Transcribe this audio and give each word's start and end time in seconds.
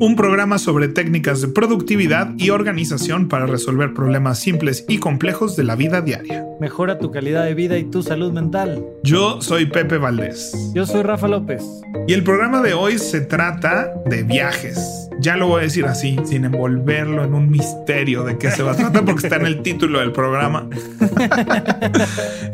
un 0.00 0.16
programa 0.16 0.58
sobre 0.58 0.88
técnicas 0.88 1.40
de 1.40 1.48
productividad 1.48 2.32
y 2.38 2.50
organización 2.50 3.28
para 3.28 3.46
resolver 3.46 3.94
problemas 3.94 4.38
simples 4.40 4.84
y 4.88 4.98
complejos 4.98 5.56
de 5.56 5.64
la 5.64 5.76
vida 5.76 6.00
diaria. 6.00 6.44
Mejora 6.60 6.98
tu 6.98 7.10
calidad 7.10 7.44
de 7.44 7.54
vida 7.54 7.78
y 7.78 7.84
tu 7.84 8.02
salud 8.02 8.32
mental. 8.32 8.84
Yo 9.02 9.40
soy 9.40 9.66
Pepe 9.66 9.98
Valdés. 9.98 10.52
Yo 10.74 10.86
soy 10.86 11.02
Rafa 11.02 11.28
López. 11.28 11.62
Y 12.06 12.12
el 12.12 12.24
programa 12.24 12.62
de 12.62 12.74
hoy 12.74 12.98
se 12.98 13.20
trata 13.20 13.92
de 14.06 14.22
viajes. 14.22 15.01
Ya 15.20 15.36
lo 15.36 15.46
voy 15.46 15.60
a 15.60 15.62
decir 15.64 15.86
así, 15.86 16.16
sin 16.24 16.44
envolverlo 16.44 17.24
en 17.24 17.34
un 17.34 17.50
misterio 17.50 18.24
de 18.24 18.38
qué 18.38 18.50
se 18.50 18.62
va 18.62 18.72
a 18.72 18.76
tratar, 18.76 19.04
porque 19.04 19.26
está 19.26 19.36
en 19.36 19.46
el 19.46 19.62
título 19.62 20.00
del 20.00 20.12
programa. 20.12 20.68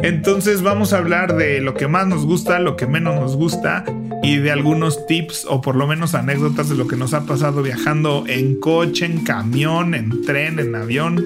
Entonces 0.03 0.63
vamos 0.63 0.93
a 0.93 0.99
hablar 0.99 1.37
de 1.37 1.61
lo 1.61 1.75
que 1.75 1.89
más 1.89 2.07
nos 2.07 2.27
gusta, 2.27 2.59
lo 2.59 2.77
que 2.77 2.87
menos 2.87 3.15
nos 3.17 3.37
gusta 3.37 3.85
y 4.23 4.39
de 4.39 4.51
algunos 4.51 5.07
tips 5.07 5.47
o 5.49 5.61
por 5.61 5.77
lo 5.77 5.87
menos 5.87 6.15
anécdotas 6.15 6.69
de 6.69 6.75
lo 6.75 6.87
que 6.87 6.97
nos 6.97 7.15
ha 7.15 7.25
pasado 7.25 7.63
viajando 7.63 8.25
en 8.27 8.59
coche, 8.61 9.07
en 9.07 9.25
camión, 9.25 9.95
en 9.95 10.23
tren, 10.23 10.59
en 10.59 10.75
avión, 10.75 11.25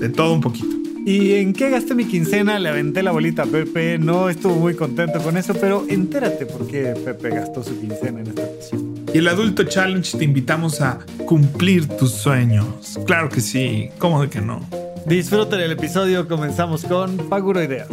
de 0.00 0.08
todo 0.08 0.32
un 0.32 0.40
poquito. 0.40 0.74
¿Y 1.06 1.34
en 1.34 1.52
qué 1.52 1.68
gasté 1.68 1.94
mi 1.94 2.06
quincena? 2.06 2.58
Le 2.58 2.70
aventé 2.70 3.02
la 3.02 3.10
bolita 3.10 3.42
a 3.42 3.46
Pepe. 3.46 3.98
No 3.98 4.30
estuvo 4.30 4.54
muy 4.54 4.74
contento 4.74 5.18
con 5.18 5.36
eso, 5.36 5.52
pero 5.52 5.84
entérate 5.88 6.46
por 6.46 6.66
qué 6.66 6.94
Pepe 7.04 7.28
gastó 7.28 7.62
su 7.62 7.78
quincena 7.78 8.20
en 8.20 8.28
esta 8.28 8.42
ocasión. 8.42 8.83
Y 9.14 9.18
el 9.18 9.28
Adulto 9.28 9.62
Challenge 9.62 10.18
te 10.18 10.24
invitamos 10.24 10.80
a 10.80 10.98
cumplir 11.24 11.86
tus 11.86 12.10
sueños. 12.10 12.98
Claro 13.06 13.28
que 13.28 13.40
sí, 13.40 13.90
¿cómo 13.98 14.20
de 14.20 14.28
que 14.28 14.40
no? 14.40 14.60
Disfruten 15.06 15.60
el 15.60 15.70
episodio, 15.70 16.26
comenzamos 16.26 16.84
con 16.84 17.16
Paguro 17.28 17.62
Ideas. 17.62 17.90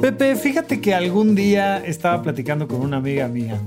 Pepe, 0.00 0.36
fíjate 0.36 0.80
que 0.80 0.94
algún 0.94 1.34
día 1.34 1.78
estaba 1.78 2.22
platicando 2.22 2.68
con 2.68 2.80
una 2.80 2.98
amiga 2.98 3.26
mía 3.26 3.60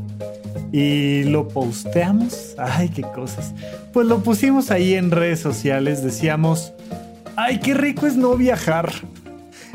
y 0.71 1.25
lo 1.25 1.49
posteamos. 1.49 2.55
Ay, 2.57 2.87
qué 2.87 3.01
cosas. 3.01 3.53
Pues 3.91 4.07
lo 4.07 4.23
pusimos 4.23 4.71
ahí 4.71 4.93
en 4.93 5.11
redes 5.11 5.41
sociales. 5.41 6.01
Decíamos, 6.01 6.71
ay, 7.35 7.59
qué 7.59 7.73
rico 7.73 8.07
es 8.07 8.15
no 8.15 8.37
viajar. 8.37 8.89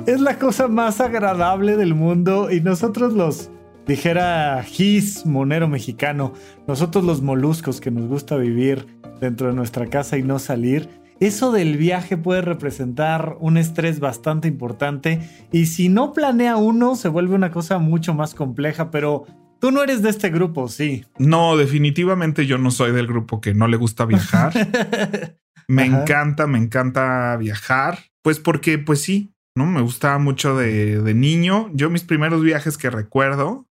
Es 0.06 0.20
la 0.20 0.38
cosa 0.38 0.68
más 0.68 1.02
agradable 1.02 1.76
del 1.76 1.94
mundo 1.94 2.50
y 2.50 2.62
nosotros 2.62 3.12
los, 3.12 3.50
dijera 3.90 4.62
Gis, 4.62 5.26
monero 5.26 5.66
mexicano, 5.66 6.32
nosotros 6.68 7.04
los 7.04 7.22
moluscos 7.22 7.80
que 7.80 7.90
nos 7.90 8.06
gusta 8.06 8.36
vivir 8.36 8.86
dentro 9.20 9.48
de 9.48 9.54
nuestra 9.54 9.86
casa 9.88 10.16
y 10.16 10.22
no 10.22 10.38
salir, 10.38 10.88
eso 11.18 11.50
del 11.50 11.76
viaje 11.76 12.16
puede 12.16 12.40
representar 12.40 13.36
un 13.40 13.56
estrés 13.56 13.98
bastante 13.98 14.46
importante 14.46 15.28
y 15.50 15.66
si 15.66 15.88
no 15.88 16.12
planea 16.12 16.56
uno 16.56 16.94
se 16.94 17.08
vuelve 17.08 17.34
una 17.34 17.50
cosa 17.50 17.78
mucho 17.78 18.14
más 18.14 18.34
compleja, 18.34 18.92
pero 18.92 19.26
tú 19.58 19.72
no 19.72 19.82
eres 19.82 20.02
de 20.02 20.10
este 20.10 20.30
grupo, 20.30 20.68
sí. 20.68 21.04
No, 21.18 21.56
definitivamente 21.56 22.46
yo 22.46 22.58
no 22.58 22.70
soy 22.70 22.92
del 22.92 23.08
grupo 23.08 23.40
que 23.40 23.54
no 23.54 23.66
le 23.66 23.76
gusta 23.76 24.04
viajar. 24.06 24.52
me 25.68 25.84
encanta, 25.84 26.46
me 26.46 26.58
encanta 26.58 27.36
viajar, 27.38 27.98
pues 28.22 28.38
porque 28.38 28.78
pues 28.78 29.02
sí, 29.02 29.34
¿no? 29.56 29.66
Me 29.66 29.80
gustaba 29.80 30.18
mucho 30.18 30.56
de, 30.56 31.02
de 31.02 31.14
niño. 31.14 31.70
Yo 31.74 31.90
mis 31.90 32.04
primeros 32.04 32.42
viajes 32.42 32.78
que 32.78 32.88
recuerdo, 32.88 33.66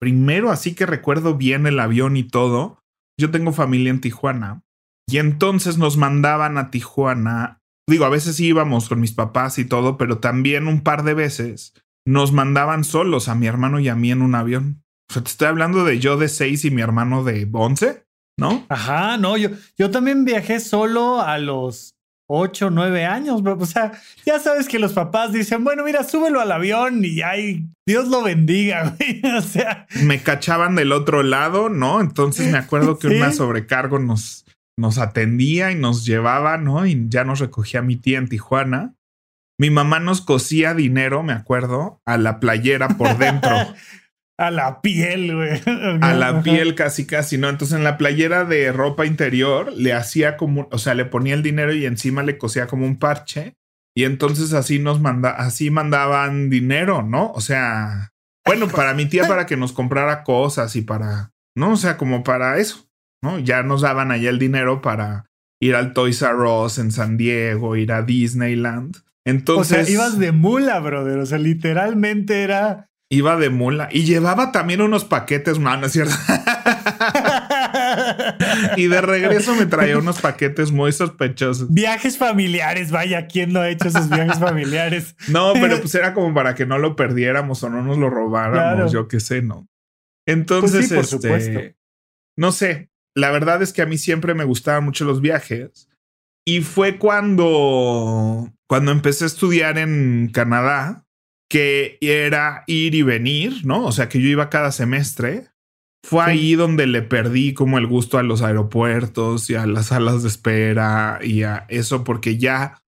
primero 0.00 0.50
así 0.50 0.74
que 0.74 0.86
recuerdo 0.86 1.34
bien 1.34 1.66
el 1.66 1.80
avión 1.80 2.16
y 2.16 2.24
todo, 2.24 2.78
yo 3.18 3.30
tengo 3.30 3.52
familia 3.52 3.90
en 3.90 4.00
Tijuana 4.00 4.62
y 5.08 5.18
entonces 5.18 5.78
nos 5.78 5.96
mandaban 5.96 6.58
a 6.58 6.70
Tijuana. 6.70 7.60
Digo, 7.88 8.04
a 8.04 8.10
veces 8.10 8.38
íbamos 8.40 8.88
con 8.88 9.00
mis 9.00 9.12
papás 9.12 9.58
y 9.58 9.64
todo, 9.64 9.96
pero 9.96 10.18
también 10.18 10.66
un 10.66 10.82
par 10.82 11.04
de 11.04 11.14
veces 11.14 11.72
nos 12.06 12.32
mandaban 12.32 12.84
solos 12.84 13.28
a 13.28 13.34
mi 13.34 13.46
hermano 13.46 13.80
y 13.80 13.88
a 13.88 13.94
mí 13.94 14.10
en 14.10 14.22
un 14.22 14.34
avión. 14.34 14.82
O 15.08 15.12
sea, 15.12 15.22
te 15.22 15.30
estoy 15.30 15.48
hablando 15.48 15.84
de 15.84 15.98
yo 16.00 16.16
de 16.16 16.28
seis 16.28 16.64
y 16.64 16.70
mi 16.70 16.82
hermano 16.82 17.22
de 17.22 17.48
once, 17.52 18.04
¿no? 18.38 18.66
Ajá, 18.68 19.16
no, 19.18 19.36
yo, 19.36 19.50
yo 19.78 19.90
también 19.90 20.24
viajé 20.24 20.58
solo 20.58 21.20
a 21.20 21.38
los 21.38 21.95
ocho, 22.26 22.70
nueve 22.70 23.04
años. 23.04 23.42
O 23.44 23.66
sea, 23.66 23.92
ya 24.24 24.38
sabes 24.38 24.68
que 24.68 24.78
los 24.78 24.92
papás 24.92 25.32
dicen, 25.32 25.64
bueno, 25.64 25.84
mira, 25.84 26.04
súbelo 26.04 26.40
al 26.40 26.52
avión 26.52 27.04
y 27.04 27.22
ay, 27.22 27.66
Dios 27.86 28.08
lo 28.08 28.22
bendiga, 28.22 28.94
güey. 28.98 29.22
O 29.36 29.42
sea, 29.42 29.86
me 30.02 30.22
cachaban 30.22 30.74
del 30.74 30.92
otro 30.92 31.22
lado, 31.22 31.68
¿no? 31.68 32.00
Entonces 32.00 32.50
me 32.50 32.58
acuerdo 32.58 32.98
que 32.98 33.06
una 33.16 33.32
sobrecargo 33.32 33.98
nos, 33.98 34.44
nos 34.76 34.98
atendía 34.98 35.72
y 35.72 35.76
nos 35.76 36.04
llevaba, 36.04 36.58
¿no? 36.58 36.86
Y 36.86 37.06
ya 37.08 37.24
nos 37.24 37.40
recogía 37.40 37.82
mi 37.82 37.96
tía 37.96 38.18
en 38.18 38.28
Tijuana. 38.28 38.94
Mi 39.58 39.70
mamá 39.70 40.00
nos 40.00 40.20
cosía 40.20 40.74
dinero, 40.74 41.22
me 41.22 41.32
acuerdo, 41.32 42.02
a 42.04 42.18
la 42.18 42.40
playera 42.40 42.88
por 42.88 43.16
dentro. 43.16 43.50
a 44.38 44.50
la 44.50 44.80
piel, 44.80 45.34
güey. 45.34 45.60
a 46.02 46.14
la 46.14 46.42
piel 46.42 46.74
casi, 46.74 47.06
casi, 47.06 47.38
¿no? 47.38 47.48
Entonces 47.48 47.76
en 47.76 47.84
la 47.84 47.98
playera 47.98 48.44
de 48.44 48.72
ropa 48.72 49.06
interior 49.06 49.72
le 49.72 49.92
hacía 49.92 50.36
como, 50.36 50.68
o 50.70 50.78
sea, 50.78 50.94
le 50.94 51.04
ponía 51.04 51.34
el 51.34 51.42
dinero 51.42 51.72
y 51.72 51.86
encima 51.86 52.22
le 52.22 52.38
cosía 52.38 52.66
como 52.66 52.86
un 52.86 52.98
parche. 52.98 53.54
Y 53.94 54.04
entonces 54.04 54.52
así 54.52 54.78
nos 54.78 55.00
manda, 55.00 55.30
así 55.30 55.70
mandaban 55.70 56.50
dinero, 56.50 57.02
¿no? 57.02 57.32
O 57.32 57.40
sea, 57.40 58.12
bueno, 58.46 58.68
para 58.74 58.94
mi 58.94 59.06
tía 59.06 59.26
para 59.26 59.46
que 59.46 59.56
nos 59.56 59.72
comprara 59.72 60.22
cosas 60.22 60.76
y 60.76 60.82
para, 60.82 61.32
¿no? 61.56 61.72
O 61.72 61.76
sea, 61.76 61.96
como 61.96 62.22
para 62.22 62.58
eso. 62.58 62.86
Ya 63.42 63.64
nos 63.64 63.80
daban 63.80 64.12
allá 64.12 64.30
el 64.30 64.38
dinero 64.38 64.80
para 64.82 65.26
ir 65.60 65.74
al 65.74 65.94
Toys 65.94 66.22
R 66.22 66.36
Us 66.42 66.78
en 66.78 66.92
San 66.92 67.16
Diego, 67.16 67.74
ir 67.74 67.90
a 67.90 68.02
Disneyland. 68.02 68.98
Entonces. 69.24 69.80
O 69.80 69.84
sea, 69.84 69.92
ibas 69.92 70.18
de 70.18 70.30
mula, 70.32 70.78
brother. 70.78 71.18
O 71.18 71.26
sea, 71.26 71.38
literalmente 71.38 72.42
era. 72.42 72.88
Iba 73.08 73.36
de 73.36 73.50
mula 73.50 73.88
y 73.92 74.04
llevaba 74.04 74.50
también 74.50 74.80
unos 74.80 75.04
paquetes, 75.04 75.60
no, 75.60 75.76
no 75.76 75.86
es 75.86 75.92
cierto. 75.92 76.16
y 78.76 78.88
de 78.88 79.00
regreso 79.00 79.54
me 79.54 79.66
traía 79.66 79.96
unos 79.96 80.20
paquetes 80.20 80.72
muy 80.72 80.90
sospechosos. 80.90 81.72
Viajes 81.72 82.18
familiares, 82.18 82.90
vaya, 82.90 83.28
¿quién 83.28 83.52
no 83.52 83.60
ha 83.60 83.68
hecho 83.68 83.86
esos 83.88 84.08
viajes 84.08 84.40
familiares? 84.40 85.14
no, 85.28 85.52
pero 85.54 85.76
pues 85.80 85.94
era 85.94 86.14
como 86.14 86.34
para 86.34 86.56
que 86.56 86.66
no 86.66 86.78
lo 86.78 86.96
perdiéramos 86.96 87.62
o 87.62 87.70
no 87.70 87.80
nos 87.82 87.96
lo 87.96 88.10
robáramos, 88.10 88.90
yo 88.90 89.06
qué 89.06 89.20
sé, 89.20 89.40
¿no? 89.40 89.68
Entonces, 90.26 90.72
pues 90.72 90.88
sí, 90.88 90.94
por 90.94 91.04
este, 91.04 91.16
supuesto. 91.16 91.60
no 92.36 92.50
sé, 92.50 92.90
la 93.14 93.30
verdad 93.30 93.62
es 93.62 93.72
que 93.72 93.82
a 93.82 93.86
mí 93.86 93.98
siempre 93.98 94.34
me 94.34 94.44
gustaban 94.44 94.84
mucho 94.84 95.04
los 95.04 95.20
viajes. 95.20 95.88
Y 96.44 96.62
fue 96.62 96.98
cuando, 96.98 98.52
cuando 98.68 98.92
empecé 98.92 99.24
a 99.24 99.28
estudiar 99.28 99.78
en 99.78 100.30
Canadá, 100.32 101.05
que 101.48 101.98
era 102.00 102.64
ir 102.66 102.94
y 102.94 103.02
venir, 103.02 103.64
¿no? 103.64 103.84
O 103.84 103.92
sea, 103.92 104.08
que 104.08 104.20
yo 104.20 104.28
iba 104.28 104.50
cada 104.50 104.72
semestre. 104.72 105.48
Fue 106.04 106.22
ahí 106.22 106.54
donde 106.54 106.86
le 106.86 107.02
perdí 107.02 107.52
como 107.52 107.78
el 107.78 107.86
gusto 107.86 108.18
a 108.18 108.22
los 108.22 108.42
aeropuertos 108.42 109.50
y 109.50 109.56
a 109.56 109.66
las 109.66 109.86
salas 109.86 110.22
de 110.22 110.28
espera 110.28 111.18
y 111.20 111.42
a 111.42 111.66
eso, 111.68 112.04
porque 112.04 112.38
ya, 112.38 112.84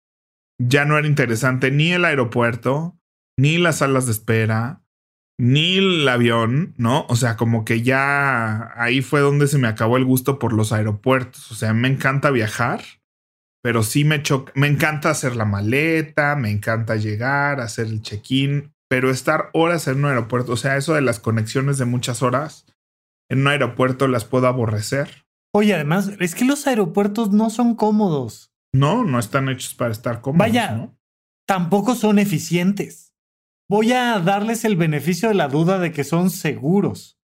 ya 0.60 0.86
no 0.86 0.98
era 0.98 1.08
interesante 1.08 1.72
ni 1.72 1.94
el 1.94 2.06
aeropuerto, 2.06 3.00
ni 3.36 3.58
las 3.58 3.80
salas 3.80 4.06
de 4.06 4.12
espera, 4.12 4.84
ni 5.40 5.78
el 5.78 6.08
avión, 6.08 6.74
¿no? 6.78 7.06
O 7.10 7.16
sea, 7.16 7.38
como 7.38 7.66
que 7.66 7.82
ya 7.82 8.72
ahí 8.76 9.02
fue 9.02 9.20
donde 9.20 9.48
se 9.48 9.58
me 9.58 9.68
acabó 9.68 9.98
el 9.98 10.06
gusto 10.06 10.40
por 10.40 10.54
los 10.54 10.72
aeropuertos. 10.72 11.52
O 11.52 11.56
sea, 11.56 11.74
me 11.74 11.88
encanta 11.88 12.32
viajar, 12.32 12.82
pero 13.62 13.84
sí 13.84 14.04
me 14.04 14.24
choca, 14.24 14.52
me 14.56 14.68
encanta 14.68 15.10
hacer 15.10 15.36
la 15.36 15.46
maleta, 15.46 16.36
me 16.36 16.52
encanta 16.52 16.96
llegar, 16.96 17.60
hacer 17.60 17.88
el 17.88 18.02
check-in, 18.02 18.74
pero 18.90 19.10
estar 19.10 19.50
horas 19.54 19.88
en 19.88 20.00
un 20.00 20.06
aeropuerto, 20.06 20.54
o 20.54 20.58
sea, 20.58 20.78
eso 20.78 20.94
de 20.94 21.02
las 21.02 21.20
conexiones 21.20 21.78
de 21.78 21.86
muchas 21.86 22.22
horas 22.22 22.66
en 23.30 23.42
un 23.42 23.48
aeropuerto 23.48 24.08
las 24.08 24.26
puedo 24.26 24.48
aborrecer. 24.48 25.26
Oye, 25.54 25.74
además, 25.74 26.12
es 26.20 26.36
que 26.36 26.46
los 26.46 26.68
aeropuertos 26.68 27.32
no 27.32 27.50
son 27.50 27.76
cómodos. 27.76 28.52
No, 28.74 29.04
no 29.04 29.20
están 29.20 29.50
hechos 29.50 29.74
para 29.74 29.92
estar 29.92 30.22
cómodos. 30.22 30.48
Vaya, 30.48 30.90
tampoco 31.46 31.96
son 31.96 32.20
eficientes 32.20 33.08
voy 33.70 33.92
a 33.92 34.20
darles 34.20 34.66
el 34.66 34.76
beneficio 34.76 35.30
de 35.30 35.36
la 35.36 35.48
duda 35.48 35.80
de 35.80 35.92
que 35.92 36.04
son 36.04 36.30
seguros, 36.30 37.17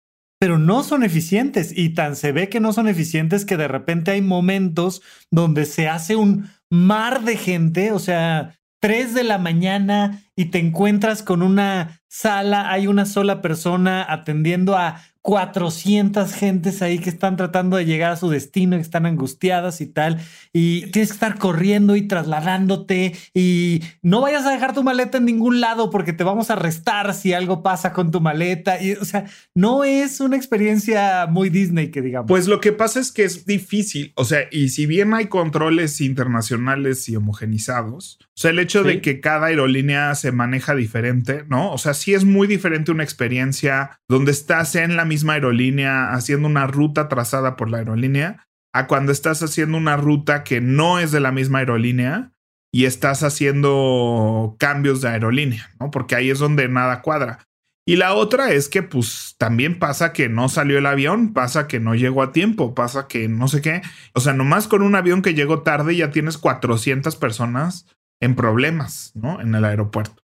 pero 0.43 0.59
no 0.59 0.83
son 0.83 1.03
eficientes. 1.03 1.71
Y 1.73 1.91
tan 1.91 2.17
se 2.17 2.33
ve 2.33 2.49
que 2.49 2.59
no 2.59 2.73
son 2.73 2.89
eficientes 2.89 3.45
que 3.45 3.55
de 3.55 3.69
repente 3.69 4.11
hay 4.11 4.21
momentos 4.21 5.01
donde 5.31 5.63
se 5.63 5.87
hace 5.87 6.17
un 6.17 6.49
mar 6.69 7.23
de 7.23 7.37
gente, 7.37 7.93
o 7.93 7.99
sea, 7.99 8.59
3 8.81 9.13
de 9.13 9.23
la 9.23 9.37
mañana 9.37 10.21
y 10.35 10.47
te 10.47 10.59
encuentras 10.59 11.23
con 11.23 11.43
una 11.43 12.01
sala, 12.13 12.71
hay 12.71 12.85
una 12.85 13.05
sola 13.05 13.41
persona 13.41 14.05
atendiendo 14.07 14.77
a 14.77 15.01
400 15.23 16.33
gentes 16.33 16.81
ahí 16.81 16.99
que 16.99 17.09
están 17.09 17.37
tratando 17.37 17.77
de 17.77 17.85
llegar 17.85 18.11
a 18.11 18.17
su 18.17 18.29
destino, 18.29 18.75
que 18.75 18.81
están 18.81 19.05
angustiadas 19.05 19.79
y 19.79 19.85
tal, 19.87 20.19
y 20.51 20.81
tienes 20.91 21.09
que 21.09 21.13
estar 21.13 21.37
corriendo 21.39 21.95
y 21.95 22.09
trasladándote 22.09 23.15
y 23.33 23.81
no 24.01 24.19
vayas 24.19 24.45
a 24.45 24.51
dejar 24.51 24.73
tu 24.73 24.83
maleta 24.83 25.19
en 25.19 25.25
ningún 25.25 25.61
lado 25.61 25.89
porque 25.89 26.11
te 26.11 26.25
vamos 26.25 26.49
a 26.49 26.53
arrestar 26.53 27.13
si 27.13 27.31
algo 27.31 27.63
pasa 27.63 27.93
con 27.93 28.11
tu 28.11 28.19
maleta. 28.19 28.83
Y, 28.83 28.91
o 28.91 29.05
sea, 29.05 29.25
no 29.55 29.85
es 29.85 30.19
una 30.19 30.35
experiencia 30.35 31.25
muy 31.27 31.49
Disney 31.49 31.89
que 31.89 32.01
digamos. 32.01 32.27
Pues 32.27 32.49
lo 32.49 32.59
que 32.59 32.73
pasa 32.73 32.99
es 32.99 33.13
que 33.13 33.23
es 33.23 33.45
difícil, 33.45 34.11
o 34.15 34.25
sea, 34.25 34.41
y 34.51 34.69
si 34.69 34.85
bien 34.85 35.13
hay 35.13 35.27
controles 35.27 36.01
internacionales 36.01 37.07
y 37.07 37.15
homogenizados, 37.15 38.19
o 38.21 38.27
sea, 38.35 38.51
el 38.51 38.59
hecho 38.59 38.83
de 38.83 38.99
que 38.99 39.21
cada 39.21 39.47
aerolínea 39.47 40.13
se 40.15 40.33
maneja 40.33 40.75
diferente, 40.75 41.45
¿no? 41.47 41.71
O 41.71 41.77
sea, 41.77 41.93
sí 42.03 42.13
es 42.13 42.25
muy 42.25 42.47
diferente 42.47 42.91
una 42.91 43.03
experiencia 43.03 43.97
donde 44.09 44.31
estás 44.31 44.75
en 44.75 44.97
la 44.97 45.05
misma 45.05 45.33
aerolínea 45.33 46.11
haciendo 46.11 46.49
una 46.49 46.67
ruta 46.67 47.07
trazada 47.07 47.55
por 47.55 47.69
la 47.69 47.77
aerolínea 47.77 48.45
a 48.73 48.87
cuando 48.87 49.13
estás 49.13 49.41
haciendo 49.41 49.77
una 49.77 49.95
ruta 49.95 50.43
que 50.43 50.59
no 50.59 50.99
es 50.99 51.13
de 51.13 51.21
la 51.21 51.31
misma 51.31 51.59
aerolínea 51.59 52.33
y 52.73 52.85
estás 52.85 53.23
haciendo 53.23 54.57
cambios 54.59 54.99
de 54.99 55.09
aerolínea, 55.09 55.69
¿no? 55.79 55.91
Porque 55.91 56.15
ahí 56.15 56.29
es 56.29 56.39
donde 56.39 56.67
nada 56.67 57.01
cuadra. 57.01 57.39
Y 57.85 57.95
la 57.95 58.15
otra 58.15 58.51
es 58.51 58.67
que 58.67 58.83
pues 58.83 59.35
también 59.37 59.79
pasa 59.79 60.11
que 60.11 60.27
no 60.27 60.49
salió 60.49 60.79
el 60.79 60.85
avión, 60.85 61.33
pasa 61.33 61.67
que 61.67 61.79
no 61.79 61.95
llegó 61.95 62.21
a 62.21 62.31
tiempo, 62.33 62.73
pasa 62.73 63.07
que 63.07 63.29
no 63.29 63.47
sé 63.47 63.61
qué. 63.61 63.81
O 64.13 64.19
sea, 64.19 64.33
nomás 64.33 64.67
con 64.67 64.81
un 64.81 64.95
avión 64.95 65.21
que 65.21 65.35
llegó 65.35 65.61
tarde 65.61 65.95
ya 65.95 66.09
tienes 66.09 66.37
400 66.37 67.15
personas 67.15 67.85
en 68.19 68.35
problemas, 68.35 69.11
¿no? 69.15 69.39
En 69.39 69.55
el 69.55 69.63
aeropuerto. 69.63 70.22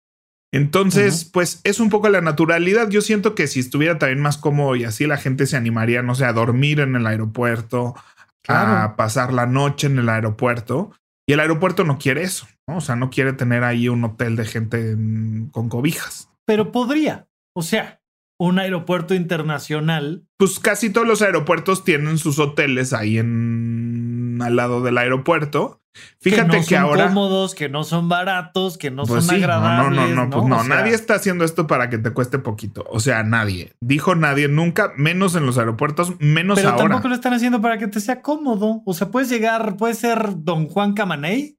Entonces, 0.54 1.24
pues 1.24 1.62
es 1.64 1.80
un 1.80 1.90
poco 1.90 2.10
la 2.10 2.20
naturalidad. 2.20 2.90
Yo 2.90 3.02
siento 3.02 3.36
que 3.36 3.48
si 3.48 3.62
estuviera 3.62 3.98
también 3.98 4.20
más 4.20 4.38
cómodo 4.38 4.76
y 4.76 4.84
así 4.84 5.08
la 5.08 5.18
gente 5.18 5.46
se 5.48 5.56
animaría, 5.56 6.02
no 6.02 6.14
sé, 6.14 6.26
a 6.26 6.34
dormir 6.34 6.82
en 6.82 6.96
el 6.96 7.08
aeropuerto, 7.08 7.96
a 8.48 8.96
pasar 8.98 9.32
la 9.32 9.46
noche 9.46 9.88
en 9.88 9.98
el 9.98 10.10
aeropuerto. 10.10 10.92
Y 11.26 11.34
el 11.34 11.40
aeropuerto 11.40 11.86
no 11.86 11.98
quiere 11.98 12.24
eso, 12.24 12.48
¿no? 12.68 12.78
O 12.78 12.82
sea, 12.82 12.98
no 12.98 13.10
quiere 13.10 13.32
tener 13.32 13.64
ahí 13.64 13.88
un 13.88 14.04
hotel 14.04 14.36
de 14.36 14.46
gente 14.46 14.98
con 15.52 15.70
cobijas. 15.70 16.30
Pero 16.46 16.74
podría. 16.74 17.28
O 17.56 17.62
sea, 17.62 18.02
un 18.38 18.60
aeropuerto 18.60 19.14
internacional. 19.14 20.26
Pues 20.38 20.60
casi 20.60 20.90
todos 20.90 21.08
los 21.08 21.22
aeropuertos 21.22 21.86
tienen 21.86 22.18
sus 22.18 22.40
hoteles 22.40 22.92
ahí 22.92 23.20
en 23.20 24.40
al 24.42 24.56
lado 24.56 24.82
del 24.82 24.98
aeropuerto 24.98 25.81
Fíjate 26.20 26.62
que, 26.62 26.66
que 26.66 26.80
no 26.80 26.96
son 26.96 27.08
cómodos, 27.08 27.56
que 27.56 27.70
no 27.70 27.84
son 27.84 28.10
baratos, 28.10 28.78
que 28.78 28.92
no 28.92 29.04
pues 29.04 29.26
son 29.26 29.36
agradables. 29.36 30.00
No, 30.00 30.08
no, 30.08 30.26
no, 30.26 30.30
pues 30.30 30.46
no. 30.46 30.64
nadie 30.64 30.94
está 30.94 31.16
haciendo 31.16 31.44
esto 31.44 31.68
para 31.68 31.90
que 31.90 31.98
te 31.98 32.12
cueste 32.12 32.40
poquito. 32.40 32.86
O 32.90 33.00
sea, 33.00 33.24
nadie. 33.24 33.74
Dijo 33.82 34.16
nadie 34.16 34.48
nunca, 34.48 34.94
menos 34.96 35.36
en 35.36 35.46
los 35.46 35.58
aeropuertos, 35.58 36.20
menos 36.20 36.56
Pero 36.56 36.70
ahora. 36.70 36.78
Pero 36.78 36.90
tampoco 36.90 37.10
lo 37.10 37.16
están 37.16 37.34
haciendo 37.34 37.62
para 37.62 37.78
que 37.78 37.88
te 37.88 38.00
sea 38.00 38.22
cómodo. 38.22 38.82
O 38.86 38.94
sea, 38.94 39.10
puedes 39.10 39.30
llegar, 39.30 39.78
puedes 39.78 39.98
ser 39.98 40.44
Don 40.44 40.68
Juan 40.68 40.94
Camaney 40.94 41.58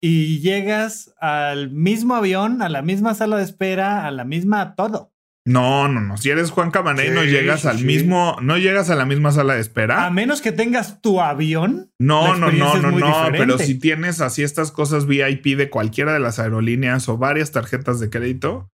y 0.00 0.40
llegas 0.40 1.14
al 1.20 1.70
mismo 1.70 2.14
avión, 2.14 2.62
a 2.62 2.68
la 2.68 2.82
misma 2.82 3.14
sala 3.14 3.36
de 3.36 3.44
espera, 3.44 4.06
a 4.06 4.10
la 4.10 4.24
misma 4.24 4.74
todo. 4.74 5.12
No, 5.50 5.88
no, 5.88 6.00
no. 6.00 6.16
Si 6.16 6.30
eres 6.30 6.52
Juan 6.52 6.70
Camaney, 6.70 7.10
no 7.10 7.24
llegas 7.24 7.66
al 7.66 7.82
mismo, 7.82 8.36
no 8.40 8.56
llegas 8.56 8.88
a 8.88 8.94
la 8.94 9.04
misma 9.04 9.32
sala 9.32 9.54
de 9.54 9.60
espera. 9.60 10.06
A 10.06 10.10
menos 10.10 10.40
que 10.40 10.52
tengas 10.52 11.02
tu 11.02 11.20
avión. 11.20 11.90
No, 11.98 12.36
no, 12.36 12.52
no, 12.52 12.76
no, 12.76 12.92
no. 12.92 13.28
Pero 13.32 13.58
si 13.58 13.76
tienes 13.76 14.20
así 14.20 14.44
estas 14.44 14.70
cosas 14.70 15.06
VIP 15.06 15.56
de 15.56 15.68
cualquiera 15.68 16.12
de 16.12 16.20
las 16.20 16.38
aerolíneas 16.38 17.08
o 17.08 17.18
varias 17.18 17.50
tarjetas 17.50 17.98
de 17.98 18.10
crédito, 18.10 18.70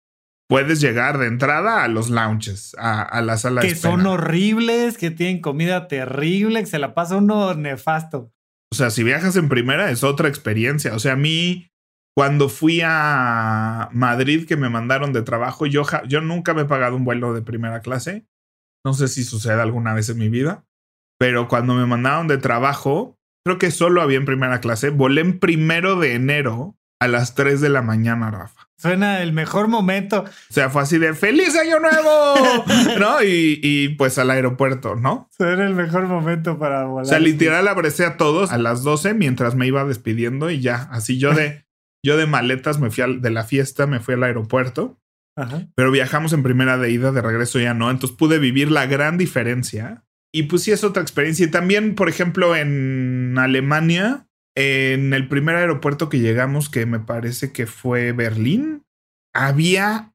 puedes 0.49 0.81
llegar 0.81 1.19
de 1.19 1.27
entrada 1.27 1.83
a 1.83 1.89
los 1.89 2.09
lounges, 2.09 2.77
a, 2.79 3.21
la 3.21 3.37
sala 3.37 3.63
de 3.63 3.69
espera. 3.69 3.97
Que 3.97 3.99
son 3.99 4.07
horribles, 4.07 4.97
que 4.97 5.11
tienen 5.11 5.41
comida 5.41 5.89
terrible, 5.89 6.61
que 6.61 6.67
se 6.67 6.79
la 6.79 6.95
pasa 6.95 7.17
uno 7.17 7.53
nefasto. 7.55 8.33
O 8.73 8.77
sea, 8.77 8.91
si 8.91 9.03
viajas 9.03 9.35
en 9.35 9.49
primera 9.49 9.91
es 9.91 10.05
otra 10.05 10.29
experiencia. 10.29 10.95
O 10.95 11.01
sea, 11.01 11.15
a 11.15 11.17
mí 11.17 11.70
cuando 12.21 12.51
fui 12.51 12.83
a 12.85 13.89
Madrid, 13.93 14.47
que 14.47 14.59
me 14.59 14.69
mandaron 14.69 15.15
de 15.15 15.23
trabajo, 15.23 15.65
yo, 15.65 15.85
yo 16.07 16.21
nunca 16.21 16.53
me 16.53 16.61
he 16.61 16.65
pagado 16.67 16.95
un 16.95 17.03
vuelo 17.03 17.33
de 17.33 17.41
primera 17.41 17.81
clase. 17.81 18.27
No 18.85 18.93
sé 18.93 19.09
si 19.09 19.25
sucede 19.25 19.59
alguna 19.63 19.95
vez 19.95 20.11
en 20.11 20.19
mi 20.19 20.29
vida, 20.29 20.67
pero 21.19 21.49
cuando 21.49 21.73
me 21.73 21.87
mandaron 21.87 22.29
de 22.29 22.37
trabajo, 22.37 23.17
creo 23.43 23.57
que 23.57 23.71
solo 23.71 24.03
había 24.03 24.19
en 24.19 24.27
primera 24.27 24.61
clase. 24.61 24.91
Volé 24.91 25.23
en 25.23 25.39
primero 25.39 25.99
de 25.99 26.13
enero 26.13 26.77
a 27.01 27.09
las 27.09 27.35
3 27.35 27.63
de 27.63 27.71
la 27.71 27.81
mañana, 27.81 28.31
Rafa. 28.31 28.69
Suena 28.77 29.23
el 29.23 29.33
mejor 29.33 29.69
momento. 29.69 30.25
O 30.25 30.53
sea, 30.53 30.69
fue 30.69 30.83
así 30.83 30.99
de 30.99 31.15
feliz 31.15 31.57
año 31.57 31.81
nuevo, 31.81 32.35
¿no? 33.01 33.23
Y, 33.23 33.61
y, 33.63 33.89
pues 33.95 34.19
al 34.19 34.31
aeropuerto, 34.31 34.95
¿no? 34.95 35.31
Suena 35.35 35.65
el 35.65 35.75
mejor 35.75 36.07
momento 36.07 36.59
para 36.59 36.85
volar. 36.85 37.07
O 37.07 37.09
sea, 37.09 37.19
literal 37.19 37.67
abracé 37.67 38.05
a 38.05 38.19
todos 38.19 38.53
a 38.53 38.59
las 38.59 38.83
12 38.83 39.15
mientras 39.15 39.55
me 39.55 39.67
iba 39.67 39.87
despidiendo 39.87 40.51
y 40.51 40.61
ya, 40.61 40.87
así 40.91 41.19
yo 41.19 41.33
de, 41.33 41.65
yo 42.05 42.17
de 42.17 42.27
maletas 42.27 42.79
me 42.81 42.91
fui 42.91 43.21
de 43.21 43.31
la 43.31 43.45
fiesta, 43.45 43.87
me 43.87 44.01
fui 44.01 44.15
al 44.15 44.23
aeropuerto. 44.23 44.99
Pero 45.75 45.91
viajamos 45.91 46.35
en 46.35 46.43
primera 46.43 46.77
de 46.77 46.91
ida, 46.91 47.13
de 47.13 47.23
regreso 47.23 47.59
ya 47.59 47.73
no. 47.73 47.91
Entonces 47.91 48.15
pude 48.15 48.39
vivir 48.39 48.71
la 48.71 48.85
gran 48.85 49.17
diferencia. 49.17 50.05
Y 50.33 50.45
pues 50.45 50.63
sí 50.63 50.71
es 50.71 50.85
otra 50.85 51.03
experiencia. 51.03 51.47
Y 51.47 51.51
también, 51.51 51.95
por 51.95 52.11
ejemplo, 52.11 52.55
en 52.55 53.39
Alemania, 53.39 54.29
en 54.55 55.15
el 55.15 55.29
primer 55.29 55.57
aeropuerto 55.57 56.11
que 56.11 56.21
llegamos, 56.21 56.69
que 56.69 56.85
me 56.85 57.01
parece 57.01 57.53
que 57.53 57.67
fue 57.67 58.13
Berlín, 58.13 58.85
había 59.35 60.13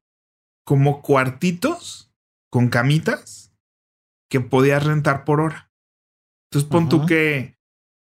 como 0.64 1.02
cuartitos 1.02 2.12
con 2.50 2.68
camitas 2.68 3.52
que 4.30 4.40
podías 4.40 4.84
rentar 4.84 5.24
por 5.24 5.40
hora. 5.40 5.70
Entonces 6.50 6.70
pon 6.70 6.88
tú 6.88 7.06
que 7.06 7.56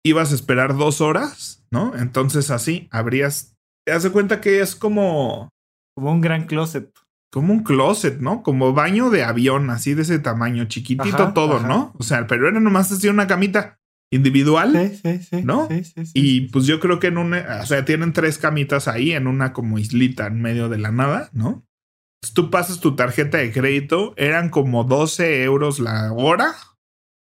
ibas 0.04 0.32
a 0.32 0.34
esperar 0.34 0.76
dos 0.76 1.00
horas, 1.00 1.64
¿no? 1.70 1.96
Entonces 1.96 2.50
así 2.50 2.88
abrías 2.90 3.53
te 3.84 3.92
das 3.92 4.08
cuenta 4.10 4.40
que 4.40 4.60
es 4.60 4.74
como. 4.74 5.50
Como 5.96 6.12
un 6.12 6.20
gran 6.20 6.46
closet. 6.46 6.90
Como 7.32 7.52
un 7.52 7.64
closet, 7.64 8.20
¿no? 8.20 8.42
Como 8.42 8.72
baño 8.72 9.10
de 9.10 9.24
avión, 9.24 9.70
así 9.70 9.94
de 9.94 10.02
ese 10.02 10.18
tamaño, 10.20 10.66
chiquitito 10.66 11.32
todo, 11.32 11.60
¿no? 11.60 11.92
O 11.98 12.02
sea, 12.02 12.26
pero 12.26 12.48
era 12.48 12.60
nomás 12.60 12.92
así 12.92 13.08
una 13.08 13.26
camita 13.26 13.80
individual. 14.12 14.72
Sí, 14.72 15.00
sí, 15.02 15.22
sí. 15.30 15.42
¿No? 15.42 15.66
Sí, 15.68 15.84
sí, 15.84 16.04
y 16.14 16.40
pues 16.48 16.66
yo 16.66 16.78
creo 16.78 17.00
que 17.00 17.08
en 17.08 17.18
una. 17.18 17.60
O 17.62 17.66
sea, 17.66 17.84
tienen 17.84 18.12
tres 18.12 18.38
camitas 18.38 18.86
ahí 18.86 19.12
en 19.12 19.26
una 19.26 19.52
como 19.52 19.78
islita 19.78 20.28
en 20.28 20.40
medio 20.40 20.68
de 20.68 20.78
la 20.78 20.92
nada, 20.92 21.30
¿no? 21.32 21.66
Entonces, 22.22 22.34
tú 22.34 22.50
pasas 22.50 22.80
tu 22.80 22.94
tarjeta 22.94 23.38
de 23.38 23.52
crédito, 23.52 24.14
eran 24.16 24.48
como 24.48 24.84
12 24.84 25.42
euros 25.42 25.80
la 25.80 26.12
hora, 26.12 26.54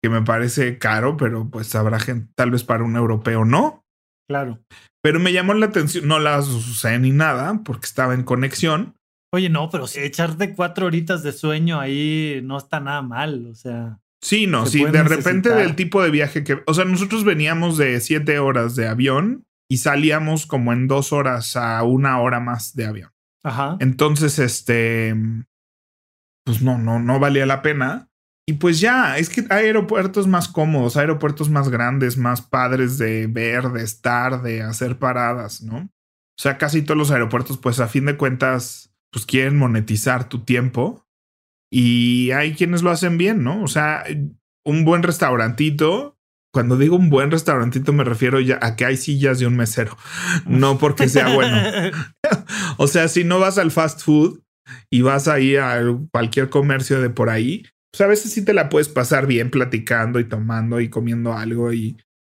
que 0.02 0.10
me 0.10 0.22
parece 0.22 0.78
caro, 0.78 1.16
pero 1.16 1.48
pues 1.48 1.74
habrá 1.74 2.00
gente, 2.00 2.32
tal 2.34 2.50
vez 2.50 2.64
para 2.64 2.84
un 2.84 2.96
europeo 2.96 3.44
no. 3.44 3.84
Claro. 4.30 4.60
Pero 5.02 5.18
me 5.18 5.32
llamó 5.32 5.54
la 5.54 5.66
atención, 5.66 6.06
no 6.06 6.20
las 6.20 6.46
usé 6.46 6.96
ni 7.00 7.10
nada 7.10 7.62
porque 7.64 7.86
estaba 7.86 8.14
en 8.14 8.22
conexión. 8.22 8.94
Oye, 9.34 9.48
no, 9.48 9.70
pero 9.70 9.88
si 9.88 9.98
echarte 9.98 10.54
cuatro 10.54 10.86
horitas 10.86 11.24
de 11.24 11.32
sueño 11.32 11.80
ahí 11.80 12.40
no 12.44 12.56
está 12.56 12.78
nada 12.78 13.02
mal, 13.02 13.48
o 13.48 13.56
sea. 13.56 13.98
Sí, 14.22 14.46
no, 14.46 14.66
sí, 14.66 14.84
de 14.84 15.02
repente 15.02 15.48
del 15.48 15.74
tipo 15.74 16.00
de 16.00 16.12
viaje 16.12 16.44
que, 16.44 16.62
o 16.64 16.74
sea, 16.74 16.84
nosotros 16.84 17.24
veníamos 17.24 17.76
de 17.76 17.98
siete 17.98 18.38
horas 18.38 18.76
de 18.76 18.86
avión 18.86 19.42
y 19.68 19.78
salíamos 19.78 20.46
como 20.46 20.72
en 20.72 20.86
dos 20.86 21.12
horas 21.12 21.56
a 21.56 21.82
una 21.82 22.20
hora 22.20 22.38
más 22.38 22.76
de 22.76 22.86
avión. 22.86 23.10
Ajá. 23.42 23.78
Entonces, 23.80 24.38
este, 24.38 25.12
pues 26.44 26.62
no, 26.62 26.78
no, 26.78 27.00
no 27.00 27.18
valía 27.18 27.46
la 27.46 27.62
pena. 27.62 28.06
Y 28.50 28.54
pues 28.54 28.80
ya, 28.80 29.16
es 29.16 29.30
que 29.30 29.44
hay 29.48 29.66
aeropuertos 29.66 30.26
más 30.26 30.48
cómodos, 30.48 30.96
aeropuertos 30.96 31.48
más 31.50 31.68
grandes, 31.68 32.16
más 32.16 32.42
padres 32.42 32.98
de 32.98 33.28
ver, 33.28 33.68
de 33.68 33.84
estar, 33.84 34.42
de 34.42 34.60
hacer 34.60 34.98
paradas, 34.98 35.62
¿no? 35.62 35.76
O 35.76 36.42
sea, 36.42 36.58
casi 36.58 36.82
todos 36.82 36.98
los 36.98 37.12
aeropuertos, 37.12 37.58
pues 37.58 37.78
a 37.78 37.86
fin 37.86 38.06
de 38.06 38.16
cuentas, 38.16 38.92
pues 39.12 39.24
quieren 39.24 39.56
monetizar 39.56 40.28
tu 40.28 40.40
tiempo. 40.40 41.06
Y 41.70 42.32
hay 42.32 42.54
quienes 42.54 42.82
lo 42.82 42.90
hacen 42.90 43.18
bien, 43.18 43.44
¿no? 43.44 43.62
O 43.62 43.68
sea, 43.68 44.02
un 44.64 44.84
buen 44.84 45.04
restaurantito. 45.04 46.18
Cuando 46.52 46.76
digo 46.76 46.96
un 46.96 47.08
buen 47.08 47.30
restaurantito 47.30 47.92
me 47.92 48.02
refiero 48.02 48.40
ya 48.40 48.58
a 48.62 48.74
que 48.74 48.84
hay 48.84 48.96
sillas 48.96 49.38
de 49.38 49.46
un 49.46 49.54
mesero, 49.54 49.96
no 50.44 50.76
porque 50.78 51.08
sea 51.08 51.32
bueno. 51.32 51.56
o 52.78 52.88
sea, 52.88 53.06
si 53.06 53.22
no 53.22 53.38
vas 53.38 53.58
al 53.58 53.70
fast 53.70 54.00
food 54.00 54.40
y 54.90 55.02
vas 55.02 55.28
ahí 55.28 55.54
a 55.54 55.80
cualquier 56.10 56.50
comercio 56.50 57.00
de 57.00 57.10
por 57.10 57.30
ahí, 57.30 57.62
pues 57.90 58.00
a 58.00 58.06
veces 58.06 58.32
sí 58.32 58.44
te 58.44 58.54
la 58.54 58.68
puedes 58.68 58.88
pasar 58.88 59.26
bien 59.26 59.50
platicando 59.50 60.20
y 60.20 60.28
tomando 60.28 60.80
y 60.80 60.88
comiendo 60.88 61.32
algo 61.32 61.72
y, 61.72 61.96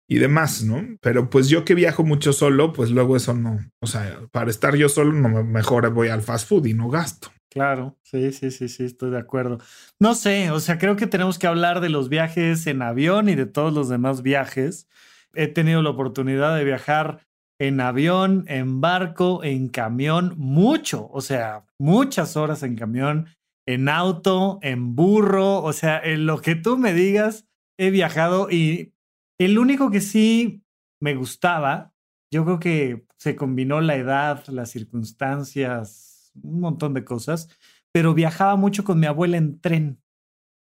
y 0.07 0.19
demás, 0.19 0.63
¿no? 0.63 0.97
Pero 1.01 1.29
pues 1.29 1.49
yo 1.49 1.65
que 1.65 1.75
viajo 1.75 2.03
mucho 2.03 2.33
solo, 2.33 2.73
pues 2.73 2.91
luego 2.91 3.15
eso 3.15 3.33
no, 3.33 3.59
o 3.79 3.87
sea, 3.87 4.21
para 4.31 4.49
estar 4.49 4.75
yo 4.75 4.89
solo, 4.89 5.13
no, 5.13 5.43
mejor 5.43 5.89
voy 5.91 6.09
al 6.09 6.21
fast 6.21 6.47
food 6.47 6.65
y 6.65 6.73
no 6.73 6.89
gasto. 6.89 7.31
Claro, 7.49 7.97
sí, 8.03 8.31
sí, 8.31 8.49
sí, 8.49 8.69
sí, 8.69 8.85
estoy 8.85 9.11
de 9.11 9.19
acuerdo. 9.19 9.59
No 9.99 10.15
sé, 10.15 10.51
o 10.51 10.59
sea, 10.61 10.77
creo 10.77 10.95
que 10.95 11.05
tenemos 11.05 11.37
que 11.37 11.47
hablar 11.47 11.81
de 11.81 11.89
los 11.89 12.07
viajes 12.07 12.65
en 12.65 12.81
avión 12.81 13.27
y 13.27 13.35
de 13.35 13.45
todos 13.45 13.73
los 13.73 13.89
demás 13.89 14.21
viajes. 14.21 14.87
He 15.33 15.47
tenido 15.47 15.81
la 15.81 15.89
oportunidad 15.89 16.55
de 16.55 16.63
viajar 16.63 17.27
en 17.59 17.79
avión, 17.79 18.45
en 18.47 18.81
barco, 18.81 19.43
en 19.43 19.67
camión, 19.67 20.33
mucho, 20.37 21.09
o 21.11 21.21
sea, 21.21 21.65
muchas 21.77 22.35
horas 22.35 22.63
en 22.63 22.75
camión, 22.75 23.27
en 23.67 23.89
auto, 23.89 24.59
en 24.61 24.95
burro, 24.95 25.61
o 25.63 25.73
sea, 25.73 25.99
en 26.03 26.25
lo 26.25 26.41
que 26.41 26.55
tú 26.55 26.77
me 26.77 26.93
digas, 26.93 27.47
he 27.77 27.89
viajado 27.89 28.49
y 28.49 28.93
el 29.39 29.57
único 29.57 29.91
que 29.91 30.01
sí 30.01 30.63
me 31.01 31.15
gustaba, 31.15 31.93
yo 32.31 32.45
creo 32.45 32.59
que 32.59 33.05
se 33.17 33.35
combinó 33.35 33.81
la 33.81 33.95
edad, 33.95 34.45
las 34.47 34.71
circunstancias, 34.71 36.31
un 36.41 36.59
montón 36.59 36.93
de 36.93 37.03
cosas, 37.03 37.49
pero 37.91 38.13
viajaba 38.13 38.55
mucho 38.55 38.83
con 38.83 38.99
mi 38.99 39.05
abuela 39.05 39.37
en 39.37 39.59
tren. 39.59 40.01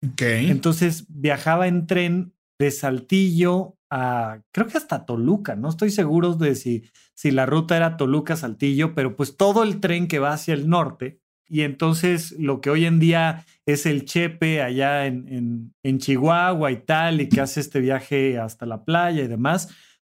Ok. 0.05 0.21
Entonces 0.21 1.05
viajaba 1.09 1.67
en 1.67 1.87
tren 1.87 2.33
de 2.59 2.71
Saltillo 2.71 3.77
a, 3.89 4.41
creo 4.51 4.67
que 4.67 4.77
hasta 4.77 5.05
Toluca, 5.05 5.55
no 5.55 5.69
estoy 5.69 5.91
seguro 5.91 6.33
de 6.33 6.55
si, 6.55 6.83
si 7.13 7.31
la 7.31 7.45
ruta 7.45 7.77
era 7.77 7.97
Toluca-Saltillo, 7.97 8.93
pero 8.93 9.15
pues 9.15 9.37
todo 9.37 9.63
el 9.63 9.79
tren 9.79 10.07
que 10.07 10.19
va 10.19 10.33
hacia 10.33 10.53
el 10.53 10.69
norte. 10.69 11.19
Y 11.49 11.61
entonces 11.61 12.35
lo 12.39 12.61
que 12.61 12.69
hoy 12.69 12.85
en 12.85 12.99
día 12.99 13.45
es 13.65 13.85
el 13.85 14.05
Chepe 14.05 14.61
allá 14.61 15.05
en, 15.05 15.27
en, 15.27 15.73
en 15.83 15.99
Chihuahua 15.99 16.71
y 16.71 16.77
tal, 16.77 17.21
y 17.21 17.29
que 17.29 17.41
hace 17.41 17.59
este 17.59 17.79
viaje 17.79 18.37
hasta 18.39 18.65
la 18.65 18.83
playa 18.83 19.23
y 19.23 19.27
demás, 19.27 19.69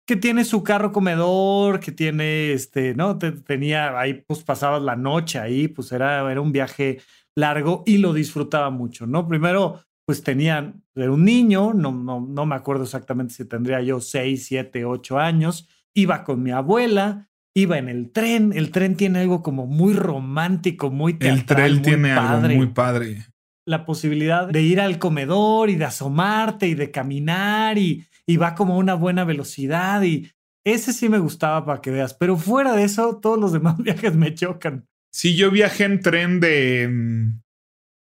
que 0.09 0.15
tiene 0.15 0.43
su 0.43 0.63
carro 0.63 0.91
comedor, 0.91 1.79
que 1.79 1.91
tiene, 1.91 2.51
este, 2.51 2.95
¿no? 2.95 3.19
tenía, 3.19 3.99
ahí 3.99 4.23
pues 4.25 4.43
pasabas 4.43 4.81
la 4.81 4.95
noche 4.95 5.37
ahí, 5.37 5.67
pues 5.67 5.91
era, 5.91 6.31
era 6.31 6.41
un 6.41 6.51
viaje 6.51 6.99
largo 7.35 7.83
y 7.85 7.99
lo 7.99 8.11
disfrutaba 8.11 8.71
mucho, 8.71 9.05
¿no? 9.05 9.27
Primero, 9.27 9.83
pues 10.05 10.23
tenían, 10.23 10.83
era 10.95 11.11
un 11.11 11.23
niño, 11.23 11.75
no, 11.75 11.91
no, 11.91 12.21
no 12.21 12.45
me 12.47 12.55
acuerdo 12.55 12.85
exactamente 12.85 13.35
si 13.35 13.45
tendría 13.45 13.81
yo 13.81 14.01
seis, 14.01 14.47
siete, 14.47 14.83
ocho 14.83 15.19
años, 15.19 15.69
iba 15.93 16.23
con 16.23 16.41
mi 16.41 16.49
abuela, 16.49 17.28
iba 17.59 17.77
en 17.77 17.89
el 17.89 18.11
tren, 18.11 18.51
el 18.55 18.71
tren 18.71 18.95
tiene 18.95 19.19
algo 19.19 19.43
como 19.43 19.67
muy 19.67 19.93
romántico, 19.93 20.89
muy 20.89 21.13
teatral, 21.13 21.37
El 21.71 21.81
tren 21.81 21.81
tiene 21.81 22.11
algo 22.11 22.55
muy 22.55 22.67
padre. 22.67 23.25
La 23.65 23.85
posibilidad 23.85 24.47
de 24.47 24.61
ir 24.61 24.81
al 24.81 24.99
comedor 24.99 25.69
y 25.69 25.75
de 25.75 25.85
asomarte 25.85 26.67
y 26.67 26.73
de 26.73 26.91
caminar 26.91 27.77
y, 27.77 28.05
y 28.25 28.37
va 28.37 28.55
como 28.55 28.73
a 28.73 28.77
una 28.77 28.95
buena 28.95 29.23
velocidad 29.23 30.01
y 30.03 30.31
ese 30.65 30.93
sí 30.93 31.09
me 31.09 31.19
gustaba 31.19 31.65
para 31.65 31.81
que 31.81 31.91
veas, 31.91 32.13
pero 32.13 32.37
fuera 32.37 32.75
de 32.75 32.83
eso, 32.83 33.19
todos 33.21 33.39
los 33.39 33.51
demás 33.53 33.77
viajes 33.83 34.15
me 34.15 34.33
chocan. 34.33 34.87
Sí, 35.11 35.35
yo 35.35 35.51
viajé 35.51 35.85
en 35.85 36.01
tren 36.01 36.39
de, 36.39 36.87
mm, 36.87 37.41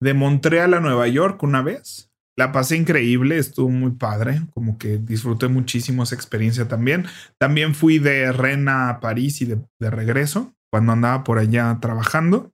de 0.00 0.14
Montreal 0.14 0.74
a 0.74 0.80
Nueva 0.80 1.06
York 1.08 1.42
una 1.42 1.62
vez. 1.62 2.09
La 2.40 2.52
pasé 2.52 2.78
increíble, 2.78 3.36
estuvo 3.36 3.68
muy 3.68 3.90
padre, 3.90 4.40
como 4.54 4.78
que 4.78 4.96
disfruté 4.96 5.48
muchísimo 5.48 6.04
esa 6.04 6.14
experiencia 6.14 6.68
también. 6.68 7.04
También 7.38 7.74
fui 7.74 7.98
de 7.98 8.32
Rena 8.32 8.88
a 8.88 9.00
París 9.00 9.42
y 9.42 9.44
de, 9.44 9.90
regreso 9.90 10.54
cuando 10.72 10.92
andaba 10.92 11.22
por 11.22 11.38
allá 11.38 11.76
trabajando. 11.82 12.50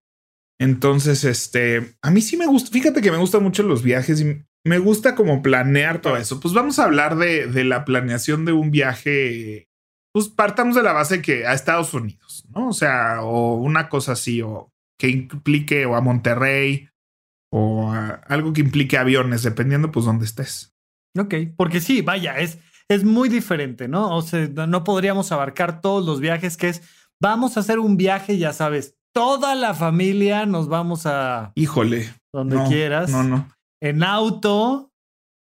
Entonces, 0.58 1.22
este, 1.22 1.94
a 2.02 2.10
mí 2.10 2.20
sí 2.20 2.36
me 2.36 2.48
gusta, 2.48 2.72
fíjate 2.72 3.00
que 3.00 3.12
me 3.12 3.18
gustan 3.18 3.44
mucho 3.44 3.62
los 3.62 3.84
viajes 3.84 4.20
y 4.20 4.42
me 4.64 4.78
gusta 4.80 5.14
como 5.14 5.40
planear 5.40 6.00
todo 6.00 6.16
eso. 6.16 6.40
Pues 6.40 6.52
vamos 6.52 6.80
a 6.80 6.84
hablar 6.86 7.14
de, 7.16 7.46
de 7.46 7.62
la 7.62 7.84
planeación 7.84 8.44
de 8.44 8.54
un 8.54 8.72
viaje. 8.72 9.68
Pues 10.12 10.28
partamos 10.28 10.74
de 10.74 10.82
la 10.82 10.94
base 10.94 11.22
que 11.22 11.46
a 11.46 11.52
Estados 11.52 11.94
Unidos, 11.94 12.44
¿no? 12.48 12.70
O 12.70 12.72
sea, 12.72 13.22
o 13.22 13.54
una 13.54 13.88
cosa 13.88 14.14
así, 14.14 14.42
o 14.42 14.72
que 14.98 15.10
implique 15.10 15.86
o 15.86 15.94
a 15.94 16.00
Monterrey 16.00 16.88
o 17.52 17.92
algo 17.92 18.52
que 18.52 18.60
implique 18.60 18.98
aviones, 18.98 19.42
dependiendo 19.42 19.90
pues 19.90 20.06
dónde 20.06 20.24
estés. 20.24 20.74
Ok, 21.18 21.34
porque 21.56 21.80
sí, 21.80 22.02
vaya, 22.02 22.38
es, 22.38 22.58
es 22.88 23.04
muy 23.04 23.28
diferente, 23.28 23.88
¿no? 23.88 24.14
O 24.14 24.22
sea, 24.22 24.46
no 24.48 24.84
podríamos 24.84 25.32
abarcar 25.32 25.80
todos 25.80 26.04
los 26.04 26.20
viajes 26.20 26.56
que 26.56 26.68
es, 26.68 26.82
vamos 27.20 27.56
a 27.56 27.60
hacer 27.60 27.78
un 27.78 27.96
viaje, 27.96 28.38
ya 28.38 28.52
sabes, 28.52 28.96
toda 29.14 29.54
la 29.54 29.74
familia 29.74 30.44
nos 30.44 30.68
vamos 30.68 31.06
a... 31.06 31.52
Híjole. 31.54 32.12
Donde 32.32 32.62
quieras. 32.64 33.10
No, 33.10 33.22
no. 33.22 33.48
En 33.80 34.02
auto, 34.02 34.92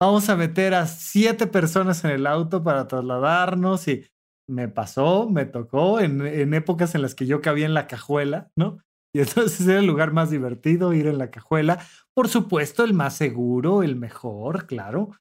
vamos 0.02 0.30
a 0.30 0.38
meter 0.38 0.74
a 0.74 0.88
siete 0.88 1.48
personas 1.48 2.04
en 2.06 2.12
el 2.12 2.26
auto 2.26 2.64
para 2.64 2.88
trasladarnos 2.88 3.88
y 3.88 4.06
me 4.48 4.68
pasó, 4.70 5.30
me 5.30 5.46
tocó 5.46 6.00
en, 6.00 6.26
en 6.26 6.54
épocas 6.54 6.96
en 6.96 7.02
las 7.02 7.16
que 7.16 7.26
yo 7.26 7.42
cabía 7.42 7.66
en 7.66 7.74
la 7.74 7.88
cajuela, 7.88 8.50
¿no? 8.56 8.78
Y 9.16 9.22
entonces 9.22 9.66
era 9.66 9.80
el 9.80 9.86
lugar 9.86 10.12
más 10.12 10.30
divertido 10.30 10.92
ir 10.92 11.08
en 11.08 11.18
la 11.18 11.32
cajuela. 11.32 11.80
Por 12.14 12.28
supuesto, 12.28 12.84
el 12.84 12.94
más 12.94 13.16
seguro, 13.16 13.82
el 13.82 13.96
mejor, 13.96 14.68
claro. 14.68 15.12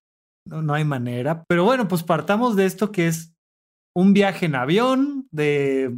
No, 0.45 0.63
no 0.63 0.75
hay 0.75 0.85
manera. 0.85 1.45
Pero 1.47 1.63
bueno, 1.63 1.87
pues 1.87 2.03
partamos 2.03 2.57
de 2.57 2.67
esto 2.67 2.91
que 2.91 3.07
es 3.07 3.37
un 3.95 4.13
viaje 4.13 4.47
en 4.47 4.57
avión 4.57 5.29
de 5.31 5.97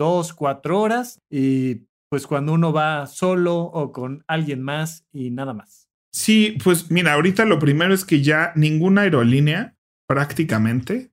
dos, 0.00 0.32
cuatro 0.32 0.80
horas 0.80 1.18
y 1.30 1.82
pues 2.08 2.26
cuando 2.26 2.54
uno 2.54 2.72
va 2.72 3.06
solo 3.06 3.58
o 3.58 3.92
con 3.92 4.24
alguien 4.26 4.62
más 4.62 5.04
y 5.12 5.30
nada 5.30 5.52
más. 5.52 5.90
Sí, 6.14 6.56
pues 6.64 6.90
mira, 6.90 7.12
ahorita 7.12 7.44
lo 7.44 7.58
primero 7.58 7.92
es 7.92 8.06
que 8.06 8.22
ya 8.22 8.52
ninguna 8.56 9.02
aerolínea 9.02 9.76
prácticamente 10.08 11.10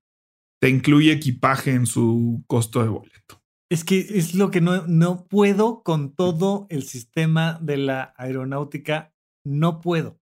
te 0.62 0.70
incluye 0.70 1.12
equipaje 1.12 1.72
en 1.72 1.86
su 1.86 2.46
costo 2.48 2.82
de 2.82 2.88
boleto. 2.88 3.43
Es 3.74 3.84
que 3.84 3.98
es 3.98 4.36
lo 4.36 4.52
que 4.52 4.62
no, 4.62 4.86
no 4.86 5.26
puedo 5.26 5.82
con 5.82 6.14
todo 6.14 6.68
el 6.70 6.84
sistema 6.84 7.58
de 7.60 7.78
la 7.78 8.14
aeronáutica, 8.18 9.16
no 9.44 9.82
puedo, 9.82 10.20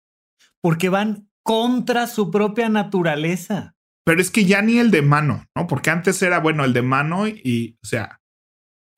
porque 0.63 0.89
van 0.89 1.29
contra 1.43 2.07
su 2.07 2.31
propia 2.31 2.69
naturaleza. 2.69 3.75
Pero 4.07 4.21
es 4.21 4.31
que 4.31 4.45
ya 4.45 4.63
ni 4.63 4.79
el 4.79 4.93
de 4.93 5.03
mano, 5.03 5.47
¿no? 5.57 5.67
Porque 5.67 5.91
antes 5.91 6.23
era, 6.23 6.39
bueno, 6.39 6.65
el 6.65 6.73
de 6.73 6.83
mano 6.83 7.27
y, 7.27 7.77
o 7.83 7.87
sea. 7.89 8.21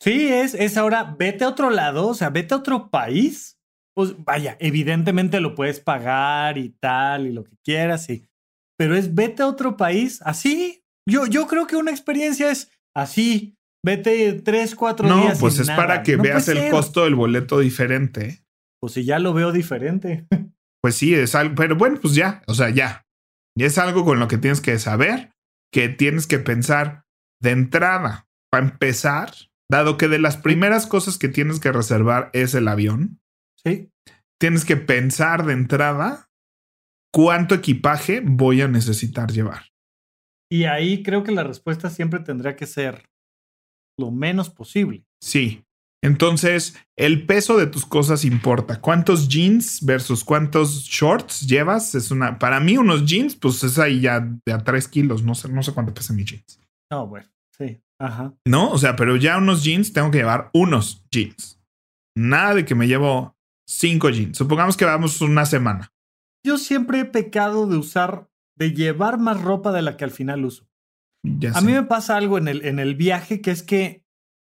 Sí, 0.02 0.28
es, 0.28 0.52
es 0.52 0.76
ahora, 0.76 1.16
vete 1.18 1.44
a 1.44 1.48
otro 1.48 1.70
lado, 1.70 2.08
o 2.08 2.14
sea, 2.14 2.28
vete 2.28 2.52
a 2.52 2.58
otro 2.58 2.90
país. 2.90 3.58
Pues 3.96 4.22
vaya, 4.22 4.58
evidentemente 4.60 5.40
lo 5.40 5.54
puedes 5.54 5.80
pagar 5.80 6.58
y 6.58 6.76
tal 6.78 7.26
y 7.26 7.32
lo 7.32 7.44
que 7.44 7.56
quieras, 7.64 8.04
sí. 8.04 8.28
Pero 8.76 8.96
es 8.96 9.14
vete 9.14 9.44
a 9.44 9.48
otro 9.48 9.78
país 9.78 10.20
así. 10.26 10.84
Yo, 11.08 11.26
yo 11.26 11.46
creo 11.46 11.66
que 11.66 11.76
una 11.76 11.90
experiencia 11.90 12.50
es 12.50 12.70
así. 12.94 13.56
Vete 13.84 14.32
tres, 14.34 14.74
cuatro 14.74 15.06
días. 15.08 15.34
No, 15.34 15.40
pues 15.40 15.58
es 15.58 15.68
para 15.68 16.02
que 16.02 16.16
veas 16.16 16.48
el 16.48 16.70
costo 16.70 17.04
del 17.04 17.16
boleto 17.16 17.58
diferente. 17.58 18.44
Pues 18.80 18.94
si 18.94 19.04
ya 19.04 19.18
lo 19.18 19.32
veo 19.32 19.52
diferente. 19.52 20.26
Pues 20.84 20.96
sí, 20.96 21.14
es 21.14 21.36
algo, 21.36 21.54
pero 21.54 21.76
bueno, 21.76 22.00
pues 22.02 22.16
ya, 22.16 22.42
o 22.48 22.54
sea, 22.54 22.68
ya. 22.68 23.06
Y 23.56 23.62
es 23.62 23.78
algo 23.78 24.04
con 24.04 24.18
lo 24.18 24.26
que 24.26 24.36
tienes 24.36 24.60
que 24.60 24.76
saber, 24.80 25.30
que 25.72 25.88
tienes 25.88 26.26
que 26.26 26.40
pensar 26.40 27.04
de 27.40 27.52
entrada. 27.52 28.26
Para 28.50 28.66
empezar, 28.66 29.30
dado 29.70 29.96
que 29.96 30.08
de 30.08 30.18
las 30.18 30.38
primeras 30.38 30.88
cosas 30.88 31.18
que 31.18 31.28
tienes 31.28 31.60
que 31.60 31.70
reservar 31.70 32.30
es 32.32 32.56
el 32.56 32.66
avión. 32.66 33.20
Sí. 33.64 33.92
Tienes 34.40 34.64
que 34.64 34.76
pensar 34.76 35.46
de 35.46 35.52
entrada 35.52 36.32
cuánto 37.14 37.54
equipaje 37.54 38.20
voy 38.20 38.60
a 38.62 38.66
necesitar 38.66 39.30
llevar. 39.30 39.66
Y 40.50 40.64
ahí 40.64 41.04
creo 41.04 41.22
que 41.22 41.30
la 41.30 41.44
respuesta 41.44 41.90
siempre 41.90 42.18
tendrá 42.18 42.56
que 42.56 42.66
ser 42.66 43.04
lo 43.98 44.10
menos 44.10 44.50
posible. 44.50 45.04
Sí. 45.20 45.64
Entonces, 46.04 46.76
el 46.96 47.26
peso 47.26 47.56
de 47.56 47.68
tus 47.68 47.86
cosas 47.86 48.24
importa. 48.24 48.80
¿Cuántos 48.80 49.28
jeans 49.28 49.84
versus 49.84 50.24
cuántos 50.24 50.82
shorts 50.82 51.46
llevas? 51.46 51.94
Es 51.94 52.10
una, 52.10 52.40
para 52.40 52.58
mí, 52.58 52.76
unos 52.76 53.04
jeans, 53.04 53.36
pues 53.36 53.62
es 53.62 53.78
ahí 53.78 54.00
ya 54.00 54.20
de 54.20 54.52
a 54.52 54.58
tres 54.58 54.88
kilos. 54.88 55.22
No 55.22 55.36
sé, 55.36 55.48
no 55.48 55.62
sé 55.62 55.72
cuánto 55.72 55.94
pesan 55.94 56.16
mis 56.16 56.26
jeans. 56.26 56.60
No, 56.90 57.06
bueno, 57.06 57.28
sí. 57.56 57.80
Ajá. 58.00 58.34
No, 58.44 58.72
o 58.72 58.78
sea, 58.78 58.96
pero 58.96 59.14
ya 59.14 59.38
unos 59.38 59.62
jeans 59.62 59.92
tengo 59.92 60.10
que 60.10 60.18
llevar 60.18 60.50
unos 60.52 61.04
jeans. 61.12 61.60
Nada 62.16 62.54
de 62.54 62.64
que 62.64 62.74
me 62.74 62.88
llevo 62.88 63.36
cinco 63.64 64.10
jeans. 64.10 64.36
Supongamos 64.36 64.76
que 64.76 64.84
vamos 64.84 65.20
una 65.20 65.46
semana. 65.46 65.92
Yo 66.44 66.58
siempre 66.58 66.98
he 66.98 67.04
pecado 67.04 67.68
de 67.68 67.76
usar, 67.76 68.28
de 68.56 68.72
llevar 68.72 69.20
más 69.20 69.40
ropa 69.40 69.70
de 69.70 69.82
la 69.82 69.96
que 69.96 70.02
al 70.02 70.10
final 70.10 70.44
uso 70.44 70.66
a 71.54 71.60
mí 71.60 71.72
me 71.72 71.84
pasa 71.84 72.16
algo 72.16 72.38
en 72.38 72.48
el, 72.48 72.64
en 72.64 72.78
el 72.78 72.94
viaje 72.94 73.40
que 73.40 73.50
es 73.50 73.62
que, 73.62 74.04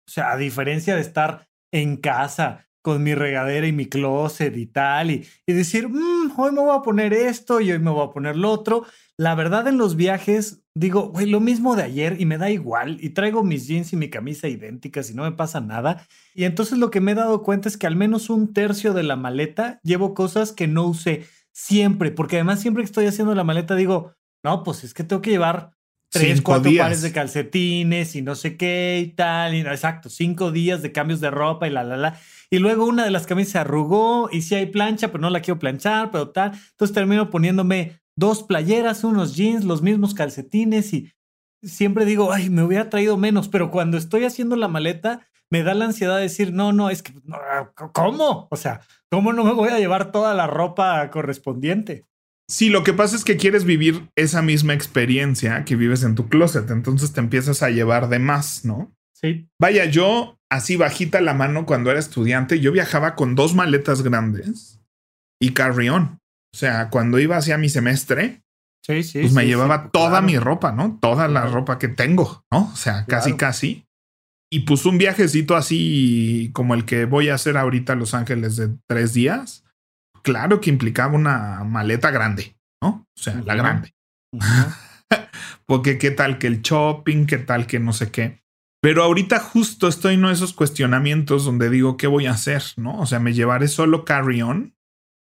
o 0.07 0.11
sea, 0.11 0.33
a 0.33 0.37
diferencia 0.37 0.95
de 0.95 1.01
estar 1.01 1.49
en 1.73 1.97
casa 1.97 2.69
con 2.83 3.03
mi 3.03 3.15
regadera 3.15 3.67
y 3.67 3.73
mi 3.73 3.87
closet 3.87 4.57
y 4.57 4.67
tal, 4.67 5.13
y, 5.13 5.27
y 5.47 5.53
decir, 5.53 5.89
mm, 5.89 6.33
hoy 6.37 6.53
me 6.53 6.61
voy 6.61 6.77
a 6.77 6.83
poner 6.83 7.13
esto 7.13 7.61
y 7.61 7.71
hoy 7.71 7.79
me 7.79 7.91
voy 7.91 8.07
a 8.07 8.11
poner 8.11 8.37
lo 8.37 8.51
otro. 8.51 8.85
La 9.17 9.37
verdad, 9.37 9.69
en 9.69 9.79
los 9.79 9.95
viajes, 9.95 10.65
digo, 10.75 11.11
güey, 11.11 11.27
lo 11.27 11.39
mismo 11.39 11.77
de 11.77 11.85
ayer 11.85 12.21
y 12.21 12.27
me 12.27 12.39
da 12.39 12.51
igual, 12.51 12.99
y 13.01 13.11
traigo 13.11 13.45
mis 13.45 13.69
jeans 13.69 13.93
y 13.93 13.97
mi 13.97 14.11
camisa 14.11 14.49
idénticas 14.49 15.11
y 15.11 15.15
no 15.15 15.23
me 15.23 15.33
pasa 15.33 15.61
nada. 15.61 16.07
Y 16.35 16.45
entonces 16.45 16.79
lo 16.79 16.91
que 16.91 17.01
me 17.01 17.13
he 17.13 17.15
dado 17.15 17.43
cuenta 17.43 17.69
es 17.69 17.77
que 17.77 17.87
al 17.87 17.95
menos 17.95 18.31
un 18.31 18.53
tercio 18.53 18.95
de 18.95 19.05
la 19.05 19.17
maleta 19.17 19.79
llevo 19.85 20.13
cosas 20.13 20.51
que 20.51 20.67
no 20.67 20.87
usé 20.87 21.25
siempre, 21.53 22.11
porque 22.11 22.37
además 22.37 22.61
siempre 22.61 22.83
que 22.83 22.87
estoy 22.87 23.07
haciendo 23.07 23.35
la 23.35 23.45
maleta 23.45 23.77
digo, 23.77 24.15
no, 24.43 24.65
pues 24.65 24.83
es 24.83 24.93
que 24.93 25.05
tengo 25.05 25.23
que 25.23 25.31
llevar 25.31 25.73
tres, 26.13 26.43
cuatro 26.43 26.71
pares 26.79 27.03
de 27.03 27.11
calcetines 27.11 28.15
y 28.15 28.23
no 28.23 28.35
sé 28.35 28.57
qué 28.57 29.03
y 29.05 29.09
tal. 29.09 29.55
Y, 29.55 29.61
exacto, 29.61 30.11
cinco 30.11 30.53
días 30.53 30.83
de 30.83 30.93
cambios 30.93 31.21
de 31.21 31.31
ropa 31.31 31.67
y 31.67 31.71
la, 31.71 31.83
la, 31.83 31.97
la. 31.97 32.21
Y 32.51 32.59
luego 32.59 32.85
una 32.87 33.05
de 33.05 33.11
las 33.11 33.27
camisas 33.27 33.53
se 33.53 33.59
arrugó 33.59 34.29
y 34.31 34.43
sí 34.43 34.55
hay 34.55 34.67
plancha, 34.67 35.09
pero 35.09 35.23
no 35.23 35.31
la 35.31 35.41
quiero 35.41 35.59
planchar, 35.59 36.11
pero 36.11 36.31
tal. 36.31 36.53
Entonces 36.53 36.95
termino 36.95 37.31
poniéndome 37.31 38.01
dos 38.15 38.43
playeras, 38.43 39.05
unos 39.05 39.35
jeans, 39.35 39.65
los 39.65 39.83
mismos 39.83 40.15
calcetines 40.15 40.93
y 40.93 41.11
siempre 41.63 42.05
digo, 42.05 42.33
ay, 42.33 42.51
me 42.51 42.63
hubiera 42.63 42.91
traído 42.91 43.17
menos, 43.17 43.49
pero 43.49 43.71
cuando 43.71 43.97
estoy 43.97 44.25
haciendo 44.25 44.57
la 44.57 44.69
maleta, 44.69 45.27
me 45.51 45.63
da 45.63 45.75
la 45.75 45.85
ansiedad 45.85 46.17
de 46.17 46.23
decir, 46.23 46.53
no, 46.53 46.73
no, 46.73 46.91
es 46.91 47.03
que, 47.03 47.13
¿cómo? 47.93 48.49
O 48.51 48.57
sea, 48.57 48.81
¿cómo 49.11 49.33
no 49.33 49.45
me 49.45 49.53
voy 49.53 49.69
a 49.69 49.79
llevar 49.79 50.11
toda 50.11 50.35
la 50.35 50.47
ropa 50.47 51.11
correspondiente? 51.11 52.05
Sí, 52.53 52.69
lo 52.69 52.85
que 52.85 52.93
pasa 52.93 53.17
es 53.17 53.25
que 53.25 53.39
quieres 53.39 53.65
vivir 53.65 54.11
esa 54.15 54.43
misma 54.43 54.75
experiencia 54.75 55.65
que 55.65 55.75
vives 55.75 56.03
en 56.03 56.15
tu 56.15 56.29
closet, 56.29 56.71
entonces 56.71 57.15
te 57.15 57.21
empiezas 57.21 57.63
a 57.63 57.71
llevar 57.71 58.11
de 58.11 58.19
más, 58.19 58.67
¿no? 58.67 58.95
Sí. 59.15 59.49
Vaya, 59.59 59.87
yo 59.87 60.39
así 60.51 60.77
bajita 60.77 61.23
la 61.23 61.33
mano 61.33 61.65
cuando 61.65 61.91
era 61.91 61.99
estudiante, 61.99 62.61
yo 62.61 62.71
viajaba 62.71 63.15
con 63.15 63.35
dos 63.37 63.55
maletas 63.55 64.03
grandes 64.03 64.83
y 65.41 65.55
carry-on. 65.55 66.19
O 66.55 66.59
sea, 66.59 66.91
cuando 66.91 67.19
iba 67.19 67.39
hacia 67.39 67.57
mi 67.57 67.71
semestre, 67.71 68.43
sí, 68.85 69.03
sí, 69.03 69.21
pues 69.21 69.33
me 69.33 69.47
llevaba 69.47 69.89
toda 69.89 70.21
mi 70.21 70.39
ropa, 70.39 70.73
¿no? 70.73 70.99
Toda 71.01 71.29
la 71.29 71.47
ropa 71.47 71.79
que 71.79 71.89
tengo, 71.89 72.45
¿no? 72.53 72.71
O 72.71 72.77
sea, 72.77 73.07
casi, 73.07 73.33
casi. 73.33 73.87
Y 74.53 74.61
pues 74.61 74.85
un 74.85 74.99
viajecito 74.99 75.57
así 75.57 76.51
como 76.53 76.75
el 76.75 76.85
que 76.85 77.07
voy 77.07 77.31
a 77.31 77.35
hacer 77.37 77.57
ahorita 77.57 77.95
a 77.95 77.97
Los 77.97 78.13
Ángeles 78.13 78.57
de 78.57 78.69
tres 78.87 79.15
días, 79.15 79.65
claro 80.23 80.61
que 80.61 80.71
implicaba 80.71 81.15
una 81.15 81.65
maleta 81.65 82.11
grande, 82.11 82.57
¿no? 82.83 83.07
O 83.17 83.21
sea, 83.21 83.41
la 83.45 83.55
grande. 83.55 83.95
Porque 85.67 85.99
qué 85.99 86.11
tal 86.11 86.39
que 86.39 86.47
el 86.47 86.63
shopping, 86.63 87.27
qué 87.27 87.39
tal 87.39 87.67
que 87.67 87.79
no 87.79 87.93
sé 87.93 88.11
qué. 88.11 88.43
Pero 88.81 89.05
ahorita 89.05 89.39
justo 89.39 89.87
estoy 89.87 90.15
en 90.15 90.25
esos 90.25 90.55
cuestionamientos 90.55 91.45
donde 91.45 91.71
digo, 91.71 91.97
¿qué 91.97 92.09
voy 92.09 92.27
a 92.27 92.33
hacer? 92.33 92.63
¿No? 92.77 92.99
O 92.99 93.07
sea, 93.07 93.21
¿me 93.21 93.33
llevaré 93.33 93.69
solo 93.69 94.05
carry-on 94.05 94.75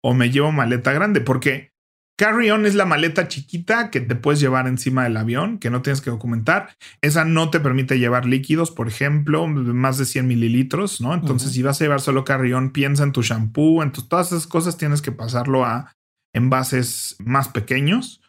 o 0.03 0.15
me 0.15 0.31
llevo 0.31 0.51
maleta 0.51 0.93
grande? 0.93 1.21
Porque 1.21 1.74
carry-on 2.17 2.67
es 2.67 2.75
la 2.75 2.85
maleta 2.85 3.29
chiquita 3.29 3.91
que 3.91 4.01
te 4.01 4.15
puedes 4.15 4.41
llevar 4.41 4.67
encima 4.67 5.05
del 5.05 5.17
avión, 5.17 5.59
que 5.59 5.71
no 5.71 5.83
tienes 5.83 6.01
que 6.01 6.11
documentar. 6.11 6.77
Esa 7.01 7.25
no 7.25 7.51
te 7.51 7.61
permite 7.61 7.99
llevar 7.99 8.27
líquidos, 8.27 8.71
por 8.71 8.89
ejemplo, 8.89 9.47
más 9.47 9.99
de 9.99 10.05
100 10.05 10.27
mililitros, 10.27 11.01
¿no? 11.01 11.15
Entonces, 11.15 11.53
si 11.53 11.63
vas 11.63 11.81
a 11.81 11.85
llevar 11.85 12.01
solo 12.01 12.25
carry-on, 12.25 12.71
piensa 12.71 13.03
en 13.03 13.13
tu 13.13 13.23
shampoo, 13.23 13.83
en 13.83 13.93
todas 13.93 14.29
esas 14.29 14.47
cosas 14.47 14.77
tienes 14.77 15.03
que 15.03 15.13
pasarlo 15.13 15.65
a 15.65 15.93
envases 16.35 17.17
más 17.19 17.49
pequeños 17.49 18.21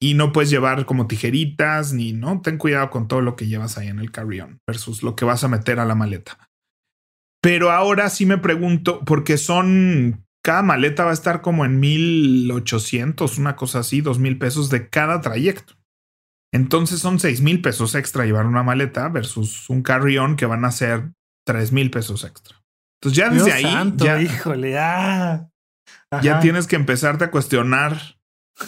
y 0.00 0.14
no 0.14 0.32
puedes 0.32 0.50
llevar 0.50 0.86
como 0.86 1.06
tijeritas 1.06 1.92
ni 1.92 2.12
no. 2.12 2.40
Ten 2.40 2.58
cuidado 2.58 2.90
con 2.90 3.08
todo 3.08 3.20
lo 3.20 3.36
que 3.36 3.46
llevas 3.46 3.78
ahí 3.78 3.88
en 3.88 3.98
el 3.98 4.10
carry-on 4.10 4.60
versus 4.66 5.02
lo 5.02 5.16
que 5.16 5.24
vas 5.24 5.44
a 5.44 5.48
meter 5.48 5.78
a 5.80 5.84
la 5.84 5.94
maleta. 5.94 6.38
Pero 7.42 7.70
ahora 7.70 8.10
sí 8.10 8.26
me 8.26 8.38
pregunto, 8.38 9.04
porque 9.04 9.38
son 9.38 10.26
cada 10.42 10.62
maleta 10.62 11.04
va 11.04 11.10
a 11.10 11.14
estar 11.14 11.42
como 11.42 11.64
en 11.64 11.80
1800, 11.80 13.38
una 13.38 13.56
cosa 13.56 13.80
así, 13.80 14.00
dos 14.00 14.18
mil 14.18 14.38
pesos 14.38 14.70
de 14.70 14.88
cada 14.88 15.20
trayecto. 15.20 15.74
Entonces 16.52 17.00
son 17.00 17.20
seis 17.20 17.40
mil 17.40 17.62
pesos 17.62 17.94
extra 17.94 18.24
llevar 18.24 18.46
una 18.46 18.62
maleta 18.62 19.08
versus 19.08 19.68
un 19.70 19.82
carry-on 19.82 20.36
que 20.36 20.46
van 20.46 20.64
a 20.64 20.72
ser 20.72 21.12
tres 21.46 21.72
mil 21.72 21.90
pesos 21.90 22.24
extra. 22.24 22.62
Entonces 23.00 23.16
ya 23.16 23.30
desde 23.30 23.52
ahí, 23.52 23.94
ya, 23.96 24.20
híjole, 24.20 24.78
ah. 24.78 25.48
ya 26.22 26.40
tienes 26.40 26.66
que 26.66 26.76
empezarte 26.76 27.24
a 27.24 27.30
cuestionar 27.30 27.98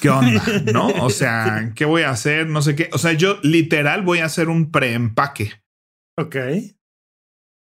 ¿Qué 0.01 0.09
onda? 0.09 0.43
¿No? 0.73 0.87
O 1.03 1.11
sea, 1.11 1.73
¿qué 1.75 1.85
voy 1.85 2.03
a 2.03 2.11
hacer? 2.11 2.47
No 2.47 2.63
sé 2.63 2.75
qué. 2.75 2.91
O 2.93 2.99
sea, 2.99 3.13
yo 3.13 3.39
literal 3.43 4.03
voy 4.03 4.21
a 4.21 4.27
hacer 4.27 4.49
un 4.49 4.71
preempaque. 4.71 5.63
Ok. 6.19 6.37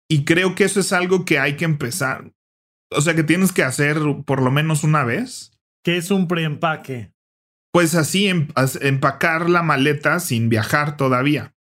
Y 0.09 0.25
creo 0.25 0.55
que 0.55 0.65
eso 0.65 0.81
es 0.81 0.93
algo 0.93 1.25
que 1.25 1.39
hay 1.39 1.57
que 1.57 1.65
empezar. 1.65 2.33
O 2.97 3.01
sea, 3.01 3.15
que 3.15 3.25
tienes 3.25 3.53
que 3.53 3.63
hacer 3.63 3.99
por 4.25 4.43
lo 4.43 4.51
menos 4.51 4.85
una 4.85 5.05
vez. 5.05 5.53
¿Qué 5.85 5.97
es 5.97 6.11
un 6.11 6.29
preempaque? 6.29 7.13
Pues 7.73 7.95
así, 7.95 8.29
em, 8.29 8.49
empacar 8.81 9.49
la 9.49 9.63
maleta 9.63 10.21
sin 10.21 10.49
viajar 10.49 10.97
todavía. 10.97 11.55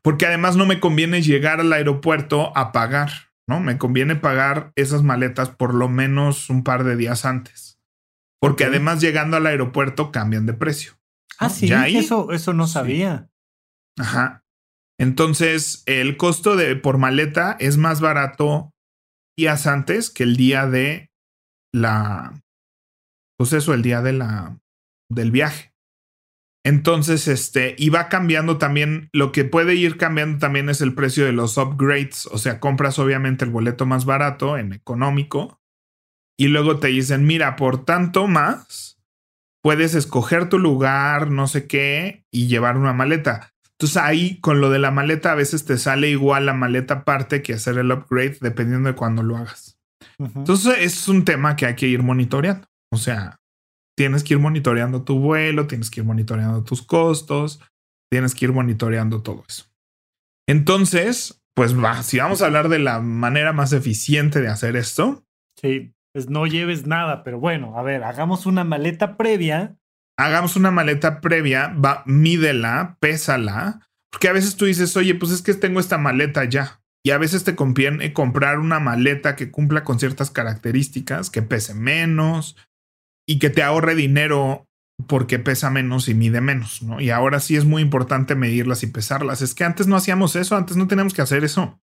Porque 0.00 0.26
además 0.26 0.56
no 0.56 0.64
me 0.64 0.80
conviene 0.80 1.20
llegar 1.20 1.60
al 1.60 1.72
aeropuerto 1.72 2.56
a 2.56 2.72
pagar, 2.72 3.10
¿no? 3.46 3.60
Me 3.60 3.76
conviene 3.76 4.16
pagar 4.16 4.72
esas 4.74 5.02
maletas 5.02 5.50
por 5.50 5.74
lo 5.74 5.88
menos 5.88 6.48
un 6.48 6.64
par 6.64 6.84
de 6.84 6.96
días 6.96 7.26
antes. 7.26 7.78
Porque 8.40 8.64
además 8.64 9.02
llegando 9.02 9.36
al 9.36 9.46
aeropuerto 9.46 10.10
cambian 10.10 10.46
de 10.46 10.54
precio. 10.54 10.98
Ah, 11.38 11.50
sí, 11.50 11.70
eso, 11.70 12.32
eso 12.32 12.54
no 12.54 12.66
sabía. 12.66 13.28
Ajá. 13.98 14.44
Entonces, 14.98 15.82
el 15.86 16.16
costo 16.16 16.56
de 16.56 16.76
por 16.76 16.98
maleta 16.98 17.56
es 17.58 17.76
más 17.76 18.00
barato 18.00 18.72
días 19.40 19.66
antes 19.66 20.10
que 20.10 20.24
el 20.24 20.36
día 20.36 20.66
de 20.66 21.10
la. 21.72 22.42
Pues 23.38 23.54
eso, 23.54 23.72
el 23.72 23.82
día 23.82 24.02
de 24.02 24.12
la. 24.12 24.58
del 25.10 25.30
viaje. 25.30 25.72
Entonces, 26.62 27.26
este, 27.26 27.74
y 27.78 27.88
va 27.88 28.10
cambiando 28.10 28.58
también, 28.58 29.08
lo 29.14 29.32
que 29.32 29.44
puede 29.44 29.76
ir 29.76 29.96
cambiando 29.96 30.38
también 30.38 30.68
es 30.68 30.82
el 30.82 30.94
precio 30.94 31.24
de 31.24 31.32
los 31.32 31.56
upgrades, 31.56 32.26
o 32.26 32.36
sea, 32.36 32.60
compras 32.60 32.98
obviamente 32.98 33.46
el 33.46 33.50
boleto 33.50 33.86
más 33.86 34.04
barato 34.04 34.58
en 34.58 34.74
económico 34.74 35.58
y 36.38 36.48
luego 36.48 36.78
te 36.78 36.88
dicen, 36.88 37.26
mira, 37.26 37.56
por 37.56 37.86
tanto 37.86 38.26
más, 38.28 39.00
puedes 39.62 39.94
escoger 39.94 40.50
tu 40.50 40.58
lugar, 40.58 41.30
no 41.30 41.46
sé 41.46 41.66
qué, 41.66 42.26
y 42.30 42.46
llevar 42.48 42.76
una 42.76 42.92
maleta. 42.92 43.54
Entonces 43.80 43.96
ahí 43.96 44.38
con 44.40 44.60
lo 44.60 44.68
de 44.68 44.78
la 44.78 44.90
maleta 44.90 45.32
a 45.32 45.34
veces 45.34 45.64
te 45.64 45.78
sale 45.78 46.10
igual 46.10 46.44
la 46.44 46.52
maleta 46.52 46.94
aparte 46.94 47.40
que 47.40 47.54
hacer 47.54 47.78
el 47.78 47.90
upgrade 47.90 48.36
dependiendo 48.42 48.90
de 48.90 48.94
cuándo 48.94 49.22
lo 49.22 49.38
hagas. 49.38 49.78
Entonces 50.18 50.76
es 50.80 51.08
un 51.08 51.24
tema 51.24 51.56
que 51.56 51.64
hay 51.64 51.76
que 51.76 51.86
ir 51.86 52.02
monitoreando. 52.02 52.68
O 52.92 52.98
sea, 52.98 53.40
tienes 53.96 54.22
que 54.22 54.34
ir 54.34 54.40
monitoreando 54.40 55.02
tu 55.02 55.18
vuelo, 55.18 55.66
tienes 55.66 55.90
que 55.90 56.00
ir 56.00 56.06
monitoreando 56.06 56.62
tus 56.62 56.82
costos, 56.82 57.58
tienes 58.10 58.34
que 58.34 58.44
ir 58.44 58.52
monitoreando 58.52 59.22
todo 59.22 59.44
eso. 59.48 59.64
Entonces, 60.46 61.42
pues 61.54 61.74
va, 61.74 62.02
si 62.02 62.18
vamos 62.18 62.42
a 62.42 62.46
hablar 62.46 62.68
de 62.68 62.80
la 62.80 63.00
manera 63.00 63.54
más 63.54 63.72
eficiente 63.72 64.42
de 64.42 64.48
hacer 64.48 64.76
esto. 64.76 65.24
Sí 65.58 65.94
pues 66.12 66.28
no 66.28 66.46
lleves 66.46 66.86
nada. 66.86 67.22
Pero 67.22 67.40
bueno, 67.40 67.78
a 67.78 67.82
ver, 67.82 68.04
hagamos 68.04 68.46
una 68.46 68.64
maleta 68.64 69.16
previa. 69.16 69.76
Hagamos 70.20 70.56
una 70.56 70.70
maleta 70.70 71.20
previa, 71.20 71.68
va, 71.68 72.02
mídela, 72.04 72.98
pésala. 73.00 73.88
Porque 74.10 74.28
a 74.28 74.32
veces 74.32 74.56
tú 74.56 74.66
dices, 74.66 74.96
oye, 74.96 75.14
pues 75.14 75.32
es 75.32 75.40
que 75.40 75.54
tengo 75.54 75.80
esta 75.80 75.96
maleta 75.96 76.44
ya. 76.44 76.82
Y 77.02 77.12
a 77.12 77.18
veces 77.18 77.44
te 77.44 77.56
conviene 77.56 78.12
comprar 78.12 78.58
una 78.58 78.80
maleta 78.80 79.34
que 79.34 79.50
cumpla 79.50 79.82
con 79.82 79.98
ciertas 79.98 80.30
características, 80.30 81.30
que 81.30 81.40
pese 81.40 81.72
menos 81.74 82.56
y 83.26 83.38
que 83.38 83.48
te 83.48 83.62
ahorre 83.62 83.94
dinero 83.94 84.66
porque 85.06 85.38
pesa 85.38 85.70
menos 85.70 86.08
y 86.10 86.14
mide 86.14 86.42
menos, 86.42 86.82
¿no? 86.82 87.00
Y 87.00 87.08
ahora 87.08 87.40
sí 87.40 87.56
es 87.56 87.64
muy 87.64 87.80
importante 87.80 88.34
medirlas 88.34 88.82
y 88.82 88.88
pesarlas. 88.88 89.40
Es 89.40 89.54
que 89.54 89.64
antes 89.64 89.86
no 89.86 89.96
hacíamos 89.96 90.36
eso, 90.36 90.54
antes 90.54 90.76
no 90.76 90.86
teníamos 90.86 91.14
que 91.14 91.22
hacer 91.22 91.44
eso. 91.44 91.80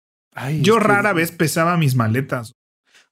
Yo 0.61 0.79
rara 0.79 1.13
vez 1.13 1.31
pesaba 1.31 1.77
mis 1.77 1.95
maletas. 1.95 2.53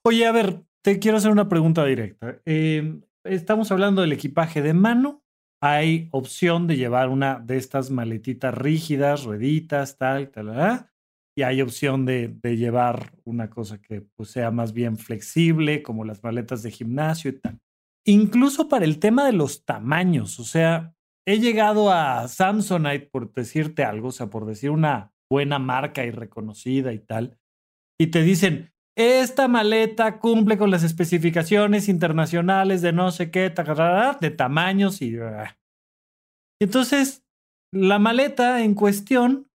Oye, 0.02 0.26
a 0.26 0.34
ver, 0.34 0.64
te 0.82 1.00
quiero 1.00 1.18
hacer 1.18 1.32
una 1.32 1.48
pregunta 1.48 1.86
directa. 1.86 2.40
Em, 2.44 3.02
estamos 3.24 3.72
hablando 3.72 4.02
del 4.02 4.12
equipaje 4.12 4.62
de 4.62 4.74
mano. 4.74 5.24
Hay 5.62 6.10
opción 6.12 6.68
de 6.68 6.76
llevar 6.76 7.10
una 7.10 7.40
de 7.40 7.58
estas 7.58 7.90
maletitas 7.90 8.54
rígidas, 8.54 9.24
rueditas, 9.24 9.98
tal, 9.98 10.30
tal, 10.30 10.48
tal. 10.54 10.90
Y 11.36 11.44
hay 11.44 11.62
opción 11.62 12.06
de, 12.06 12.38
llevar 12.44 13.14
una 13.24 13.50
cosa 13.50 13.82
que 13.82 14.02
pues, 14.02 14.30
sea 14.30 14.52
más 14.52 14.74
bien 14.74 14.98
flexible, 14.98 15.82
como 15.82 16.04
las 16.04 16.24
maletas 16.24 16.62
de 16.64 16.72
gimnasio 16.72 17.32
y 17.32 17.40
tal. 17.40 17.60
Incluso 18.06 18.68
para 18.68 18.86
el 18.86 19.00
tema 19.00 19.26
de 19.26 19.34
los 19.34 19.64
tamaños. 19.66 20.40
O 20.40 20.44
sea, 20.44 20.94
he 21.26 21.40
llegado 21.40 21.92
a 21.92 22.28
Samsonite, 22.28 23.10
por 23.10 23.34
decirte 23.34 23.84
algo, 23.84 24.10
o 24.10 24.12
sea, 24.12 24.28
por 24.28 24.46
decir 24.46 24.70
una 24.70 25.14
buena 25.32 25.58
marca 25.60 26.06
y 26.06 26.12
reconocida 26.12 26.92
y 26.94 27.00
tal. 27.00 27.40
Y 27.98 28.08
te 28.08 28.22
dicen, 28.22 28.73
esta 28.95 29.47
maleta 29.47 30.19
cumple 30.19 30.58
con 30.58 30.69
las 30.69 30.84
especificaciones 30.84 31.89
internacionales 31.89 32.82
de 32.82 32.93
no 32.93 33.12
sé 33.12 33.32
qué, 33.32 33.49
de 34.21 34.32
tamaños 34.32 35.01
y... 35.01 35.17
Entonces, 36.62 37.23
la 37.71 37.97
maleta 37.97 38.63
en 38.63 38.75
cuestión, 38.75 39.49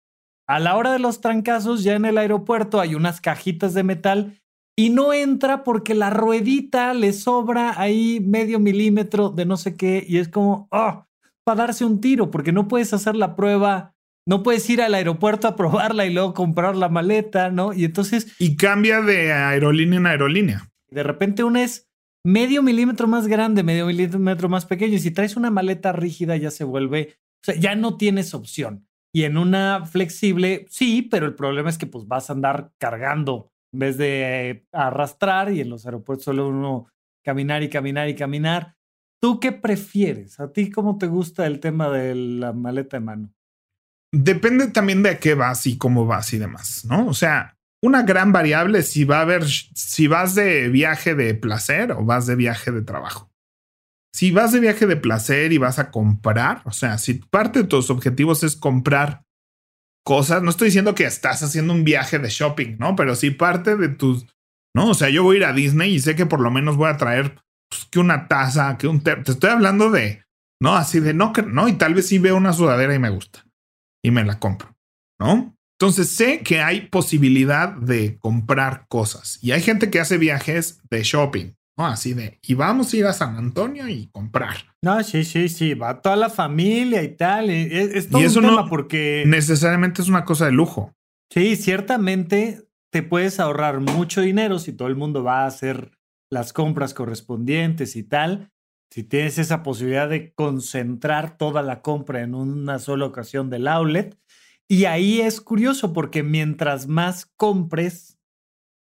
a 0.47 0.61
la 0.61 0.77
hora 0.77 0.93
de 0.93 1.01
los 1.01 1.21
trancazos, 1.21 1.83
ya 1.83 1.95
en 1.95 2.05
el 2.05 2.19
aeropuerto 2.19 2.81
hay 2.81 2.95
unas 2.95 3.21
cajitas 3.21 3.75
de 3.75 3.83
metal 3.83 4.41
y 4.77 4.91
no 4.91 5.13
entra 5.13 5.65
porque 5.65 5.95
la 5.95 6.11
ruedita 6.11 6.95
le 6.95 7.13
sobra 7.13 7.81
ahí 7.81 8.21
medio 8.21 8.59
milímetro 8.61 9.31
de 9.31 9.47
no 9.47 9.57
sé 9.57 9.77
qué 9.77 10.05
y 10.07 10.19
es 10.19 10.29
como, 10.29 10.69
oh, 10.71 11.07
para 11.45 11.67
darse 11.67 11.85
un 11.85 12.01
tiro, 12.01 12.31
porque 12.31 12.53
no 12.53 12.69
puedes 12.69 12.93
hacer 12.93 13.17
la 13.17 13.37
prueba 13.37 13.94
no 14.27 14.43
puedes 14.43 14.69
ir 14.71 14.81
al 14.81 14.95
aeropuerto 14.95 15.49
a 15.49 15.57
probarla 15.57 16.07
y 16.07 16.13
luego 16.13 16.35
comprar 16.35 16.77
la 16.77 16.89
maleta, 16.89 17.51
¿no? 17.51 17.73
Y 17.73 17.85
entonces... 17.85 18.35
Y 18.39 18.57
cambia 18.57 19.01
de 19.01 19.33
aerolínea 19.33 19.99
en 19.99 20.07
aerolínea. 20.07 20.71
De 20.91 21.03
repente 21.03 21.45
una 21.45 21.63
es 21.63 21.91
medio 22.25 22.63
milímetro 22.63 23.07
más 23.07 23.27
grande, 23.27 23.63
medio 23.63 23.87
milímetro 23.87 24.49
más 24.49 24.65
pequeño. 24.65 24.95
Y 24.95 25.01
si 25.01 25.11
traes 25.11 25.37
una 25.37 25.51
maleta 25.51 25.93
rígida 25.93 26.37
ya 26.37 26.51
se 26.51 26.65
vuelve, 26.65 27.17
o 27.43 27.45
sea, 27.45 27.55
ya 27.57 27.75
no 27.75 27.97
tienes 27.97 28.33
opción. 28.35 28.87
Y 29.13 29.25
en 29.25 29.37
una 29.37 29.85
flexible, 29.87 30.67
sí, 30.71 31.03
pero 31.03 31.27
el 31.27 31.35
problema 31.35 31.71
es 31.71 31.79
que 31.79 31.87
pues 31.87 32.07
vas 32.09 32.31
a 32.31 32.33
andar 32.33 32.73
cargando 32.79 33.53
en 33.73 33.79
vez 33.79 33.97
de 33.97 34.67
arrastrar 34.73 35.53
y 35.53 35.61
en 35.61 35.69
los 35.69 35.85
aeropuertos 35.85 36.25
solo 36.25 36.49
uno 36.49 36.89
caminar 37.23 37.63
y 37.63 37.69
caminar 37.69 38.09
y 38.09 38.15
caminar. 38.15 38.77
¿Tú 39.21 39.39
qué 39.41 39.53
prefieres? 39.53 40.41
¿A 40.41 40.53
ti 40.53 40.71
cómo 40.71 40.99
te 40.99 41.07
gusta 41.07 41.47
el 41.47 41.61
tema 41.61 41.91
de 41.91 42.15
la 42.15 42.53
maleta 42.53 42.97
de 42.97 43.05
mano? 43.05 43.35
Depende 44.17 44.69
también 44.69 45.03
de 45.03 45.19
qué 45.19 45.35
vas 45.35 45.67
y 45.67 45.77
cómo 45.77 46.07
vas 46.07 46.33
y 46.33 46.39
demás, 46.39 46.85
¿no? 46.85 47.09
O 47.09 47.15
sea, 47.15 47.57
una 47.83 48.03
gran 48.03 48.31
variable 48.31 48.85
si 48.85 49.03
va 49.03 49.19
a 49.19 49.23
haber, 49.23 49.45
si 49.45 50.07
vas 50.07 50.37
de 50.37 50.69
viaje 50.69 51.17
de 51.17 51.35
placer 51.35 51.91
o 51.91 52.05
vas 52.05 52.27
de 52.27 52.37
viaje 52.37 52.71
de 52.71 52.83
trabajo. 52.83 53.33
Si 54.15 54.31
vas 54.31 54.53
de 54.53 54.61
viaje 54.61 54.87
de 54.87 54.97
placer 54.97 55.53
y 55.53 55.59
vas 55.59 55.81
a 55.81 55.91
comprar, 55.91 56.63
o 56.65 56.71
sea, 56.71 56.99
si 56.99 57.15
parte 57.15 57.63
de 57.63 57.69
tus 57.69 57.91
objetivos 57.91 58.45
es 58.45 58.55
comprar 58.55 59.25
cosas, 60.05 60.45
no 60.45 60.51
estoy 60.51 60.67
diciendo 60.67 60.95
que 60.95 61.07
estás 61.07 61.43
haciendo 61.43 61.73
un 61.73 61.83
viaje 61.83 62.21
de 62.21 62.29
shopping, 62.29 62.77
¿no? 62.79 62.95
Pero 62.95 63.17
si 63.17 63.33
parte 63.33 63.75
de 63.75 63.89
tus, 63.89 64.27
¿no? 64.77 64.91
O 64.91 64.95
sea, 64.95 65.11
yo 65.11 65.25
voy 65.25 65.37
a 65.37 65.39
ir 65.41 65.45
a 65.47 65.53
Disney 65.53 65.93
y 65.93 65.99
sé 65.99 66.15
que 66.15 66.27
por 66.27 66.41
lo 66.41 66.53
menos 66.53 66.77
voy 66.77 66.89
a 66.89 66.99
traer 66.99 67.35
pues, 67.69 67.87
que 67.91 67.99
una 67.99 68.29
taza, 68.29 68.79
que 68.79 68.87
un... 68.87 69.01
Te 69.01 69.21
estoy 69.27 69.51
hablando 69.51 69.91
de, 69.91 70.23
¿no? 70.63 70.77
Así 70.77 71.01
de, 71.01 71.15
no, 71.15 71.33
no, 71.49 71.67
y 71.67 71.73
tal 71.73 71.95
vez 71.95 72.07
sí 72.07 72.21
veo 72.21 72.37
una 72.37 72.53
sudadera 72.53 72.95
y 72.95 73.01
me 73.01 73.11
gusta 73.11 73.45
y 74.05 74.11
me 74.11 74.23
la 74.23 74.39
compro, 74.39 74.77
¿no? 75.19 75.57
Entonces 75.81 76.11
sé 76.11 76.41
que 76.41 76.61
hay 76.61 76.83
posibilidad 76.83 77.75
de 77.75 78.19
comprar 78.19 78.87
cosas 78.87 79.39
y 79.43 79.51
hay 79.51 79.61
gente 79.61 79.91
que 79.91 79.99
hace 79.99 80.19
viajes 80.19 80.81
de 80.89 81.03
shopping, 81.03 81.55
¿no? 81.77 81.87
Así 81.87 82.13
de, 82.13 82.39
y 82.43 82.55
vamos 82.55 82.93
a 82.93 82.97
ir 82.97 83.07
a 83.07 83.13
San 83.13 83.37
Antonio 83.37 83.89
y 83.89 84.09
comprar. 84.13 84.57
No, 84.83 85.03
sí, 85.03 85.25
sí, 85.25 85.49
sí, 85.49 85.75
va 85.75 86.01
toda 86.01 86.17
la 86.17 86.31
familia 86.31 87.03
y 87.03 87.17
tal. 87.17 87.51
Es, 87.51 88.09
todo 88.09 88.23
y 88.23 88.27
eso 88.27 88.39
un 88.39 88.47
tema 88.47 88.69
porque... 88.69 89.25
Necesariamente 89.27 90.03
es 90.03 90.09
una 90.09 90.25
cosa 90.25 90.47
de 90.47 90.53
lujo. 90.53 90.95
Sí, 91.33 91.57
ciertamente 91.57 92.69
te 92.93 93.03
puedes 93.03 93.41
ahorrar 93.41 93.81
mucho 93.81 94.21
dinero 94.21 94.59
si 94.61 94.73
todo 94.73 94.87
el 94.87 94.97
mundo 94.97 95.25
va 95.25 95.43
a 95.43 95.47
hacer 95.47 95.99
las 96.31 96.53
compras 96.53 96.95
correspondientes 96.95 97.97
y 97.97 98.05
tal. 98.05 98.53
Si 98.95 99.03
tienes 99.03 99.39
esa 99.39 99.65
posibilidad 99.65 100.09
de 100.09 100.33
concentrar 100.35 101.37
toda 101.37 101.63
la 101.63 101.83
compra 101.83 102.21
en 102.21 102.37
una 102.37 102.79
sola 102.79 103.07
ocasión 103.07 103.51
del 103.51 103.67
outlet. 103.67 104.17
Y 104.69 104.85
ahí 104.85 105.21
es 105.21 105.41
curioso 105.41 105.93
porque 105.93 106.23
mientras 106.23 106.87
más 106.87 107.27
compres, 107.37 108.21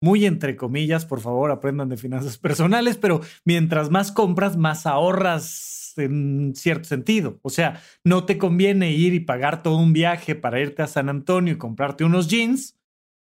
muy 0.02 0.26
entre 0.26 0.58
comillas, 0.58 1.06
por 1.06 1.21
favor, 1.21 1.50
aprendan 1.50 1.88
de 1.88 1.95
finanzas 1.95 2.38
personales, 2.38 2.97
pero 2.97 3.21
mientras 3.45 3.89
más 3.89 4.12
compras, 4.12 4.58
más 4.58 4.86
ahorras 4.86 5.93
en 5.95 6.56
cierto 6.58 6.89
sentido. 6.89 7.39
O 7.41 7.50
sea, 7.50 7.82
no 8.04 8.26
te 8.26 8.38
conviene 8.38 8.91
ir 8.91 9.13
y 9.13 9.21
pagar 9.21 9.63
todo 9.63 9.78
un 9.78 9.93
viaje 9.93 10.36
para 10.36 10.60
irte 10.60 10.82
a 10.82 10.88
San 10.88 11.08
Antonio 11.08 11.54
y 11.54 11.58
comprarte 11.58 12.04
unos 12.04 12.28
jeans. 12.28 12.78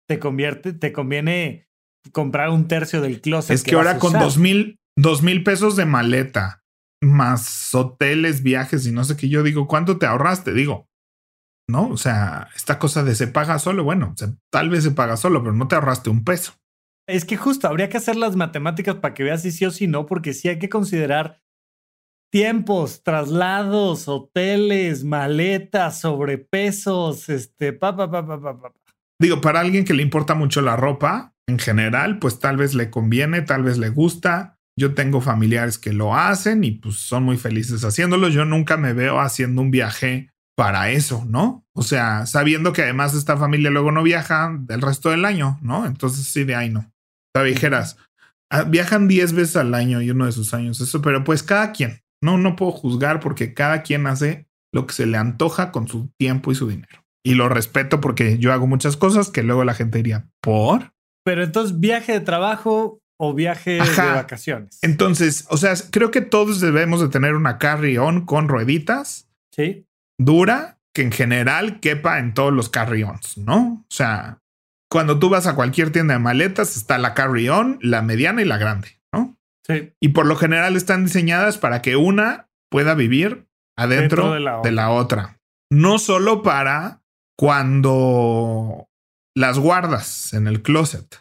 Te 0.08 0.18
convierte, 0.18 0.72
te 0.72 0.94
conviene 0.94 1.68
comprar 2.12 2.48
un 2.48 2.66
tercio 2.66 3.02
del 3.02 3.20
closet. 3.20 3.56
Es 3.56 3.62
que, 3.62 3.74
ahora 3.74 3.98
con 3.98 4.14
dos 4.14 4.38
mil, 4.38 4.80
dos 4.96 5.22
mil 5.22 5.44
pesos 5.44 5.76
de 5.76 5.84
maleta, 5.84 6.64
más 7.02 7.74
hoteles, 7.74 8.42
viajes 8.42 8.86
y 8.86 8.92
no 8.92 9.04
sé 9.04 9.16
qué, 9.16 9.28
yo 9.28 9.42
digo, 9.42 9.66
¿cuánto 9.66 9.98
te 9.98 10.06
ahorraste? 10.06 10.52
Digo, 10.52 10.88
¿no? 11.68 11.88
O 11.88 11.96
sea, 11.96 12.48
esta 12.56 12.78
cosa 12.78 13.04
de 13.04 13.14
se 13.14 13.28
paga 13.28 13.58
solo, 13.58 13.84
bueno, 13.84 14.14
tal 14.50 14.70
vez 14.70 14.84
se 14.84 14.90
paga 14.90 15.16
solo, 15.16 15.42
pero 15.42 15.54
no 15.54 15.68
te 15.68 15.74
ahorraste 15.74 16.10
un 16.10 16.24
peso. 16.24 16.54
Es 17.06 17.24
que 17.24 17.36
justo 17.36 17.68
habría 17.68 17.88
que 17.88 17.96
hacer 17.96 18.16
las 18.16 18.36
matemáticas 18.36 18.96
para 18.96 19.14
que 19.14 19.22
veas 19.22 19.42
si 19.42 19.50
sí 19.50 19.64
o 19.64 19.70
si 19.70 19.86
no, 19.86 20.06
porque 20.06 20.34
sí 20.34 20.48
hay 20.48 20.58
que 20.58 20.68
considerar 20.68 21.40
tiempos, 22.30 23.02
traslados, 23.02 24.08
hoteles, 24.08 25.04
maletas, 25.04 26.00
sobrepesos, 26.00 27.28
este, 27.28 27.72
pa, 27.72 27.96
pa, 27.96 28.10
pa, 28.10 28.26
pa, 28.26 28.40
pa, 28.40 28.60
pa. 28.60 28.72
Digo, 29.20 29.40
para 29.40 29.60
alguien 29.60 29.84
que 29.84 29.94
le 29.94 30.02
importa 30.02 30.34
mucho 30.34 30.60
la 30.60 30.76
ropa 30.76 31.34
en 31.48 31.58
general, 31.58 32.18
pues 32.18 32.38
tal 32.38 32.56
vez 32.56 32.74
le 32.74 32.90
conviene, 32.90 33.42
tal 33.42 33.62
vez 33.62 33.78
le 33.78 33.88
gusta. 33.88 34.57
Yo 34.78 34.94
tengo 34.94 35.20
familiares 35.20 35.78
que 35.78 35.92
lo 35.92 36.14
hacen 36.14 36.64
y 36.64 36.72
pues 36.72 36.96
son 36.96 37.24
muy 37.24 37.36
felices 37.36 37.84
haciéndolo. 37.84 38.28
Yo 38.28 38.44
nunca 38.44 38.76
me 38.76 38.92
veo 38.92 39.20
haciendo 39.20 39.60
un 39.60 39.70
viaje 39.70 40.30
para 40.56 40.90
eso, 40.90 41.24
¿no? 41.28 41.66
O 41.74 41.82
sea, 41.82 42.26
sabiendo 42.26 42.72
que 42.72 42.82
además 42.82 43.14
esta 43.14 43.36
familia 43.36 43.70
luego 43.70 43.92
no 43.92 44.02
viaja 44.02 44.56
del 44.58 44.80
resto 44.80 45.10
del 45.10 45.24
año, 45.24 45.58
¿no? 45.62 45.86
Entonces 45.86 46.26
sí, 46.26 46.44
de 46.44 46.54
ahí 46.54 46.70
no 46.70 46.90
dijeras, 47.44 47.96
ah, 48.50 48.64
viajan 48.64 49.08
10 49.08 49.32
veces 49.32 49.56
al 49.56 49.74
año 49.74 50.00
y 50.00 50.10
uno 50.10 50.26
de 50.26 50.32
sus 50.32 50.54
años, 50.54 50.80
eso, 50.80 51.02
pero 51.02 51.24
pues 51.24 51.42
cada 51.42 51.72
quien, 51.72 52.00
no, 52.22 52.38
no 52.38 52.56
puedo 52.56 52.72
juzgar 52.72 53.20
porque 53.20 53.54
cada 53.54 53.82
quien 53.82 54.06
hace 54.06 54.48
lo 54.72 54.86
que 54.86 54.94
se 54.94 55.06
le 55.06 55.16
antoja 55.16 55.72
con 55.72 55.88
su 55.88 56.10
tiempo 56.18 56.52
y 56.52 56.54
su 56.54 56.68
dinero. 56.68 57.04
Y 57.24 57.34
lo 57.34 57.48
respeto 57.48 58.00
porque 58.00 58.38
yo 58.38 58.52
hago 58.52 58.66
muchas 58.66 58.96
cosas 58.96 59.30
que 59.30 59.42
luego 59.42 59.64
la 59.64 59.74
gente 59.74 59.98
diría, 59.98 60.28
¿por? 60.40 60.92
Pero 61.24 61.44
entonces, 61.44 61.78
viaje 61.78 62.12
de 62.12 62.20
trabajo 62.20 63.00
o 63.18 63.34
viaje 63.34 63.72
de 63.72 63.80
vacaciones. 63.96 64.78
Entonces, 64.82 65.44
o 65.50 65.56
sea, 65.56 65.74
creo 65.90 66.10
que 66.10 66.20
todos 66.20 66.60
debemos 66.60 67.00
de 67.00 67.08
tener 67.08 67.34
una 67.34 67.58
carry-on 67.58 68.24
con 68.24 68.48
rueditas. 68.48 69.28
Sí. 69.54 69.84
Dura, 70.18 70.78
que 70.94 71.02
en 71.02 71.12
general 71.12 71.80
quepa 71.80 72.18
en 72.18 72.32
todos 72.32 72.52
los 72.52 72.68
carry-ons, 72.68 73.38
¿no? 73.38 73.84
O 73.88 73.94
sea, 73.94 74.38
cuando 74.90 75.18
tú 75.18 75.28
vas 75.28 75.46
a 75.46 75.54
cualquier 75.54 75.90
tienda 75.90 76.14
de 76.14 76.20
maletas, 76.20 76.76
está 76.76 76.96
la 76.98 77.14
carry-on, 77.14 77.78
la 77.82 78.02
mediana 78.02 78.40
y 78.40 78.44
la 78.44 78.56
grande, 78.56 79.00
¿no? 79.12 79.36
Sí. 79.66 79.92
Y 80.00 80.08
por 80.08 80.26
lo 80.26 80.36
general 80.36 80.76
están 80.76 81.04
diseñadas 81.04 81.58
para 81.58 81.82
que 81.82 81.96
una 81.96 82.48
pueda 82.70 82.94
vivir 82.94 83.48
adentro 83.76 84.32
de 84.32 84.72
la, 84.72 84.90
otra. 84.90 85.38
No 85.70 85.98
solo 85.98 86.42
para 86.42 87.02
cuando 87.36 88.88
las 89.36 89.58
guardas 89.58 90.32
en 90.32 90.46
el 90.48 90.62
closet, 90.62 91.16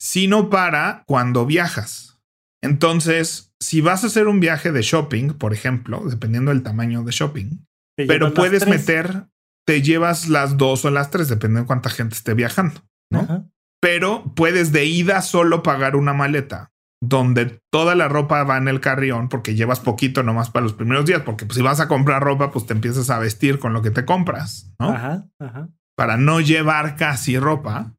sino 0.00 0.50
para 0.50 1.04
cuando 1.06 1.46
viajas. 1.46 2.20
Entonces, 2.62 3.52
si 3.60 3.80
vas 3.80 4.04
a 4.04 4.08
hacer 4.08 4.28
un 4.28 4.40
viaje 4.40 4.72
de 4.72 4.82
shopping, 4.82 5.34
por 5.34 5.52
ejemplo, 5.52 6.02
dependiendo 6.08 6.50
del 6.50 6.62
tamaño 6.62 7.02
de 7.02 7.12
shopping, 7.12 7.64
pero 7.96 8.34
puedes 8.34 8.66
meter 8.66 9.26
te 9.66 9.82
llevas 9.82 10.28
las 10.28 10.56
dos 10.56 10.84
o 10.84 10.90
las 10.90 11.10
tres, 11.10 11.28
dependiendo 11.28 11.62
de 11.62 11.66
cuánta 11.66 11.90
gente 11.90 12.14
esté 12.14 12.34
viajando, 12.34 12.82
¿no? 13.10 13.50
Pero 13.80 14.32
puedes 14.34 14.72
de 14.72 14.86
ida 14.86 15.20
solo 15.22 15.62
pagar 15.62 15.96
una 15.96 16.14
maleta 16.14 16.72
donde 17.02 17.60
toda 17.70 17.94
la 17.94 18.08
ropa 18.08 18.42
va 18.44 18.56
en 18.56 18.68
el 18.68 18.80
carrión 18.80 19.28
porque 19.28 19.54
llevas 19.54 19.80
poquito 19.80 20.22
nomás 20.22 20.50
para 20.50 20.64
los 20.64 20.72
primeros 20.72 21.04
días, 21.04 21.22
porque 21.22 21.44
pues, 21.44 21.56
si 21.56 21.62
vas 21.62 21.80
a 21.80 21.88
comprar 21.88 22.22
ropa, 22.22 22.52
pues 22.52 22.66
te 22.66 22.72
empiezas 22.72 23.10
a 23.10 23.18
vestir 23.18 23.58
con 23.58 23.72
lo 23.72 23.82
que 23.82 23.90
te 23.90 24.04
compras, 24.04 24.72
¿no? 24.78 24.90
Ajá, 24.90 25.26
ajá. 25.40 25.68
Para 25.96 26.16
no 26.16 26.40
llevar 26.40 26.96
casi 26.96 27.38
ropa. 27.38 27.95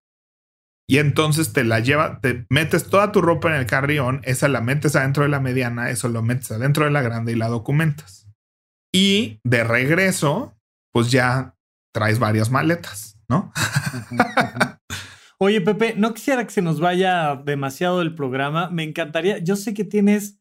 Y 0.89 0.99
entonces 0.99 1.51
te 1.51 1.65
la 1.65 1.81
lleva, 1.81 2.21
te 2.21 2.45
metes 2.49 2.89
toda 2.89 3.11
tu 3.11 3.21
ropa 3.21 3.49
en 3.49 3.55
el 3.55 3.65
carrión, 3.65 4.21
esa 4.23 4.47
la 4.47 4.61
metes 4.61 4.95
adentro 4.95 5.23
de 5.23 5.29
la 5.29 5.41
mediana, 5.41 5.89
eso 5.89 6.07
lo 6.07 6.21
metes 6.21 6.49
adentro 6.51 6.85
de 6.85 6.91
la 6.91 7.01
grande 7.01 7.33
y 7.33 7.35
la 7.35 7.49
documentas. 7.49 8.29
Y 8.93 9.41
de 9.43 9.65
regreso, 9.65 10.57
pues 10.93 11.11
ya 11.11 11.55
traes 11.93 12.19
varias 12.19 12.51
maletas, 12.51 13.19
¿no? 13.27 13.51
Oye, 15.39 15.61
Pepe, 15.61 15.93
no 15.97 16.13
quisiera 16.13 16.45
que 16.45 16.51
se 16.51 16.61
nos 16.61 16.79
vaya 16.79 17.35
demasiado 17.35 18.01
el 18.01 18.15
programa. 18.15 18.69
Me 18.69 18.83
encantaría, 18.83 19.37
yo 19.39 19.55
sé 19.55 19.73
que 19.73 19.83
tienes 19.83 20.39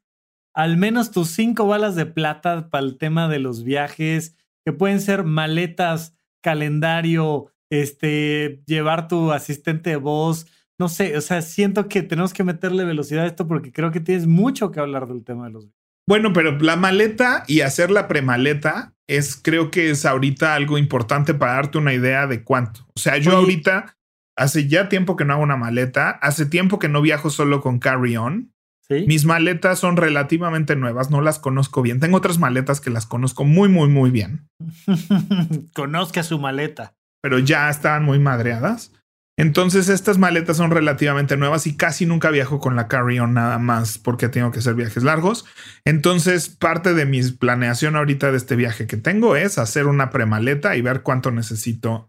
al 0.55 0.79
menos 0.79 1.11
tus 1.11 1.29
cinco 1.31 1.67
balas 1.67 1.97
de 1.97 2.07
plata 2.07 2.71
para 2.71 2.85
el 2.85 2.97
tema 2.97 3.29
de 3.29 3.41
los 3.41 3.63
viajes, 3.63 4.37
que 4.65 4.73
pueden 4.73 5.03
ser 5.03 5.25
maletas, 5.25 6.17
calendario, 6.43 7.53
este, 7.71 8.63
llevar 8.67 9.09
tu 9.09 9.33
asistente 9.33 9.91
de 9.91 9.97
voz. 9.97 10.47
No 10.79 10.89
sé, 10.89 11.17
o 11.17 11.21
sea, 11.21 11.43
siento 11.43 11.89
que 11.89 12.03
tenemos 12.03 12.33
que 12.35 12.45
meterle 12.45 12.85
velocidad 12.85 13.25
a 13.25 13.29
esto 13.29 13.49
porque 13.49 13.73
creo 13.73 13.91
que 13.91 14.01
tienes 14.01 14.27
mucho 14.27 14.71
que 14.71 14.81
hablar 14.81 15.07
del 15.07 15.25
tema 15.25 15.47
de 15.47 15.53
los. 15.53 15.69
Bueno, 16.07 16.33
pero 16.33 16.57
la 16.59 16.77
maleta 16.77 17.45
y 17.49 17.63
hacer 17.63 17.91
la 17.91 18.07
premaleta 18.07 18.95
es, 19.09 19.37
creo 19.37 19.71
que 19.71 19.91
es 19.91 20.05
ahorita 20.05 20.55
algo 20.55 20.79
importante 20.79 21.35
para 21.35 21.55
darte 21.55 21.79
una 21.79 21.95
idea 21.95 22.27
de 22.27 22.45
cuánto. 22.45 22.87
O 22.95 23.01
sea, 23.01 23.17
yo 23.17 23.33
ahorita 23.33 23.97
hace 24.37 24.69
ya 24.69 24.89
tiempo 24.89 25.17
que 25.17 25.25
no 25.25 25.33
hago 25.33 25.43
una 25.43 25.57
maleta, 25.57 26.11
hace 26.11 26.47
tiempo 26.47 26.79
que 26.79 26.89
no 26.89 27.01
viajo 27.01 27.31
solo 27.31 27.61
con 27.61 27.79
carry-on. 27.79 28.53
Mis 28.89 29.25
maletas 29.25 29.81
son 29.81 29.97
relativamente 29.97 30.77
nuevas, 30.77 31.11
no 31.11 31.21
las 31.21 31.41
conozco 31.41 31.83
bien. 31.83 31.99
Tengo 31.99 32.19
otras 32.19 32.39
maletas 32.39 32.81
que 32.81 32.91
las 32.91 33.05
conozco 33.05 33.45
muy, 33.45 33.69
muy, 33.69 33.89
muy 33.89 34.11
bien. 34.11 34.49
Conozca 35.75 36.23
su 36.23 36.39
maleta. 36.39 36.95
Pero 37.23 37.39
ya 37.39 37.69
estaban 37.71 38.05
muy 38.05 38.19
madreadas. 38.19 38.93
Entonces 39.39 39.91
estas 39.91 40.17
maletas 40.17 40.57
son 40.57 40.71
relativamente 40.71 41.37
nuevas 41.37 41.67
y 41.67 41.77
casi 41.77 42.07
nunca 42.07 42.31
viajo 42.31 42.59
con 42.59 42.75
la 42.75 42.89
carry-on 42.89 43.35
nada 43.35 43.59
más 43.59 43.99
porque 43.99 44.29
tengo 44.31 44.51
que 44.51 44.61
hacer 44.61 44.75
viajes 44.75 45.03
largos. 45.03 45.45
Entonces 45.85 46.49
parte 46.49 46.95
de 46.95 47.05
mi 47.05 47.23
planeación 47.33 47.97
ahorita 47.97 48.31
de 48.31 48.39
este 48.39 48.57
viaje 48.57 48.87
que 48.87 48.97
tengo 48.97 49.37
es 49.37 49.59
hacer 49.59 49.87
una 49.89 50.09
premaleta 50.09 50.77
y 50.77 50.81
ver 50.81 51.03
cuánto 51.03 51.31
necesito 51.31 52.09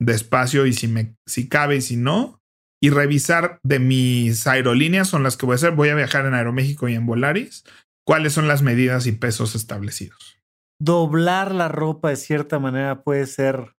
de 0.00 0.14
espacio 0.14 0.66
y 0.66 0.72
si 0.72 0.86
me 0.86 1.16
si 1.26 1.48
cabe 1.48 1.76
y 1.76 1.80
si 1.80 1.96
no 1.96 2.38
y 2.80 2.90
revisar 2.90 3.58
de 3.64 3.80
mis 3.80 4.46
aerolíneas 4.46 5.08
son 5.08 5.24
las 5.24 5.36
que 5.36 5.46
voy 5.46 5.54
a 5.54 5.56
hacer. 5.56 5.72
Voy 5.72 5.88
a 5.88 5.96
viajar 5.96 6.26
en 6.26 6.34
Aeroméxico 6.34 6.88
y 6.88 6.94
en 6.94 7.06
Volaris. 7.06 7.64
¿Cuáles 8.06 8.32
son 8.32 8.46
las 8.46 8.62
medidas 8.62 9.06
y 9.06 9.12
pesos 9.12 9.56
establecidos? 9.56 10.38
Doblar 10.80 11.52
la 11.52 11.66
ropa 11.66 12.10
de 12.10 12.16
cierta 12.16 12.60
manera 12.60 13.02
puede 13.02 13.26
ser 13.26 13.74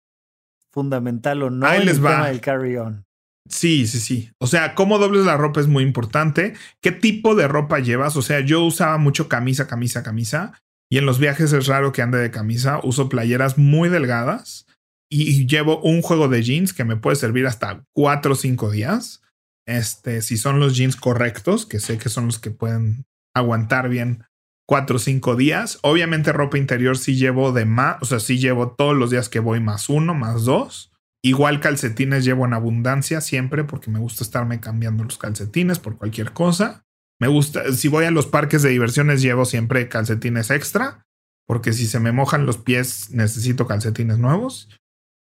fundamental 0.79 1.43
o 1.43 1.51
no 1.51 1.67
Ahí 1.67 1.85
les 1.85 2.03
va. 2.03 2.31
carry-on. 2.41 3.05
Sí, 3.49 3.87
sí, 3.87 3.99
sí. 3.99 4.31
O 4.39 4.47
sea, 4.47 4.75
cómo 4.75 4.99
dobles 4.99 5.25
la 5.25 5.37
ropa 5.37 5.61
es 5.61 5.67
muy 5.67 5.83
importante. 5.83 6.55
¿Qué 6.81 6.93
tipo 6.93 7.35
de 7.35 7.49
ropa 7.49 7.81
llevas? 7.81 8.17
O 8.17 8.23
sea, 8.23 8.41
yo 8.41 8.63
usaba 8.63 8.99
mucho 8.99 9.29
camisa, 9.29 9.67
camisa, 9.67 10.03
camisa. 10.03 10.53
Y 10.91 10.99
en 10.99 11.07
los 11.07 11.19
viajes 11.19 11.53
es 11.53 11.67
raro 11.67 11.93
que 11.93 12.03
ande 12.03 12.19
de 12.19 12.31
camisa. 12.31 12.79
Uso 12.83 13.09
playeras 13.09 13.59
muy 13.59 13.89
delgadas 13.89 14.67
y 15.11 15.47
llevo 15.47 15.81
un 15.81 16.03
juego 16.03 16.29
de 16.29 16.43
jeans 16.43 16.73
que 16.73 16.85
me 16.85 16.97
puede 16.97 17.17
servir 17.17 17.47
hasta 17.47 17.83
cuatro 17.93 18.33
o 18.33 18.37
cinco 18.37 18.71
días. 18.71 19.23
Este, 19.67 20.23
si 20.23 20.37
son 20.37 20.61
los 20.61 20.77
jeans 20.77 20.97
correctos, 20.97 21.67
que 21.67 21.81
sé 21.81 21.99
que 21.99 22.09
son 22.09 22.27
los 22.27 22.39
que 22.39 22.51
pueden 22.51 23.07
aguantar 23.35 23.89
bien 23.89 24.25
cuatro 24.69 24.97
o 24.97 24.99
cinco 24.99 25.35
días. 25.35 25.79
Obviamente 25.83 26.33
ropa 26.33 26.59
interior 26.59 26.99
sí 26.99 27.17
llevo 27.17 27.53
de 27.53 27.65
más, 27.65 27.97
o 28.03 28.05
sea, 28.05 28.21
sí 28.21 28.39
llevo 28.39 28.73
todos 28.73 28.95
los 28.95 29.11
días 29.11 29.29
que 29.29 29.41
voy 29.41 29.61
más 29.61 29.89
uno, 29.89 30.15
más 30.15 30.45
dos. 30.45 30.93
Igual 31.25 31.61
calcetines 31.61 32.25
llevo 32.25 32.45
en 32.45 32.53
abundancia 32.53 33.21
siempre 33.21 33.65
porque 33.65 33.91
me 33.91 33.99
gusta 33.99 34.23
estarme 34.23 34.61
cambiando 34.61 35.03
los 35.03 35.17
calcetines 35.17 35.79
por 35.79 35.97
cualquier 35.97 36.33
cosa. 36.33 36.85
Me 37.19 37.29
gusta, 37.29 37.73
si 37.73 37.89
voy 37.89 38.05
a 38.05 38.11
los 38.11 38.27
parques 38.27 38.63
de 38.63 38.69
diversiones 38.69 39.23
llevo 39.23 39.45
siempre 39.45 39.89
calcetines 39.89 40.51
extra 40.51 41.03
porque 41.47 41.73
si 41.73 41.87
se 41.87 41.99
me 41.99 42.13
mojan 42.13 42.45
los 42.45 42.59
pies 42.59 43.11
necesito 43.11 43.67
calcetines 43.67 44.19
nuevos 44.19 44.69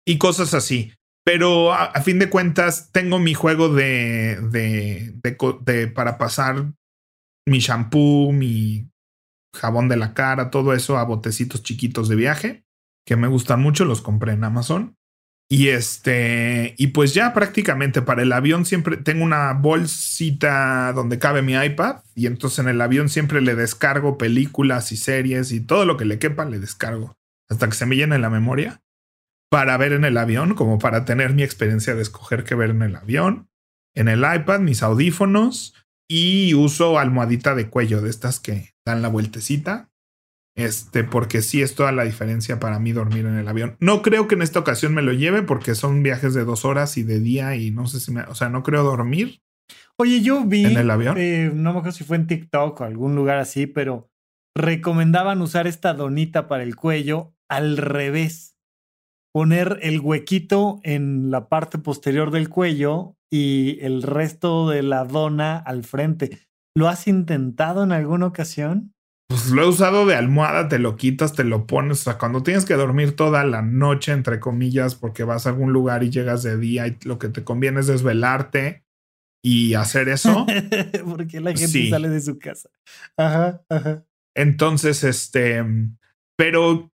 y 0.06 0.18
cosas 0.18 0.52
así. 0.52 0.92
Pero 1.24 1.72
a, 1.72 1.92
fin 2.02 2.18
de 2.18 2.28
cuentas 2.28 2.90
tengo 2.92 3.18
mi 3.18 3.34
juego 3.34 3.70
de, 3.70 4.38
de, 4.50 5.14
de, 5.62 5.88
para 5.88 6.18
pasar 6.18 6.72
mi 7.46 7.58
shampoo, 7.58 8.32
mi 8.32 8.89
jabón 9.54 9.88
de 9.88 9.96
la 9.96 10.14
cara, 10.14 10.50
todo 10.50 10.74
eso 10.74 10.98
a 10.98 11.04
botecitos 11.04 11.62
chiquitos 11.62 12.08
de 12.08 12.16
viaje 12.16 12.64
que 13.06 13.16
me 13.16 13.28
gustan 13.28 13.60
mucho, 13.60 13.84
los 13.84 14.02
compré 14.02 14.32
en 14.32 14.44
Amazon. 14.44 14.96
Y 15.52 15.68
este, 15.68 16.76
y 16.78 16.88
pues 16.88 17.12
ya 17.12 17.34
prácticamente 17.34 18.02
para 18.02 18.22
el 18.22 18.30
avión 18.30 18.64
siempre 18.64 18.96
tengo 18.96 19.24
una 19.24 19.52
bolsita 19.52 20.92
donde 20.92 21.18
cabe 21.18 21.42
mi 21.42 21.54
iPad 21.54 22.02
y 22.14 22.26
entonces 22.26 22.60
en 22.60 22.68
el 22.68 22.80
avión 22.80 23.08
siempre 23.08 23.40
le 23.40 23.56
descargo 23.56 24.16
películas 24.16 24.92
y 24.92 24.96
series 24.96 25.50
y 25.50 25.58
todo 25.60 25.84
lo 25.86 25.96
que 25.96 26.04
le 26.04 26.20
quepa 26.20 26.44
le 26.44 26.60
descargo 26.60 27.16
hasta 27.48 27.66
que 27.66 27.74
se 27.74 27.84
me 27.84 27.96
llene 27.96 28.20
la 28.20 28.30
memoria 28.30 28.80
para 29.50 29.76
ver 29.76 29.92
en 29.92 30.04
el 30.04 30.16
avión, 30.18 30.54
como 30.54 30.78
para 30.78 31.04
tener 31.04 31.34
mi 31.34 31.42
experiencia 31.42 31.96
de 31.96 32.02
escoger 32.02 32.44
qué 32.44 32.54
ver 32.54 32.70
en 32.70 32.82
el 32.82 32.94
avión, 32.94 33.48
en 33.96 34.06
el 34.06 34.20
iPad, 34.20 34.60
mis 34.60 34.84
audífonos 34.84 35.74
y 36.08 36.54
uso 36.54 37.00
almohadita 37.00 37.56
de 37.56 37.68
cuello 37.68 38.00
de 38.00 38.10
estas 38.10 38.38
que 38.38 38.72
dan 38.90 39.02
la 39.02 39.08
vueltecita 39.08 39.90
este, 40.56 41.04
porque 41.04 41.42
sí 41.42 41.62
es 41.62 41.74
toda 41.74 41.92
la 41.92 42.04
diferencia 42.04 42.60
para 42.60 42.78
mí 42.78 42.92
dormir 42.92 43.26
en 43.26 43.36
el 43.36 43.48
avión. 43.48 43.76
No 43.80 44.02
creo 44.02 44.28
que 44.28 44.34
en 44.34 44.42
esta 44.42 44.58
ocasión 44.58 44.94
me 44.94 45.02
lo 45.02 45.12
lleve 45.12 45.42
porque 45.42 45.74
son 45.74 46.02
viajes 46.02 46.34
de 46.34 46.44
dos 46.44 46.64
horas 46.64 46.96
y 46.96 47.02
de 47.02 47.20
día 47.20 47.56
y 47.56 47.70
no 47.70 47.86
sé 47.86 48.00
si 48.00 48.12
me, 48.12 48.22
o 48.22 48.34
sea, 48.34 48.48
no 48.48 48.62
creo 48.62 48.82
dormir. 48.82 49.40
Oye, 49.96 50.22
yo 50.22 50.44
vi 50.44 50.64
en 50.64 50.76
el 50.76 50.90
avión. 50.90 51.16
Eh, 51.18 51.50
no 51.54 51.72
me 51.72 51.78
acuerdo 51.78 51.96
si 51.96 52.04
fue 52.04 52.16
en 52.16 52.26
TikTok 52.26 52.80
o 52.80 52.84
algún 52.84 53.14
lugar 53.14 53.38
así, 53.38 53.66
pero 53.66 54.10
recomendaban 54.56 55.40
usar 55.42 55.66
esta 55.66 55.94
donita 55.94 56.48
para 56.48 56.62
el 56.62 56.76
cuello 56.76 57.34
al 57.48 57.76
revés. 57.76 58.56
Poner 59.32 59.78
el 59.82 60.00
huequito 60.00 60.80
en 60.82 61.30
la 61.30 61.48
parte 61.48 61.78
posterior 61.78 62.32
del 62.32 62.48
cuello 62.48 63.16
y 63.30 63.78
el 63.80 64.02
resto 64.02 64.68
de 64.68 64.82
la 64.82 65.04
dona 65.04 65.56
al 65.56 65.84
frente. 65.84 66.49
¿Lo 66.74 66.88
has 66.88 67.06
intentado 67.08 67.82
en 67.84 67.92
alguna 67.92 68.26
ocasión? 68.26 68.94
Pues 69.28 69.50
lo 69.50 69.62
he 69.62 69.68
usado 69.68 70.06
de 70.06 70.16
almohada, 70.16 70.68
te 70.68 70.78
lo 70.78 70.96
quitas, 70.96 71.34
te 71.34 71.44
lo 71.44 71.66
pones. 71.66 72.00
O 72.00 72.04
sea, 72.04 72.18
cuando 72.18 72.42
tienes 72.42 72.64
que 72.64 72.74
dormir 72.74 73.14
toda 73.14 73.44
la 73.44 73.62
noche, 73.62 74.12
entre 74.12 74.40
comillas, 74.40 74.96
porque 74.96 75.22
vas 75.22 75.46
a 75.46 75.50
algún 75.50 75.72
lugar 75.72 76.02
y 76.02 76.10
llegas 76.10 76.42
de 76.42 76.56
día 76.56 76.86
y 76.88 76.98
lo 77.04 77.18
que 77.18 77.28
te 77.28 77.44
conviene 77.44 77.80
es 77.80 77.86
desvelarte 77.86 78.84
y 79.42 79.74
hacer 79.74 80.08
eso. 80.08 80.46
porque 81.04 81.40
la 81.40 81.54
gente 81.54 81.90
sale 81.90 82.08
de 82.08 82.20
su 82.20 82.38
casa. 82.38 82.70
Ajá, 83.16 83.62
ajá. 83.68 84.04
Entonces, 84.34 85.04
este, 85.04 85.64
pero 86.36 86.92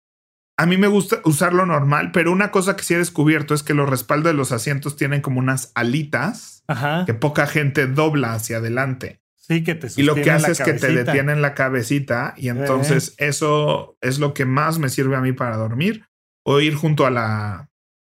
a 0.56 0.66
mí 0.66 0.76
me 0.76 0.86
gusta 0.86 1.20
usarlo 1.24 1.66
normal, 1.66 2.10
pero 2.12 2.32
una 2.32 2.50
cosa 2.50 2.76
que 2.76 2.84
sí 2.84 2.94
he 2.94 2.98
descubierto 2.98 3.54
es 3.54 3.62
que 3.62 3.74
los 3.74 3.88
respaldos 3.88 4.32
de 4.32 4.36
los 4.36 4.52
asientos 4.52 4.96
tienen 4.96 5.20
como 5.20 5.40
unas 5.40 5.72
alitas 5.74 6.64
que 7.06 7.14
poca 7.14 7.46
gente 7.46 7.86
dobla 7.86 8.34
hacia 8.34 8.58
adelante. 8.58 9.20
Sí, 9.46 9.62
que 9.62 9.74
te 9.74 9.88
Y 9.94 10.04
lo 10.04 10.14
que 10.14 10.30
hace 10.30 10.52
es 10.52 10.60
que 10.62 10.72
te 10.72 10.90
detienen 10.90 11.42
la 11.42 11.52
cabecita 11.52 12.32
y 12.38 12.48
entonces 12.48 13.14
eso 13.18 13.98
es 14.00 14.18
lo 14.18 14.32
que 14.32 14.46
más 14.46 14.78
me 14.78 14.88
sirve 14.88 15.16
a 15.16 15.20
mí 15.20 15.32
para 15.32 15.58
dormir 15.58 16.06
o 16.46 16.60
ir 16.60 16.74
junto 16.74 17.04
a 17.04 17.10
la 17.10 17.68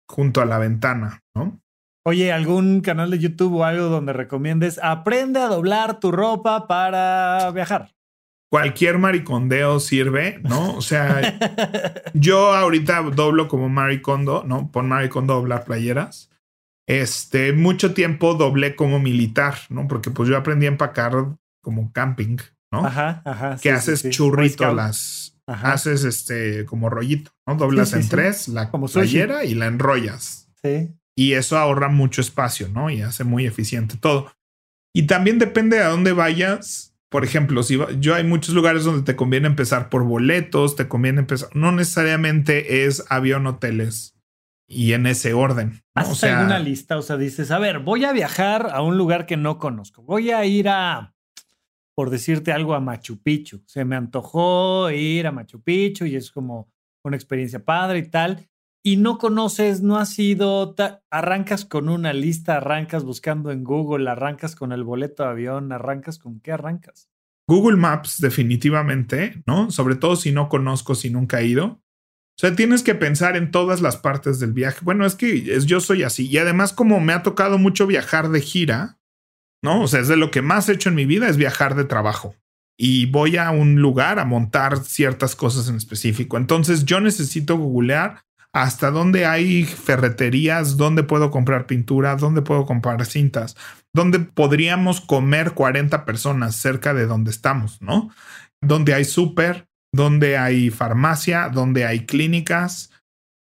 junto 0.08 0.41
a 0.41 0.46
la 0.46 0.60
ventana, 0.60 1.24
¿no? 1.34 1.60
Oye, 2.06 2.32
¿algún 2.32 2.82
canal 2.82 3.10
de 3.10 3.17
YouTube 3.17 3.56
o 3.56 3.63
algo 3.63 3.86
donde 3.86 4.13
recomiendes 4.13 4.80
aprende 4.84 5.39
a 5.39 5.48
doblar 5.48 6.00
tu 6.00 6.12
ropa 6.12 6.67
para 6.67 7.50
viajar? 7.50 7.96
Cualquier 8.52 9.00
maricondeo 9.00 9.80
sirve, 9.80 10.39
¿no? 10.43 10.76
O 10.76 10.82
sea, 10.82 11.39
yo 12.13 12.54
ahorita 12.54 13.02
doblo 13.02 13.48
como 13.48 13.69
maricondo, 13.69 14.43
¿no? 14.46 14.69
Pon 14.72 14.88
maricondo 14.88 15.34
doblar 15.34 15.63
playeras 15.63 16.30
este, 16.88 17.54
mucho 17.54 17.93
tiempo 17.93 18.34
doblé 18.34 18.76
como 18.76 19.00
militar, 19.00 19.56
¿no? 19.69 19.88
Porque 19.88 20.12
pues 20.12 20.30
yo 20.30 20.38
aprendí 20.38 20.65
a 20.65 20.69
empacar 20.69 21.13
como 21.62 21.91
camping, 21.93 22.38
¿no? 22.72 22.86
Ajá, 22.86 23.22
ajá. 23.26 23.58
Que 23.62 23.72
haces 23.72 24.10
churrito 24.10 24.74
las, 24.74 25.39
haces 25.48 26.04
este 26.04 26.65
como 26.65 26.89
rollito, 26.89 27.32
¿no? 27.48 27.56
Doblas 27.56 27.93
en 27.93 28.08
tres 28.08 28.48
la 28.48 28.69
como 28.69 28.88
playera 28.88 29.46
y 29.46 29.56
la 29.56 29.67
enrollas. 29.67 30.50
Sí. 30.62 30.93
Y 31.15 31.34
eso 31.34 31.58
ahorra 31.58 31.89
mucho 31.89 32.22
espacio, 32.22 32.69
¿no? 32.69 32.89
Y 32.89 33.02
hace 33.02 33.24
muy 33.24 33.46
eficiente 33.46 33.98
todo. 33.98 34.32
Y 34.93 35.04
también 35.04 35.39
depende 35.39 35.80
a 35.80 35.89
dónde 35.89 36.12
vayas. 36.12 36.96
Por 37.10 37.24
ejemplo, 37.24 37.62
si 37.62 37.80
yo 38.00 38.15
hay 38.15 38.24
muchos 38.24 38.56
lugares 38.56 38.84
donde 38.84 39.04
te 39.04 39.15
conviene 39.15 39.48
empezar 39.48 39.89
por 39.89 40.04
boletos, 40.04 40.76
te 40.76 40.88
conviene 40.88 41.19
empezar, 41.19 41.50
no 41.54 41.72
necesariamente 41.72 42.86
es 42.86 43.04
avión 43.10 43.46
hoteles 43.46 44.13
y 44.67 44.93
en 44.93 45.06
ese 45.06 45.34
orden. 45.34 45.82
¿Haces 45.93 46.12
o 46.12 46.15
sea, 46.15 46.39
alguna 46.39 46.60
lista? 46.60 46.97
O 46.97 47.02
sea, 47.02 47.17
dices, 47.17 47.52
a 47.52 47.60
ver, 47.60 47.80
voy 47.80 48.06
a 48.06 48.13
viajar 48.13 48.69
a 48.71 48.82
un 48.82 48.97
lugar 48.97 49.26
que 49.26 49.38
no 49.38 49.60
conozco. 49.60 50.04
Voy 50.04 50.32
a 50.32 50.45
ir 50.45 50.69
a, 50.69 51.13
por 51.95 52.10
decirte 52.10 52.52
algo, 52.52 52.73
a 52.73 52.80
Machu 52.80 53.21
Picchu. 53.21 53.63
Se 53.65 53.86
me 53.86 53.95
antojó 53.95 54.89
ir 54.91 55.28
a 55.28 55.32
Machu 55.32 55.62
Picchu 55.62 56.06
y 56.06 56.15
es 56.15 56.32
como 56.32 56.71
una 57.04 57.15
experiencia 57.15 57.63
padre 57.63 57.99
y 57.99 58.10
tal. 58.10 58.47
Y 58.86 58.97
no 58.97 59.17
conoces, 59.17 59.82
no 59.82 59.97
has 59.97 60.17
ido, 60.19 60.76
arrancas 61.10 61.63
con 61.63 61.88
una 61.88 62.12
lista, 62.12 62.58
arrancas 62.58 63.06
buscando 63.06 63.52
en 63.52 63.63
Google, 63.63 64.10
arrancas 64.10 64.56
con 64.58 64.73
el 64.73 64.84
boleto 64.84 65.23
de 65.23 65.30
avión, 65.30 65.71
arrancas 65.71 66.19
con 66.19 66.41
qué 66.41 66.52
arrancas. 66.52 67.10
Google 67.47 67.78
Maps 67.78 68.19
definitivamente, 68.19 69.41
¿no? 69.45 69.69
Sobre 69.71 69.95
todo 69.95 70.15
si 70.15 70.32
no 70.32 70.49
conozco, 70.49 70.95
si 70.95 71.10
nunca 71.10 71.41
he 71.41 71.47
ido. 71.47 71.83
O 72.36 72.39
sea, 72.39 72.56
tienes 72.56 72.82
que 72.82 72.96
pensar 72.96 73.38
en 73.38 73.52
todas 73.52 73.80
las 73.80 73.98
partes 73.98 74.39
del 74.39 74.54
viaje. 74.54 74.80
Bueno, 74.82 75.06
es 75.06 75.15
que 75.15 75.56
es, 75.56 75.65
yo 75.65 75.80
soy 75.80 76.04
así. 76.04 76.28
Y 76.28 76.38
además, 76.38 76.74
como 76.74 77.00
me 77.00 77.13
ha 77.13 77.22
tocado 77.22 77.60
mucho 77.60 77.86
viajar 77.86 78.30
de 78.30 78.41
gira, 78.41 78.98
¿no? 79.62 79.82
O 79.82 79.88
sea, 79.88 80.00
es 80.00 80.08
de 80.08 80.17
lo 80.17 80.32
que 80.32 80.41
más 80.41 80.67
he 80.67 80.74
hecho 80.74 80.89
en 80.89 80.96
mi 80.96 81.06
vida 81.06 81.30
es 81.30 81.38
viajar 81.38 81.76
de 81.76 81.86
trabajo. 81.86 82.36
Y 82.76 83.06
voy 83.06 83.38
a 83.38 83.52
un 83.52 83.76
lugar 83.76 84.17
a 84.17 84.26
montar 84.26 84.84
ciertas 84.84 85.36
cosas 85.36 85.69
en 85.69 85.76
específico. 85.76 86.38
Entonces, 86.38 86.86
yo 86.86 87.00
necesito 87.00 87.56
googlear 87.56 88.24
hasta 88.52 88.91
dónde 88.91 89.26
hay 89.26 89.65
ferreterías, 89.65 90.78
dónde 90.78 91.04
puedo 91.04 91.32
comprar 91.32 91.65
pintura, 91.65 92.15
dónde 92.15 92.43
puedo 92.43 92.65
comprar 92.65 93.06
cintas, 93.06 93.56
dónde 93.93 94.19
podríamos 94.19 95.02
comer 95.02 95.54
40 95.54 96.06
personas 96.06 96.56
cerca 96.56 96.93
de 96.93 97.08
donde 97.08 97.32
estamos, 97.32 97.82
¿no? 97.82 98.12
Donde 98.62 98.93
hay 98.93 99.06
súper, 99.06 99.67
donde 99.93 100.38
hay 100.38 100.69
farmacia, 100.71 101.47
donde 101.47 101.86
hay 101.86 102.06
clínicas. 102.06 102.91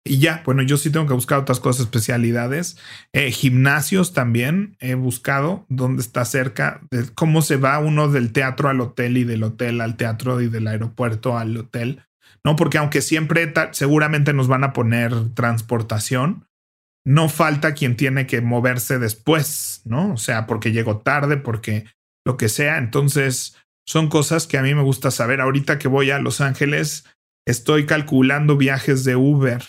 Y 0.03 0.17
ya, 0.17 0.41
bueno, 0.43 0.63
yo 0.63 0.77
sí 0.77 0.89
tengo 0.89 1.05
que 1.05 1.13
buscar 1.13 1.37
otras 1.37 1.59
cosas, 1.59 1.85
especialidades. 1.85 2.77
Eh, 3.13 3.31
gimnasios 3.31 4.13
también 4.13 4.75
he 4.79 4.95
buscado, 4.95 5.65
donde 5.69 6.01
está 6.01 6.25
cerca, 6.25 6.81
de 6.89 7.05
cómo 7.13 7.43
se 7.43 7.57
va 7.57 7.77
uno 7.77 8.09
del 8.09 8.33
teatro 8.33 8.67
al 8.67 8.81
hotel 8.81 9.17
y 9.17 9.23
del 9.23 9.43
hotel 9.43 9.79
al 9.79 9.95
teatro 9.95 10.41
y 10.41 10.49
del 10.49 10.67
aeropuerto 10.67 11.37
al 11.37 11.55
hotel. 11.55 12.01
No, 12.43 12.55
porque 12.55 12.79
aunque 12.79 13.01
siempre 13.01 13.53
seguramente 13.71 14.33
nos 14.33 14.47
van 14.47 14.63
a 14.63 14.73
poner 14.73 15.13
transportación, 15.35 16.47
no 17.05 17.29
falta 17.29 17.75
quien 17.75 17.95
tiene 17.95 18.25
que 18.25 18.41
moverse 18.41 18.97
después, 18.97 19.81
¿no? 19.85 20.13
O 20.13 20.17
sea, 20.17 20.47
porque 20.47 20.71
llegó 20.71 20.97
tarde, 20.97 21.37
porque 21.37 21.85
lo 22.25 22.37
que 22.37 22.49
sea. 22.49 22.79
Entonces, 22.79 23.55
son 23.91 24.07
cosas 24.07 24.47
que 24.47 24.57
a 24.57 24.61
mí 24.61 24.73
me 24.73 24.83
gusta 24.83 25.11
saber. 25.11 25.41
Ahorita 25.41 25.77
que 25.77 25.89
voy 25.89 26.11
a 26.11 26.19
Los 26.19 26.39
Ángeles, 26.39 27.03
estoy 27.45 27.85
calculando 27.85 28.55
viajes 28.55 29.03
de 29.03 29.17
Uber 29.17 29.61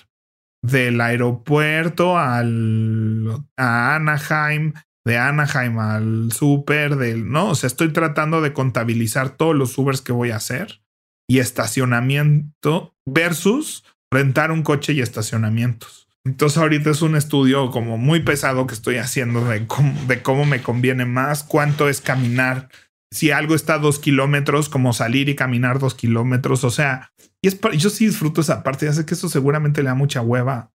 del 0.65 1.01
aeropuerto 1.01 2.17
al, 2.17 3.45
a 3.57 3.97
Anaheim, 3.97 4.75
de 5.05 5.19
Anaheim 5.19 5.77
al 5.81 6.31
super, 6.31 6.95
del, 6.95 7.29
no, 7.33 7.49
o 7.49 7.55
sea, 7.57 7.67
estoy 7.67 7.93
tratando 7.93 8.41
de 8.41 8.53
contabilizar 8.53 9.31
todos 9.31 9.57
los 9.57 9.77
Ubers 9.77 10.03
que 10.03 10.13
voy 10.13 10.31
a 10.31 10.37
hacer 10.37 10.85
y 11.29 11.41
estacionamiento 11.41 12.95
versus 13.05 13.83
rentar 14.13 14.53
un 14.53 14.63
coche 14.63 14.93
y 14.93 15.01
estacionamientos. 15.01 16.07
Entonces 16.25 16.59
ahorita 16.59 16.91
es 16.91 17.03
un 17.03 17.17
estudio 17.17 17.73
como 17.73 17.99
muy 17.99 18.21
pesado 18.21 18.69
que 18.69 18.75
estoy 18.75 18.99
haciendo 18.99 19.45
de 19.45 19.67
cómo, 19.67 20.01
de 20.07 20.23
cómo 20.23 20.45
me 20.45 20.63
conviene 20.63 21.07
más, 21.07 21.43
cuánto 21.43 21.89
es 21.89 22.01
caminar. 22.01 22.69
Si 23.13 23.31
algo 23.31 23.55
está 23.55 23.75
a 23.75 23.79
dos 23.79 23.99
kilómetros, 23.99 24.69
como 24.69 24.93
salir 24.93 25.29
y 25.29 25.37
caminar 25.37 25.79
dos 25.79 25.95
kilómetros. 25.95 26.65
O 26.65 26.71
sea, 26.71 27.13
y 27.43 27.49
es 27.49 27.61
yo 27.77 27.91
sí 27.91 28.07
disfruto 28.07 28.41
esa 28.41 28.63
parte. 28.63 28.87
Ya 28.87 28.93
sé 28.93 29.05
que 29.05 29.15
eso 29.15 29.29
seguramente 29.29 29.83
le 29.83 29.89
da 29.89 29.95
mucha 29.95 30.23
hueva 30.23 30.73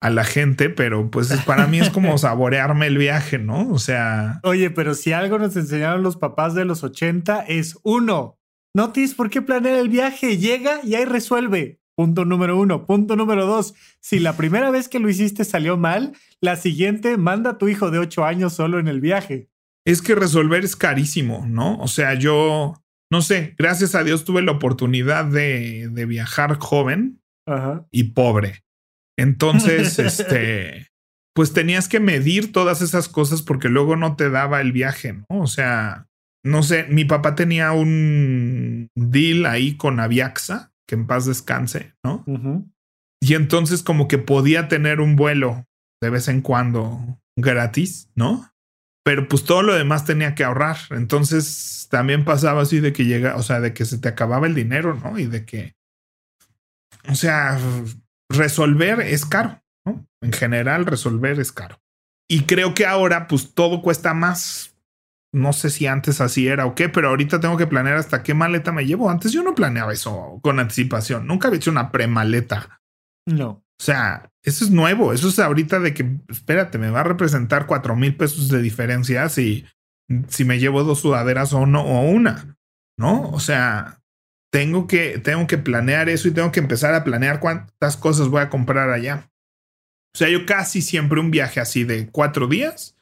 a 0.00 0.10
la 0.10 0.24
gente, 0.24 0.70
pero 0.70 1.10
pues 1.10 1.32
para 1.44 1.66
mí 1.66 1.80
es 1.80 1.90
como 1.90 2.16
saborearme 2.18 2.86
el 2.86 2.98
viaje, 2.98 3.38
¿no? 3.38 3.70
O 3.70 3.78
sea. 3.78 4.40
Oye, 4.44 4.70
pero 4.70 4.94
si 4.94 5.12
algo 5.12 5.38
nos 5.38 5.56
enseñaron 5.56 6.02
los 6.02 6.16
papás 6.16 6.54
de 6.54 6.64
los 6.64 6.82
80 6.84 7.40
es 7.42 7.76
uno, 7.82 8.38
notis 8.74 9.14
por 9.14 9.28
qué 9.28 9.42
planear 9.42 9.76
el 9.76 9.88
viaje, 9.88 10.38
llega 10.38 10.80
y 10.82 10.94
ahí 10.94 11.04
resuelve. 11.04 11.80
Punto 11.94 12.24
número 12.24 12.56
uno. 12.56 12.86
Punto 12.86 13.16
número 13.16 13.44
dos. 13.44 13.74
Si 14.00 14.20
la 14.20 14.36
primera 14.36 14.70
vez 14.70 14.88
que 14.88 15.00
lo 15.00 15.08
hiciste 15.08 15.44
salió 15.44 15.76
mal, 15.76 16.12
la 16.40 16.54
siguiente 16.54 17.16
manda 17.16 17.50
a 17.50 17.58
tu 17.58 17.66
hijo 17.66 17.90
de 17.90 17.98
ocho 17.98 18.24
años 18.24 18.52
solo 18.52 18.78
en 18.78 18.86
el 18.86 19.00
viaje. 19.00 19.50
Es 19.88 20.02
que 20.02 20.14
resolver 20.14 20.64
es 20.64 20.76
carísimo, 20.76 21.46
¿no? 21.48 21.78
O 21.78 21.88
sea, 21.88 22.12
yo 22.14 22.74
no 23.10 23.22
sé, 23.22 23.54
gracias 23.56 23.94
a 23.94 24.04
Dios 24.04 24.24
tuve 24.24 24.42
la 24.42 24.52
oportunidad 24.52 25.24
de, 25.24 25.88
de 25.88 26.06
viajar 26.06 26.58
joven 26.58 27.22
y 27.90 28.04
pobre. 28.04 28.64
Entonces, 29.18 29.98
este, 29.98 30.88
pues 31.34 31.54
tenías 31.54 31.88
que 31.88 32.00
medir 32.00 32.52
todas 32.52 32.82
esas 32.82 33.08
cosas 33.08 33.40
porque 33.40 33.68
luego 33.68 33.96
no 33.96 34.16
te 34.16 34.28
daba 34.28 34.60
el 34.60 34.72
viaje, 34.72 35.14
¿no? 35.14 35.24
O 35.30 35.46
sea, 35.46 36.06
no 36.44 36.62
sé, 36.62 36.84
mi 36.84 37.04
papá 37.06 37.34
tenía 37.34 37.72
un 37.72 38.88
deal 38.94 39.46
ahí 39.46 39.76
con 39.76 40.00
Aviaxa, 40.00 40.72
que 40.86 40.96
en 40.96 41.06
paz 41.06 41.24
descanse, 41.24 41.94
¿no? 42.04 42.24
Y 43.20 43.34
entonces 43.34 43.82
como 43.82 44.06
que 44.06 44.18
podía 44.18 44.68
tener 44.68 45.00
un 45.00 45.16
vuelo 45.16 45.64
de 46.02 46.10
vez 46.10 46.28
en 46.28 46.42
cuando 46.42 47.18
gratis, 47.36 48.10
¿no? 48.14 48.50
Pero 49.08 49.26
pues 49.26 49.42
todo 49.44 49.62
lo 49.62 49.72
demás 49.72 50.04
tenía 50.04 50.34
que 50.34 50.44
ahorrar. 50.44 50.76
Entonces 50.90 51.88
también 51.90 52.26
pasaba 52.26 52.60
así 52.60 52.80
de 52.80 52.92
que 52.92 53.06
llega, 53.06 53.36
o 53.36 53.42
sea, 53.42 53.58
de 53.58 53.72
que 53.72 53.86
se 53.86 53.96
te 53.96 54.06
acababa 54.06 54.46
el 54.46 54.54
dinero, 54.54 55.00
¿no? 55.02 55.18
Y 55.18 55.24
de 55.24 55.46
que, 55.46 55.76
o 57.08 57.14
sea, 57.14 57.58
resolver 58.28 59.00
es 59.00 59.24
caro, 59.24 59.62
¿no? 59.86 60.06
En 60.20 60.34
general, 60.34 60.84
resolver 60.84 61.40
es 61.40 61.52
caro. 61.52 61.80
Y 62.28 62.42
creo 62.42 62.74
que 62.74 62.84
ahora, 62.84 63.28
pues 63.28 63.54
todo 63.54 63.80
cuesta 63.80 64.12
más. 64.12 64.76
No 65.32 65.54
sé 65.54 65.70
si 65.70 65.86
antes 65.86 66.20
así 66.20 66.46
era 66.46 66.66
o 66.66 66.74
qué, 66.74 66.90
pero 66.90 67.08
ahorita 67.08 67.40
tengo 67.40 67.56
que 67.56 67.66
planear 67.66 67.96
hasta 67.96 68.22
qué 68.22 68.34
maleta 68.34 68.72
me 68.72 68.84
llevo. 68.84 69.08
Antes 69.08 69.32
yo 69.32 69.42
no 69.42 69.54
planeaba 69.54 69.94
eso 69.94 70.38
con 70.42 70.60
anticipación. 70.60 71.26
Nunca 71.26 71.48
había 71.48 71.56
hecho 71.56 71.70
una 71.70 71.90
premaleta. 71.90 72.82
No. 73.24 73.64
O 73.80 73.84
sea, 73.84 74.30
eso 74.42 74.64
es 74.64 74.70
nuevo. 74.70 75.12
Eso 75.12 75.28
es 75.28 75.38
ahorita 75.38 75.78
de 75.80 75.94
que, 75.94 76.18
espérate, 76.28 76.78
me 76.78 76.90
va 76.90 77.00
a 77.00 77.04
representar 77.04 77.66
cuatro 77.66 77.96
mil 77.96 78.16
pesos 78.16 78.48
de 78.48 78.60
diferencia 78.60 79.28
si, 79.28 79.64
si 80.28 80.44
me 80.44 80.58
llevo 80.58 80.84
dos 80.84 81.00
sudaderas 81.00 81.52
o 81.52 81.66
no, 81.66 81.82
o 81.82 82.02
una. 82.02 82.56
No, 82.98 83.30
o 83.30 83.40
sea, 83.40 84.00
tengo 84.52 84.86
que, 84.86 85.18
tengo 85.18 85.46
que 85.46 85.58
planear 85.58 86.08
eso 86.08 86.28
y 86.28 86.32
tengo 86.32 86.50
que 86.50 86.60
empezar 86.60 86.94
a 86.94 87.04
planear 87.04 87.38
cuántas 87.38 87.96
cosas 87.96 88.28
voy 88.28 88.40
a 88.40 88.50
comprar 88.50 88.90
allá. 88.90 89.30
O 90.14 90.18
sea, 90.18 90.28
yo 90.28 90.46
casi 90.46 90.82
siempre 90.82 91.20
un 91.20 91.30
viaje 91.30 91.60
así 91.60 91.84
de 91.84 92.08
cuatro 92.10 92.48
días 92.48 92.96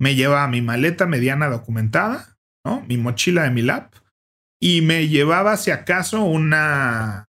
me 0.00 0.14
lleva 0.14 0.42
a 0.42 0.48
mi 0.48 0.62
maleta 0.62 1.06
mediana 1.06 1.48
documentada, 1.48 2.38
¿no? 2.64 2.80
Mi 2.88 2.96
mochila 2.96 3.42
de 3.42 3.50
mi 3.50 3.62
lab 3.62 3.90
y 4.62 4.80
me 4.80 5.08
llevaba 5.08 5.56
si 5.56 5.72
acaso 5.72 6.22
una 6.22 7.28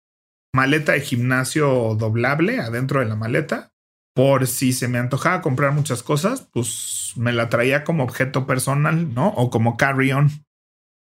maleta 0.54 0.94
de 0.94 1.02
gimnasio 1.02 1.96
doblable 1.96 2.60
adentro 2.60 3.00
de 3.00 3.06
la 3.06 3.16
maleta 3.16 3.72
por 4.16 4.48
si 4.48 4.74
se 4.74 4.88
me 4.88 4.98
antojaba 4.98 5.42
comprar 5.42 5.72
muchas 5.72 6.04
cosas, 6.04 6.50
pues 6.52 7.14
me 7.16 7.32
la 7.32 7.50
traía 7.50 7.84
como 7.84 8.04
objeto 8.04 8.46
personal, 8.48 9.14
¿no? 9.14 9.30
O 9.30 9.50
como 9.50 9.78
carry-on 9.78 10.44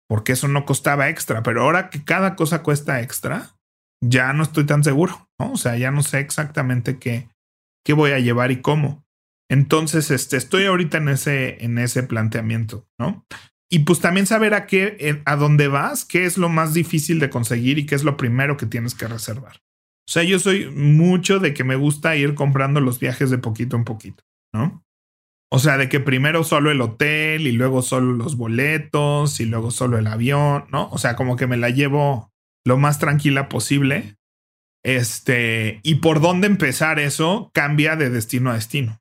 porque 0.09 0.31
eso 0.31 0.47
no 0.47 0.65
costaba 0.65 1.07
extra, 1.07 1.43
pero 1.43 1.61
ahora 1.61 1.89
que 1.89 2.03
cada 2.03 2.35
cosa 2.35 2.63
cuesta 2.63 2.99
extra, 3.01 3.55
ya 4.03 4.33
no 4.33 4.41
estoy 4.41 4.65
tan 4.65 4.83
seguro, 4.83 5.29
¿no? 5.39 5.51
O 5.51 5.57
sea, 5.57 5.77
ya 5.77 5.91
no 5.91 6.01
sé 6.01 6.19
exactamente 6.19 6.97
qué, 6.97 7.29
qué 7.85 7.93
voy 7.93 8.11
a 8.11 8.19
llevar 8.19 8.49
y 8.51 8.61
cómo. 8.61 9.05
Entonces, 9.51 10.09
este, 10.09 10.37
estoy 10.37 10.65
ahorita 10.65 10.97
en 10.97 11.09
ese, 11.09 11.63
en 11.63 11.77
ese 11.77 12.01
planteamiento, 12.03 12.87
¿no? 12.99 13.25
Y 13.71 13.79
pues 13.79 13.99
también 13.99 14.25
saber 14.25 14.55
a 14.55 14.65
qué, 14.65 15.21
a 15.25 15.35
dónde 15.35 15.67
vas, 15.67 16.03
qué 16.03 16.25
es 16.25 16.37
lo 16.37 16.49
más 16.49 16.73
difícil 16.73 17.19
de 17.19 17.29
conseguir 17.29 17.77
y 17.77 17.85
qué 17.85 17.95
es 17.95 18.03
lo 18.03 18.17
primero 18.17 18.57
que 18.57 18.65
tienes 18.65 18.95
que 18.95 19.07
reservar. 19.07 19.57
O 19.57 20.11
sea, 20.11 20.23
yo 20.23 20.39
soy 20.39 20.71
mucho 20.71 21.39
de 21.39 21.53
que 21.53 21.63
me 21.63 21.75
gusta 21.75 22.15
ir 22.15 22.33
comprando 22.33 22.81
los 22.81 22.99
viajes 22.99 23.29
de 23.29 23.37
poquito 23.37 23.75
en 23.75 23.83
poquito, 23.83 24.23
¿no? 24.51 24.83
O 25.51 25.59
sea, 25.59 25.77
de 25.77 25.87
que 25.87 25.99
primero 25.99 26.43
solo 26.43 26.71
el 26.71 26.81
hotel 26.81 27.45
y 27.45 27.51
luego 27.51 27.83
solo 27.83 28.13
los 28.13 28.35
boletos 28.35 29.39
y 29.39 29.45
luego 29.45 29.69
solo 29.69 29.97
el 29.99 30.07
avión, 30.07 30.65
¿no? 30.71 30.89
O 30.89 30.97
sea, 30.97 31.15
como 31.15 31.35
que 31.35 31.47
me 31.47 31.57
la 31.57 31.69
llevo 31.69 32.31
lo 32.65 32.77
más 32.77 32.97
tranquila 32.97 33.49
posible. 33.49 34.17
Este, 34.83 35.79
y 35.83 35.95
por 35.95 36.21
dónde 36.21 36.47
empezar 36.47 36.99
eso 36.99 37.51
cambia 37.53 37.95
de 37.95 38.09
destino 38.09 38.51
a 38.51 38.55
destino. 38.55 38.98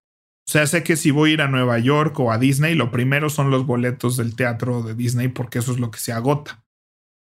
O 0.48 0.50
sea, 0.50 0.66
sé 0.66 0.82
que 0.82 0.96
si 0.96 1.10
voy 1.10 1.28
a 1.30 1.32
ir 1.34 1.42
a 1.42 1.48
Nueva 1.48 1.78
York 1.78 2.18
o 2.20 2.32
a 2.32 2.38
Disney, 2.38 2.74
lo 2.74 2.90
primero 2.90 3.28
son 3.28 3.50
los 3.50 3.66
boletos 3.66 4.16
del 4.16 4.34
teatro 4.34 4.82
de 4.82 4.94
Disney 4.94 5.28
porque 5.28 5.58
eso 5.58 5.72
es 5.72 5.78
lo 5.78 5.90
que 5.90 5.98
se 5.98 6.10
agota, 6.10 6.64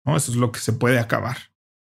¿no? 0.04 0.16
Eso 0.16 0.30
es 0.30 0.36
lo 0.36 0.52
que 0.52 0.60
se 0.60 0.72
puede 0.72 1.00
acabar. 1.00 1.36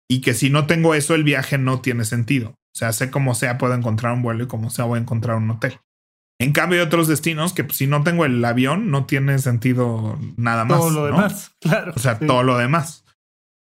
Y 0.09 0.21
que 0.21 0.33
si 0.33 0.49
no 0.49 0.65
tengo 0.65 0.95
eso, 0.95 1.13
el 1.13 1.23
viaje 1.23 1.59
no 1.59 1.79
tiene 1.79 2.05
sentido. 2.05 2.49
O 2.49 2.75
sea, 2.79 2.91
sé 2.91 3.11
cómo 3.11 3.35
sea, 3.35 3.59
puedo 3.59 3.75
encontrar 3.75 4.13
un 4.13 4.23
vuelo 4.23 4.45
y 4.45 4.47
como 4.47 4.71
sea, 4.71 4.85
voy 4.85 4.97
a 4.97 5.01
encontrar 5.03 5.37
un 5.37 5.51
hotel. 5.51 5.79
En 6.39 6.53
cambio, 6.53 6.79
hay 6.79 6.85
otros 6.87 7.07
destinos 7.07 7.53
que 7.53 7.63
pues, 7.63 7.77
si 7.77 7.85
no 7.85 8.03
tengo 8.03 8.25
el 8.25 8.43
avión, 8.43 8.89
no 8.89 9.05
tiene 9.05 9.37
sentido 9.37 10.17
nada 10.37 10.65
más. 10.65 10.79
Todo 10.79 10.89
lo 10.89 11.05
demás, 11.05 11.51
claro. 11.61 11.93
O 11.95 11.99
sea, 11.99 12.17
todo 12.17 12.41
lo 12.41 12.57
demás. 12.57 13.05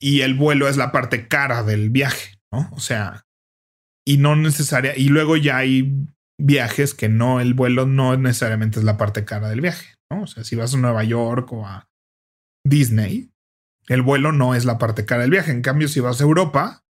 Y 0.00 0.20
el 0.20 0.34
vuelo 0.34 0.68
es 0.68 0.76
la 0.76 0.92
parte 0.92 1.26
cara 1.26 1.64
del 1.64 1.90
viaje, 1.90 2.38
¿no? 2.52 2.70
O 2.70 2.78
sea, 2.78 3.26
y 4.06 4.18
no 4.18 4.36
necesaria. 4.36 4.96
Y 4.96 5.08
luego 5.08 5.36
ya 5.36 5.56
hay 5.56 6.06
viajes 6.38 6.94
que 6.94 7.08
no, 7.08 7.40
el 7.40 7.54
vuelo 7.54 7.86
no 7.86 8.16
necesariamente 8.16 8.78
es 8.78 8.84
la 8.84 8.96
parte 8.96 9.24
cara 9.24 9.48
del 9.48 9.60
viaje, 9.60 9.94
¿no? 10.10 10.22
O 10.22 10.26
sea, 10.26 10.44
si 10.44 10.56
vas 10.56 10.74
a 10.74 10.78
Nueva 10.78 11.04
York 11.04 11.52
o 11.52 11.66
a 11.66 11.88
Disney, 12.64 13.30
el 13.88 14.02
vuelo 14.02 14.32
no 14.32 14.54
es 14.54 14.64
la 14.64 14.78
parte 14.78 15.04
cara 15.04 15.22
del 15.22 15.30
viaje. 15.30 15.52
En 15.52 15.62
cambio, 15.62 15.88
si 15.88 16.00
vas 16.00 16.20
a 16.20 16.24
Europa, 16.24 16.84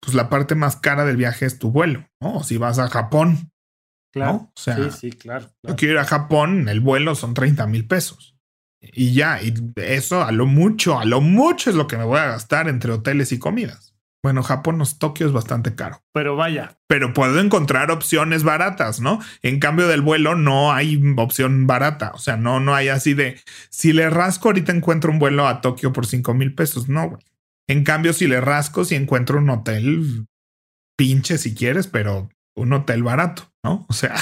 pues 0.00 0.14
la 0.14 0.28
parte 0.28 0.54
más 0.54 0.76
cara 0.76 1.04
del 1.04 1.16
viaje 1.16 1.46
es 1.46 1.58
tu 1.58 1.70
vuelo, 1.70 2.08
¿no? 2.20 2.36
O 2.36 2.44
si 2.44 2.58
vas 2.58 2.78
a 2.78 2.88
Japón, 2.88 3.52
Claro. 4.12 4.52
O 4.54 4.60
sea, 4.60 4.76
sí, 4.76 4.90
sí, 4.90 5.12
claro, 5.12 5.50
Yo 5.62 5.74
quiero 5.74 5.94
ir 5.94 5.98
a 5.98 6.04
Japón, 6.04 6.68
el 6.68 6.80
vuelo 6.80 7.14
son 7.14 7.32
30 7.32 7.66
mil 7.66 7.86
pesos. 7.86 8.36
Y 8.80 9.14
ya, 9.14 9.40
y 9.42 9.54
eso 9.76 10.22
a 10.22 10.32
lo 10.32 10.44
mucho, 10.44 10.98
a 10.98 11.04
lo 11.04 11.20
mucho 11.20 11.70
es 11.70 11.76
lo 11.76 11.86
que 11.86 11.96
me 11.96 12.04
voy 12.04 12.18
a 12.18 12.26
gastar 12.26 12.68
entre 12.68 12.92
hoteles 12.92 13.32
y 13.32 13.38
comidas. 13.38 13.91
Bueno, 14.22 14.44
Japón, 14.44 14.80
Tokio 14.98 15.26
es 15.26 15.32
bastante 15.32 15.74
caro. 15.74 16.00
Pero 16.12 16.36
vaya. 16.36 16.78
Pero 16.86 17.12
puedo 17.12 17.40
encontrar 17.40 17.90
opciones 17.90 18.44
baratas, 18.44 19.00
¿no? 19.00 19.18
En 19.42 19.58
cambio 19.58 19.88
del 19.88 20.00
vuelo 20.00 20.36
no 20.36 20.72
hay 20.72 21.02
opción 21.16 21.66
barata. 21.66 22.12
O 22.14 22.18
sea, 22.18 22.36
no, 22.36 22.60
no 22.60 22.74
hay 22.74 22.88
así 22.88 23.14
de 23.14 23.40
si 23.70 23.92
le 23.92 24.08
rasco 24.10 24.48
ahorita 24.48 24.70
encuentro 24.70 25.10
un 25.10 25.18
vuelo 25.18 25.48
a 25.48 25.60
Tokio 25.60 25.92
por 25.92 26.06
5 26.06 26.34
mil 26.34 26.54
pesos. 26.54 26.88
No, 26.88 27.08
güey. 27.10 27.22
En 27.66 27.82
cambio, 27.82 28.12
si 28.12 28.28
le 28.28 28.40
rasco, 28.40 28.84
si 28.84 28.94
encuentro 28.94 29.38
un 29.38 29.50
hotel, 29.50 30.26
pinche 30.96 31.38
si 31.38 31.54
quieres, 31.54 31.88
pero 31.88 32.28
un 32.54 32.72
hotel 32.72 33.02
barato, 33.02 33.50
¿no? 33.64 33.86
O 33.88 33.92
sea, 33.92 34.14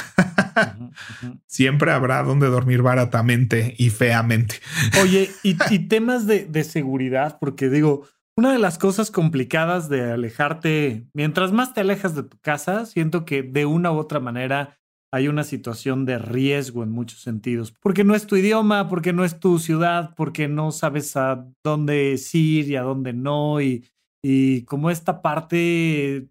siempre 1.47 1.93
habrá 1.93 2.23
donde 2.23 2.47
dormir 2.47 2.83
baratamente 2.83 3.75
y 3.77 3.91
feamente. 3.91 4.57
Oye, 5.03 5.31
y, 5.43 5.55
temas 5.89 6.27
de, 6.27 6.45
de, 6.45 6.65
seguridad, 6.65 7.39
porque 7.41 7.69
digo, 7.69 8.07
una 8.41 8.55
de 8.55 8.59
las 8.59 8.79
cosas 8.79 9.11
complicadas 9.11 9.91
de 9.91 10.13
alejarte, 10.13 11.07
mientras 11.13 11.53
más 11.53 11.75
te 11.75 11.83
alejas 11.83 12.15
de 12.15 12.23
tu 12.23 12.39
casa, 12.39 12.87
siento 12.87 13.27
que 13.27 13.43
de 13.43 13.67
una 13.67 13.93
u 13.93 13.99
otra 13.99 14.19
manera 14.19 14.79
hay 15.13 15.29
una 15.29 15.45
situación 15.45 16.07
de 16.07 16.17
riesgo 16.17 16.83
en 16.83 16.91
muchos 16.91 17.21
sentidos, 17.21 17.71
porque 17.71 18.03
no 18.03 18.15
es 18.15 18.27
tu 18.27 18.37
idioma, 18.37 18.89
porque 18.89 19.13
no 19.13 19.27
es 19.27 19.41
tu 19.41 19.59
ciudad, 19.59 20.15
porque 20.17 20.49
no 20.49 20.73
sabes 20.73 21.19
a 21.19 21.47
dónde 21.63 22.19
ir 22.33 22.67
y 22.67 22.77
a 22.77 22.83
dónde 22.83 23.13
no, 23.13 23.61
y, 23.61 23.85
y 24.23 24.63
como 24.65 24.89
esta 24.91 25.21
parte 25.21 26.27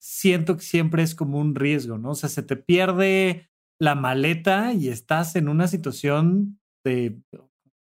siento 0.00 0.56
que 0.56 0.64
siempre 0.64 1.04
es 1.04 1.14
como 1.14 1.38
un 1.38 1.54
riesgo, 1.54 1.96
¿no? 1.96 2.10
O 2.10 2.14
sea, 2.16 2.28
se 2.28 2.42
te 2.42 2.56
pierde 2.56 3.48
la 3.78 3.94
maleta 3.94 4.72
y 4.72 4.88
estás 4.88 5.36
en 5.36 5.48
una 5.48 5.68
situación 5.68 6.58
de 6.84 7.20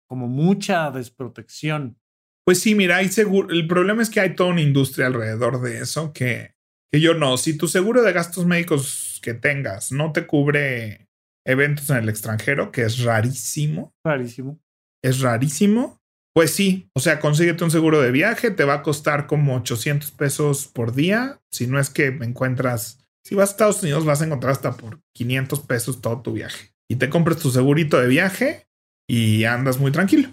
como 0.09 0.29
mucha 0.29 0.91
desprotección. 0.91 1.99
Pues 2.47 2.61
sí, 2.61 2.77
mira, 2.77 2.99
hay 2.99 3.09
seguro. 3.09 3.51
El 3.51 3.67
problema 3.67 4.03
es 4.03 4.09
que 4.09 4.21
hay 4.21 4.37
toda 4.37 4.51
una 4.51 4.61
industria 4.61 5.09
alrededor 5.09 5.61
de 5.61 5.79
eso 5.79 6.13
que, 6.13 6.55
que 6.93 7.01
yo 7.01 7.15
no. 7.15 7.37
Si 7.39 7.59
tu 7.59 7.67
seguro 7.67 8.03
de 8.03 8.13
gastos 8.13 8.47
médicos 8.47 9.19
que 9.21 9.35
tengas 9.35 9.91
no 9.91 10.13
te 10.13 10.27
cubre 10.27 11.09
eventos 11.45 11.91
en 11.91 11.97
el 11.97 12.09
extranjero, 12.09 12.71
que 12.71 12.83
es 12.83 13.03
rarísimo. 13.03 13.93
Rarísimo. 14.05 14.61
Es 15.03 15.21
rarísimo. 15.21 15.99
Pues 16.35 16.53
sí, 16.53 16.89
o 16.95 17.01
sea, 17.01 17.19
consíguete 17.19 17.65
un 17.65 17.71
seguro 17.71 18.01
de 18.01 18.11
viaje, 18.11 18.51
te 18.51 18.65
va 18.65 18.75
a 18.75 18.83
costar 18.83 19.27
como 19.27 19.57
800 19.57 20.11
pesos 20.11 20.69
por 20.69 20.95
día, 20.95 21.41
si 21.51 21.67
no 21.67 21.81
es 21.81 21.89
que 21.89 22.09
encuentras 22.09 22.99
Si 23.25 23.35
vas 23.35 23.49
a 23.49 23.53
Estados 23.53 23.83
Unidos 23.83 24.05
vas 24.05 24.21
a 24.21 24.27
encontrar 24.27 24.53
hasta 24.53 24.77
por 24.77 25.01
500 25.15 25.61
pesos 25.61 26.01
todo 26.01 26.21
tu 26.21 26.35
viaje. 26.35 26.73
Y 26.89 26.97
te 26.97 27.09
compras 27.09 27.39
tu 27.39 27.51
segurito 27.51 27.99
de 27.99 28.07
viaje 28.07 28.69
y 29.09 29.45
andas 29.45 29.79
muy 29.79 29.91
tranquilo. 29.91 30.29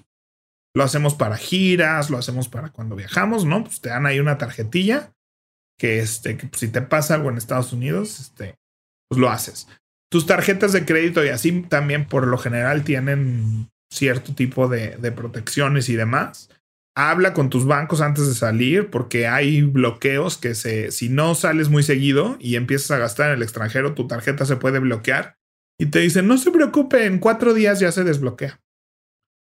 Lo 0.76 0.84
hacemos 0.84 1.14
para 1.14 1.38
giras, 1.38 2.10
lo 2.10 2.18
hacemos 2.18 2.50
para 2.50 2.72
cuando 2.72 2.96
viajamos, 2.96 3.46
¿no? 3.46 3.64
Pues 3.64 3.82
te 3.82 3.90
dan 3.90 4.06
ahí 4.06 4.20
una 4.20 4.38
tarjetilla 4.38 5.14
que, 5.78 6.00
este, 6.00 6.38
si 6.54 6.68
te 6.70 6.82
pasa 6.82 7.16
algo 7.16 7.30
en 7.30 7.38
Estados 7.38 7.74
Unidos, 7.74 8.20
este, 8.20 8.56
pues 9.10 9.20
lo 9.20 9.30
haces. 9.30 9.68
Tus 10.12 10.26
tarjetas 10.26 10.74
de 10.74 10.86
crédito 10.86 11.24
y 11.24 11.30
así 11.30 11.64
también 11.64 12.08
por 12.08 12.28
lo 12.28 12.38
general 12.38 12.84
tienen 12.84 13.70
cierto 13.92 14.34
tipo 14.34 14.68
de, 14.68 14.98
de 14.98 15.12
protecciones 15.12 15.90
y 15.90 15.96
demás. 15.96 16.50
Habla 16.96 17.34
con 17.34 17.50
tus 17.50 17.66
bancos 17.66 18.02
antes 18.02 18.28
de 18.28 18.36
salir 18.36 18.90
porque 18.92 19.28
hay 19.28 19.64
bloqueos 19.64 20.38
que 20.38 20.54
se, 20.54 20.92
si 20.92 21.10
no 21.10 21.34
sales 21.34 21.70
muy 21.70 21.82
seguido 21.82 22.38
y 22.40 22.56
empiezas 22.56 22.92
a 22.92 23.00
gastar 23.00 23.30
en 23.30 23.38
el 23.38 23.44
extranjero, 23.44 23.96
tu 23.96 24.08
tarjeta 24.08 24.46
se 24.46 24.58
puede 24.58 24.80
bloquear 24.80 25.38
y 25.80 25.88
te 25.88 26.00
dicen, 26.00 26.28
no 26.28 26.38
se 26.38 26.52
preocupe, 26.52 27.06
en 27.06 27.18
cuatro 27.20 27.54
días 27.54 27.80
ya 27.80 27.92
se 27.92 28.04
desbloquea. 28.04 28.60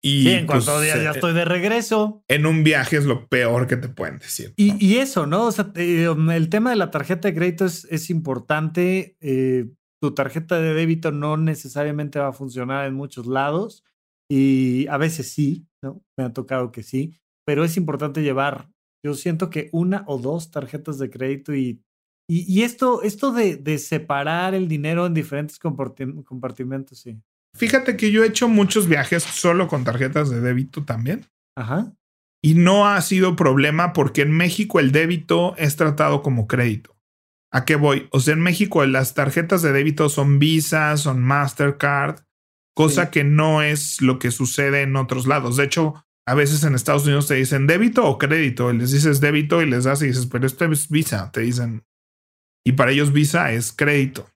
Y 0.05 0.29
en 0.29 0.45
cuatro 0.45 0.73
pues, 0.73 0.83
días 0.83 1.01
ya 1.01 1.11
eh, 1.11 1.13
estoy 1.13 1.33
de 1.33 1.45
regreso. 1.45 2.23
En 2.27 2.45
un 2.45 2.63
viaje 2.63 2.97
es 2.97 3.05
lo 3.05 3.27
peor 3.29 3.67
que 3.67 3.77
te 3.77 3.87
pueden 3.87 4.19
decir. 4.19 4.53
Y, 4.57 4.97
eso, 4.97 5.25
¿no? 5.25 5.45
O 5.45 5.51
sea, 5.51 5.71
um, 6.11 6.29
el 6.29 6.49
tema 6.49 6.71
de 6.71 6.75
la 6.75 6.91
tarjeta 6.91 7.29
de 7.29 7.33
crédito 7.33 7.65
es, 7.65 7.85
es 7.85 8.09
importante. 8.09 9.15
Eh, 9.21 9.69
tu 10.01 10.13
tarjeta 10.13 10.59
de 10.59 10.73
débito 10.73 11.13
no 11.13 11.37
necesariamente 11.37 12.19
va 12.19 12.27
a 12.27 12.33
funcionar 12.33 12.85
en 12.85 12.93
muchos 12.93 13.25
lados 13.25 13.85
y 14.29 14.85
a 14.87 14.97
veces 14.97 15.31
sí, 15.31 15.65
¿no? 15.81 16.03
Me 16.17 16.25
ha 16.25 16.33
tocado 16.33 16.73
que 16.73 16.83
sí, 16.83 17.15
pero 17.45 17.63
es 17.63 17.77
importante 17.77 18.21
llevar, 18.21 18.69
yo 19.01 19.13
siento 19.13 19.49
que 19.49 19.69
una 19.71 20.03
o 20.07 20.17
dos 20.17 20.51
tarjetas 20.51 20.97
de 20.97 21.09
crédito 21.09 21.55
y, 21.55 21.81
y, 22.27 22.63
esto, 22.63 23.01
esto 23.01 23.31
de, 23.31 23.55
de, 23.55 23.77
separar 23.77 24.53
el 24.55 24.67
dinero 24.67 25.05
en 25.05 25.13
diferentes 25.13 25.57
compartimentos, 25.57 26.99
sí. 26.99 27.21
Fíjate 27.55 27.97
que 27.97 28.11
yo 28.11 28.23
he 28.23 28.27
hecho 28.27 28.47
muchos 28.47 28.87
viajes 28.87 29.23
solo 29.23 29.67
con 29.67 29.83
tarjetas 29.83 30.29
de 30.29 30.41
débito 30.41 30.83
también. 30.83 31.27
Ajá. 31.55 31.93
Y 32.43 32.55
no 32.55 32.87
ha 32.87 33.01
sido 33.01 33.35
problema 33.35 33.93
porque 33.93 34.21
en 34.21 34.31
México 34.31 34.79
el 34.79 34.91
débito 34.91 35.55
es 35.57 35.75
tratado 35.75 36.21
como 36.21 36.47
crédito. 36.47 36.95
¿A 37.51 37.65
qué 37.65 37.75
voy? 37.75 38.07
O 38.11 38.19
sea, 38.19 38.33
en 38.33 38.41
México 38.41 38.85
las 38.85 39.13
tarjetas 39.13 39.61
de 39.61 39.71
débito 39.71 40.09
son 40.09 40.39
Visa, 40.39 40.97
son 40.97 41.21
Mastercard, 41.21 42.21
cosa 42.75 43.11
que 43.11 43.23
no 43.23 43.61
es 43.61 44.01
lo 44.01 44.17
que 44.17 44.31
sucede 44.31 44.81
en 44.81 44.95
otros 44.95 45.27
lados. 45.27 45.57
De 45.57 45.65
hecho, 45.65 46.03
a 46.25 46.33
veces 46.33 46.63
en 46.63 46.73
Estados 46.73 47.05
Unidos 47.05 47.27
te 47.27 47.35
dicen 47.35 47.67
débito 47.67 48.05
o 48.05 48.17
crédito, 48.17 48.71
y 48.71 48.77
les 48.77 48.91
dices 48.91 49.21
débito 49.21 49.61
y 49.61 49.69
les 49.69 49.83
das 49.83 50.01
y 50.01 50.07
dices, 50.07 50.25
pero 50.25 50.47
esto 50.47 50.65
es 50.65 50.89
Visa, 50.89 51.31
te 51.31 51.41
dicen. 51.41 51.83
Y 52.65 52.73
para 52.73 52.91
ellos 52.91 53.13
Visa 53.13 53.51
es 53.51 53.71
crédito. 53.71 54.27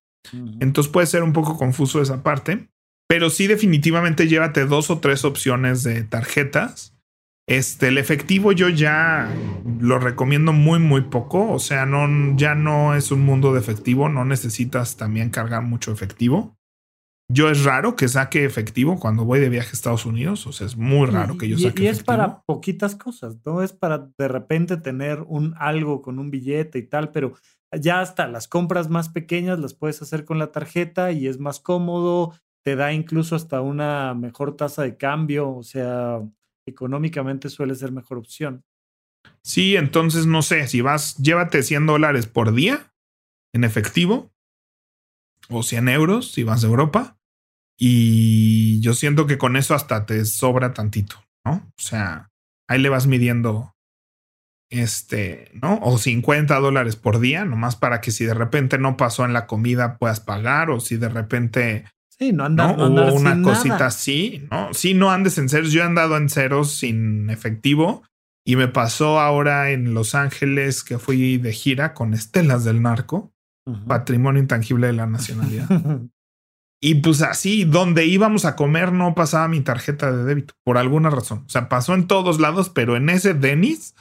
Entonces 0.59 0.91
puede 0.91 1.07
ser 1.07 1.23
un 1.23 1.31
poco 1.33 1.57
confuso 1.57 2.01
esa 2.01 2.21
parte, 2.21 2.69
pero 3.07 3.29
sí 3.29 3.47
definitivamente 3.47 4.27
llévate 4.27 4.65
dos 4.65 4.89
o 4.89 4.99
tres 4.99 5.25
opciones 5.25 5.83
de 5.83 6.03
tarjetas 6.03 6.97
este, 7.49 7.87
el 7.87 7.97
efectivo 7.97 8.51
yo 8.51 8.67
ya 8.67 9.33
lo 9.79 9.99
recomiendo 9.99 10.51
muy, 10.51 10.79
muy 10.79 11.01
poco. 11.01 11.49
O 11.49 11.59
sea, 11.59 11.85
no, 11.85 12.35
ya 12.35 12.55
no 12.55 12.93
es 12.93 13.09
un 13.11 13.21
mundo 13.21 13.53
de 13.53 13.61
efectivo. 13.61 14.09
No 14.09 14.25
necesitas 14.25 14.97
también 14.97 15.29
cargar 15.29 15.63
mucho 15.63 15.93
efectivo. 15.93 16.57
Yo 17.29 17.49
es 17.49 17.63
raro 17.63 17.95
que 17.95 18.07
saque 18.07 18.45
efectivo 18.45 18.99
cuando 18.99 19.25
voy 19.25 19.39
de 19.39 19.49
viaje 19.49 19.69
a 19.69 19.73
Estados 19.73 20.05
Unidos. 20.05 20.45
O 20.45 20.51
sea, 20.51 20.67
es 20.67 20.75
muy 20.75 21.07
raro 21.07 21.37
que 21.37 21.47
yo 21.47 21.55
saque 21.55 21.67
efectivo. 21.67 21.87
Y 21.87 21.89
es 21.89 22.03
para 22.03 22.41
poquitas 22.41 22.95
cosas, 22.95 23.37
no 23.45 23.61
es 23.61 23.73
para 23.73 24.09
de 24.17 24.27
repente 24.27 24.77
tener 24.77 25.21
un 25.27 25.53
algo 25.57 26.01
con 26.01 26.19
un 26.19 26.31
billete 26.31 26.79
y 26.79 26.83
tal, 26.83 27.11
pero 27.11 27.33
ya 27.77 27.99
hasta 27.99 28.27
las 28.27 28.47
compras 28.47 28.89
más 28.89 29.09
pequeñas 29.09 29.59
las 29.59 29.73
puedes 29.73 30.01
hacer 30.01 30.23
con 30.23 30.39
la 30.39 30.51
tarjeta 30.53 31.11
y 31.11 31.27
es 31.27 31.39
más 31.39 31.59
cómodo. 31.59 32.33
Te 32.67 32.75
da 32.75 32.91
incluso 32.91 33.37
hasta 33.37 33.61
una 33.61 34.13
mejor 34.13 34.57
tasa 34.57 34.83
de 34.83 34.97
cambio. 34.97 35.55
O 35.55 35.63
sea, 35.63 36.19
económicamente 36.65 37.47
suele 37.47 37.75
ser 37.75 37.93
mejor 37.93 38.17
opción. 38.17 38.65
Sí, 39.41 39.77
entonces 39.77 40.25
no 40.25 40.41
sé, 40.41 40.67
si 40.67 40.81
vas, 40.81 41.15
llévate 41.15 41.63
100 41.63 41.85
dólares 41.85 42.27
por 42.27 42.53
día 42.53 42.93
en 43.53 43.63
efectivo 43.63 44.33
o 45.47 45.63
100 45.63 45.87
euros 45.87 46.33
si 46.33 46.43
vas 46.43 46.65
a 46.65 46.67
Europa. 46.67 47.17
Y 47.79 48.81
yo 48.81 48.93
siento 48.93 49.27
que 49.27 49.37
con 49.37 49.55
eso 49.55 49.73
hasta 49.73 50.05
te 50.05 50.25
sobra 50.25 50.73
tantito, 50.73 51.23
¿no? 51.45 51.53
O 51.53 51.81
sea, 51.81 52.31
ahí 52.67 52.81
le 52.81 52.89
vas 52.89 53.07
midiendo 53.07 53.77
este, 54.69 55.51
¿no? 55.53 55.79
O 55.83 55.97
50 55.97 56.59
dólares 56.59 56.97
por 56.97 57.21
día, 57.21 57.45
nomás 57.45 57.77
para 57.77 58.01
que 58.01 58.11
si 58.11 58.25
de 58.25 58.33
repente 58.33 58.77
no 58.77 58.97
pasó 58.97 59.23
en 59.23 59.31
la 59.31 59.47
comida 59.47 59.97
puedas 59.97 60.19
pagar 60.19 60.69
o 60.69 60.81
si 60.81 60.97
de 60.97 61.07
repente 61.07 61.85
Sí, 62.19 62.33
no 62.33 62.45
andas, 62.45 62.75
¿no? 62.75 63.13
una 63.13 63.41
cosita 63.43 63.85
así, 63.85 64.47
¿no? 64.49 64.73
Sí, 64.73 64.93
no 64.95 65.11
andes 65.11 65.37
en 65.37 65.49
ceros. 65.49 65.71
Yo 65.71 65.81
he 65.81 65.85
andado 65.85 66.17
en 66.17 66.29
ceros 66.29 66.71
sin 66.71 67.29
efectivo 67.29 68.03
y 68.43 68.55
me 68.55 68.67
pasó 68.67 69.19
ahora 69.19 69.71
en 69.71 69.93
Los 69.93 70.15
Ángeles 70.15 70.83
que 70.83 70.97
fui 70.97 71.37
de 71.37 71.53
gira 71.53 71.93
con 71.93 72.13
Estelas 72.13 72.63
del 72.63 72.81
Narco, 72.81 73.33
patrimonio 73.87 74.41
intangible 74.41 74.87
de 74.87 74.93
la 74.93 75.05
nacionalidad. 75.05 75.67
y 76.81 76.95
pues 76.95 77.21
así, 77.21 77.65
donde 77.65 78.05
íbamos 78.05 78.45
a 78.45 78.55
comer 78.55 78.93
no 78.93 79.13
pasaba 79.13 79.47
mi 79.47 79.61
tarjeta 79.61 80.11
de 80.11 80.23
débito, 80.23 80.55
por 80.63 80.77
alguna 80.77 81.09
razón. 81.09 81.43
O 81.45 81.49
sea, 81.49 81.69
pasó 81.69 81.93
en 81.93 82.07
todos 82.07 82.39
lados, 82.39 82.69
pero 82.69 82.95
en 82.95 83.09
ese 83.09 83.33
Denis 83.33 83.95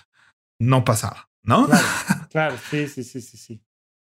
no 0.58 0.84
pasaba, 0.84 1.28
¿no? 1.42 1.66
Claro, 1.66 1.86
claro, 2.30 2.56
sí, 2.70 2.88
sí, 2.88 3.04
sí, 3.04 3.20
sí, 3.20 3.36
sí. 3.36 3.65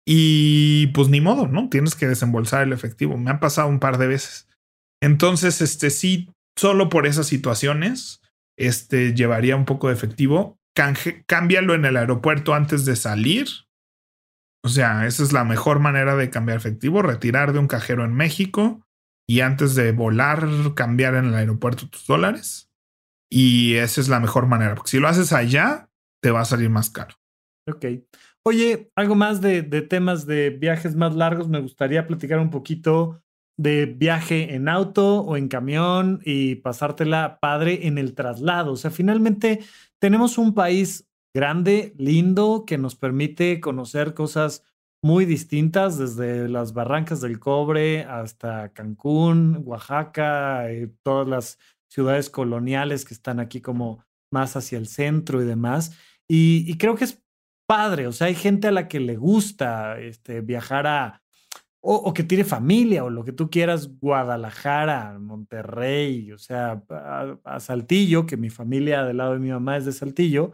Y 0.05 0.87
pues 0.87 1.09
ni 1.09 1.21
modo, 1.21 1.47
¿no? 1.47 1.69
Tienes 1.69 1.95
que 1.95 2.07
desembolsar 2.07 2.63
el 2.63 2.73
efectivo. 2.73 3.17
Me 3.17 3.31
ha 3.31 3.39
pasado 3.39 3.67
un 3.67 3.79
par 3.79 3.97
de 3.97 4.07
veces. 4.07 4.47
Entonces, 5.01 5.61
este 5.61 5.89
sí, 5.89 6.29
solo 6.55 6.89
por 6.89 7.07
esas 7.07 7.27
situaciones, 7.27 8.21
este 8.57 9.13
llevaría 9.13 9.55
un 9.55 9.65
poco 9.65 9.87
de 9.87 9.93
efectivo. 9.93 10.59
cámbialo 11.27 11.75
en 11.75 11.85
el 11.85 11.97
aeropuerto 11.97 12.53
antes 12.53 12.85
de 12.85 12.95
salir. 12.95 13.47
O 14.63 14.69
sea, 14.69 15.05
esa 15.07 15.23
es 15.23 15.33
la 15.33 15.43
mejor 15.43 15.79
manera 15.79 16.15
de 16.15 16.29
cambiar 16.29 16.57
efectivo, 16.57 17.01
retirar 17.01 17.51
de 17.51 17.59
un 17.59 17.67
cajero 17.67 18.05
en 18.05 18.13
México 18.13 18.85
y 19.27 19.41
antes 19.41 19.75
de 19.75 19.91
volar, 19.91 20.47
cambiar 20.75 21.15
en 21.15 21.25
el 21.25 21.33
aeropuerto 21.33 21.89
tus 21.89 22.05
dólares. 22.05 22.69
Y 23.29 23.75
esa 23.75 24.01
es 24.01 24.09
la 24.09 24.19
mejor 24.19 24.45
manera, 24.47 24.75
porque 24.75 24.91
si 24.91 24.99
lo 24.99 25.07
haces 25.07 25.31
allá, 25.31 25.89
te 26.21 26.31
va 26.31 26.41
a 26.41 26.45
salir 26.45 26.69
más 26.69 26.89
caro. 26.89 27.15
Ok. 27.67 27.85
Oye, 28.43 28.91
algo 28.95 29.13
más 29.13 29.39
de, 29.39 29.61
temas 29.83 30.25
de 30.25 30.49
viajes 30.49 30.95
más 30.95 31.15
largos. 31.15 31.47
Me 31.47 31.59
gustaría 31.59 32.07
platicar 32.07 32.39
un 32.39 32.49
poquito 32.49 33.21
de 33.55 33.85
viaje 33.85 34.55
en 34.55 34.67
auto 34.67 35.19
o 35.19 35.37
en 35.37 35.47
camión 35.47 36.21
y 36.25 36.55
pasártela 36.55 37.37
padre 37.39 37.85
en 37.85 37.99
el 37.99 38.15
traslado. 38.15 38.71
O 38.71 38.77
sea, 38.77 38.89
finalmente 38.89 39.59
tenemos 39.99 40.39
un 40.39 40.55
país 40.55 41.07
grande, 41.35 41.93
lindo, 41.97 42.65
que 42.65 42.79
nos 42.79 42.95
permite 42.95 43.59
conocer 43.59 44.15
cosas 44.15 44.63
muy 45.03 45.25
distintas, 45.25 45.99
desde 45.99 46.49
las 46.49 46.73
barrancas 46.73 47.21
del 47.21 47.39
cobre 47.39 48.03
hasta 48.03 48.69
Cancún, 48.73 49.61
Oaxaca, 49.65 50.71
y 50.71 50.83
eh, 50.83 50.91
todas 51.03 51.27
las 51.27 51.59
ciudades 51.91 52.29
coloniales 52.29 53.05
que 53.05 53.13
están 53.13 53.39
aquí 53.39 53.61
como 53.61 54.03
más 54.31 54.55
hacia 54.55 54.79
el 54.79 54.87
centro 54.87 55.41
y 55.41 55.45
demás. 55.45 55.95
y 56.27 56.77
creo 56.77 56.95
que 56.95 57.03
es 57.03 57.21
padre. 57.71 58.05
O 58.05 58.11
sea, 58.11 58.27
hay 58.27 58.35
gente 58.35 58.67
a 58.67 58.71
la 58.71 58.89
que 58.89 58.99
le 58.99 59.15
gusta 59.15 59.97
este, 59.97 60.41
viajar 60.41 60.87
a, 60.87 61.23
o, 61.79 62.13
que 62.13 62.23
tiene 62.23 62.43
familia, 62.43 63.05
o 63.05 63.09
lo 63.09 63.23
que 63.23 63.31
tú 63.31 63.49
quieras, 63.49 63.97
Guadalajara, 64.01 65.17
Monterrey, 65.19 66.33
o 66.33 66.37
sea, 66.37 66.83
a, 66.89 67.59
Saltillo, 67.61 68.25
que 68.25 68.35
mi 68.35 68.49
familia 68.49 69.05
del 69.05 69.17
lado 69.17 69.33
de 69.33 69.39
mi 69.39 69.51
mamá 69.51 69.77
es 69.77 69.85
de 69.85 69.93
Saltillo, 69.93 70.51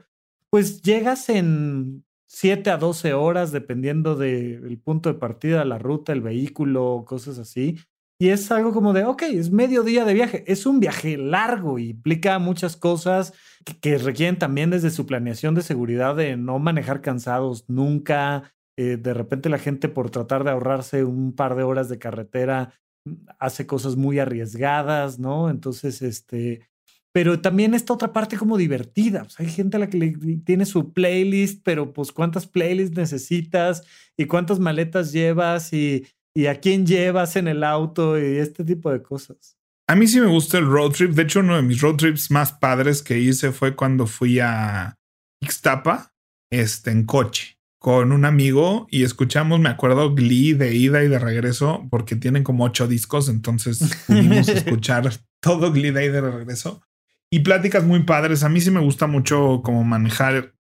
pues 0.52 0.84
llegas 0.84 1.30
en 1.30 2.06
7 2.28 2.70
a 2.70 2.78
12 2.78 3.16
horas, 3.16 3.52
dependiendo 3.52 4.16
del 4.16 4.78
punto 4.78 5.12
de 5.12 5.18
partida, 5.18 5.66
la 5.66 5.80
ruta, 5.80 6.14
el 6.14 6.22
vehículo, 6.22 7.04
cosas 7.08 7.40
así. 7.40 7.80
Y 8.20 8.30
es 8.30 8.50
algo 8.52 8.74
como 8.74 8.94
de, 8.94 9.06
ok, 9.06 9.24
es 9.24 9.52
medio 9.52 9.84
día 9.84 10.04
de 10.04 10.14
viaje. 10.16 10.44
Es 10.48 10.66
un 10.66 10.80
viaje 10.80 11.18
largo 11.18 11.78
y 11.78 11.90
implica 11.90 12.40
muchas 12.40 12.76
cosas 12.76 13.34
que, 13.82 13.98
requieren 14.00 14.40
también 14.40 14.72
desde 14.72 14.90
su 14.90 15.06
planeación 15.06 15.54
de 15.54 15.62
seguridad 15.62 16.16
de 16.16 16.36
no 16.36 16.58
manejar 16.58 17.02
cansados 17.02 17.66
nunca. 17.68 18.56
Eh, 18.76 18.98
de 18.98 19.14
repente 19.14 19.50
la 19.50 19.60
gente 19.60 19.88
por 19.88 20.10
tratar 20.10 20.44
de 20.44 20.52
ahorrarse 20.52 21.04
un 21.04 21.34
par 21.34 21.56
de 21.56 21.64
horas 21.64 21.90
de 21.90 22.00
carretera 22.00 22.74
mm, 23.06 23.14
hace 23.40 23.68
cosas 23.68 23.96
muy 23.96 24.18
arriesgadas, 24.18 25.20
¿no? 25.20 25.52
Entonces, 25.52 26.02
este, 26.02 26.68
pero 27.12 27.42
también 27.42 27.74
esta 27.74 27.94
otra 27.94 28.14
parte 28.14 28.38
como 28.38 28.58
divertida. 28.58 29.28
hay 29.38 29.50
gente 29.50 29.78
a 29.78 29.80
la 29.80 29.90
que 29.90 29.98
le 29.98 30.38
tiene 30.46 30.66
su 30.66 30.94
playlist, 30.94 31.62
pero 31.64 31.94
pues 31.94 32.12
cuántas 32.12 32.48
playlists 32.48 32.96
necesitas 32.96 33.84
y 34.16 34.26
cuántas 34.26 34.60
maletas 34.60 35.12
llevas 35.12 35.74
y 35.74 36.06
y 36.38 36.46
a 36.46 36.60
quién 36.60 36.86
llevas 36.86 37.36
en 37.36 37.48
el 37.48 37.64
auto 37.64 38.16
y 38.20 38.38
este 38.38 38.64
tipo 38.64 38.92
de 38.92 39.02
cosas. 39.02 39.58
A 39.88 39.96
mí 39.96 40.06
sí 40.06 40.20
me 40.20 40.28
gusta 40.28 40.60
el 40.60 40.68
road 40.68 40.92
trip. 40.92 41.14
De 41.14 41.24
hecho, 41.24 41.40
uno 41.40 41.56
de 41.56 41.64
mis 41.64 41.82
road 41.82 41.96
trips 41.96 42.30
más 42.30 42.52
padres 42.52 43.02
que 43.02 43.18
hice 43.18 43.52
fue 43.52 43.76
cuando 43.76 44.06
fui 44.06 44.40
a 44.40 45.00
Ixtapa 45.42 46.14
este, 46.52 46.92
en 46.92 47.06
coche. 47.08 47.58
con 47.80 48.12
un 48.12 48.24
amigo 48.24 48.86
y 48.92 49.02
escuchamos, 49.02 49.60
me 49.60 49.70
acuerdo, 49.70 50.14
Glee 50.14 50.54
de 50.54 50.76
ida 50.76 51.04
y 51.04 51.08
de 51.08 51.18
regreso, 51.18 51.88
porque 51.90 52.16
tienen 52.16 52.44
como 52.44 52.66
ocho 52.66 52.88
discos, 52.88 53.30
entonces 53.30 53.80
pudimos 54.06 54.48
escuchar 54.48 55.12
todo 55.40 55.72
Glee 55.72 55.90
de 55.90 56.06
ida 56.06 56.20
y 56.20 56.22
de 56.22 56.32
regreso. 56.32 56.84
Y 57.32 57.40
pláticas 57.40 57.84
muy 57.84 58.04
padres. 58.04 58.44
A 58.44 58.50
mí 58.50 58.62
sí 58.62 58.70
me 58.70 58.82
gusta 58.82 59.08
mucho 59.08 59.62
como 59.64 59.84
manejar 59.84 60.54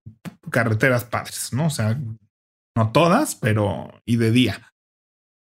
carreteras 0.50 1.04
padres, 1.04 1.54
¿no? 1.54 1.68
O 1.68 1.70
sea, 1.70 2.02
no 2.76 2.92
todas, 2.92 3.36
pero 3.36 3.92
y 4.06 4.16
de 4.16 4.32
día. 4.32 4.74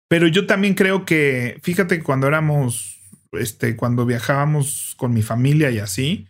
Pero 0.09 0.27
yo 0.27 0.45
también 0.45 0.75
creo 0.75 1.05
que, 1.05 1.59
fíjate, 1.63 2.03
cuando 2.03 2.27
éramos, 2.27 3.01
este, 3.31 3.75
cuando 3.75 4.05
viajábamos 4.05 4.95
con 4.97 5.13
mi 5.13 5.21
familia 5.21 5.71
y 5.71 5.79
así, 5.79 6.27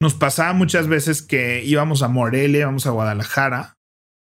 nos 0.00 0.14
pasaba 0.14 0.52
muchas 0.52 0.88
veces 0.88 1.22
que 1.22 1.64
íbamos 1.64 2.02
a 2.02 2.08
Morelia, 2.08 2.60
íbamos 2.60 2.86
a 2.86 2.90
Guadalajara, 2.90 3.74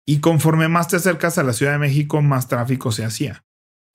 y 0.05 0.19
conforme 0.19 0.67
más 0.67 0.89
te 0.89 0.97
acercas 0.97 1.37
a 1.37 1.43
la 1.43 1.53
Ciudad 1.53 1.73
de 1.73 1.79
México, 1.79 2.21
más 2.21 2.47
tráfico 2.47 2.91
se 2.91 3.05
hacía. 3.05 3.43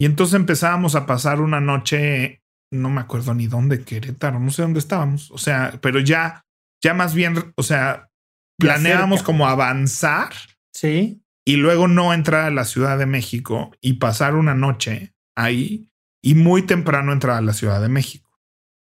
Y 0.01 0.07
entonces 0.07 0.34
empezábamos 0.34 0.94
a 0.94 1.07
pasar 1.07 1.40
una 1.40 1.61
noche, 1.61 2.42
no 2.72 2.88
me 2.88 3.01
acuerdo 3.01 3.34
ni 3.34 3.46
dónde, 3.46 3.84
Querétaro, 3.84 4.40
no 4.40 4.51
sé 4.51 4.62
dónde 4.62 4.78
estábamos. 4.78 5.30
O 5.30 5.38
sea, 5.38 5.78
pero 5.82 6.01
ya, 6.01 6.42
ya 6.82 6.94
más 6.94 7.14
bien, 7.14 7.53
o 7.57 7.62
sea, 7.62 8.09
planeábamos 8.59 9.22
como 9.22 9.46
avanzar. 9.46 10.32
Sí. 10.72 11.20
Y 11.49 11.57
luego 11.57 11.88
no 11.88 12.12
entrar 12.12 12.44
a 12.44 12.51
la 12.51 12.66
Ciudad 12.66 12.99
de 12.99 13.07
México 13.07 13.70
y 13.80 13.94
pasar 13.94 14.34
una 14.34 14.55
noche 14.55 15.14
ahí 15.34 15.90
y 16.22 16.34
muy 16.34 16.61
temprano 16.61 17.11
entrar 17.11 17.38
a 17.38 17.40
la 17.40 17.55
Ciudad 17.55 17.80
de 17.80 17.88
México. 17.88 18.28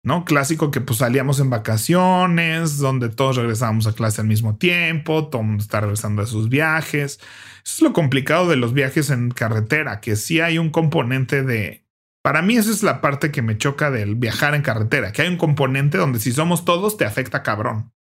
¿no? 0.04 0.24
Clásico 0.24 0.70
que 0.70 0.80
pues 0.80 0.99
salíamos 0.99 1.39
en 1.39 1.49
vacaciones, 1.49 2.78
donde 2.78 3.10
todos 3.10 3.38
regresábamos 3.38 3.88
a 3.88 3.93
clase 3.93 4.22
al 4.22 4.28
mismo 4.28 4.56
tiempo, 4.56 5.30
todo 5.30 5.41
el 5.41 5.47
mundo 5.47 5.64
está 5.64 5.82
regresando 5.82 6.22
a 6.22 6.28
sus 6.28 6.47
viajes. 6.47 7.20
Es 7.66 7.82
lo 7.82 7.91
complicado 7.91 8.47
de 8.47 8.58
los 8.58 8.74
viajes 8.74 9.10
en 9.10 9.32
carretera, 9.32 9.99
que 9.99 10.16
sí 10.16 10.39
hay 10.39 10.60
un 10.60 10.70
componente 10.70 11.41
de... 11.41 11.88
Para 12.22 12.43
mí 12.43 12.58
esa 12.58 12.70
es 12.70 12.84
la 12.84 13.01
parte 13.01 13.32
que 13.32 13.41
me 13.41 13.58
choca 13.58 13.89
del 13.89 14.14
viajar 14.14 14.54
en 14.54 14.62
carretera, 14.62 15.12
que 15.12 15.24
hay 15.24 15.28
un 15.28 15.38
componente 15.38 15.97
donde 15.97 16.20
si 16.20 16.32
somos 16.32 16.66
todos 16.66 16.97
te 16.97 17.06
afecta 17.06 17.41
cabrón. 17.41 17.93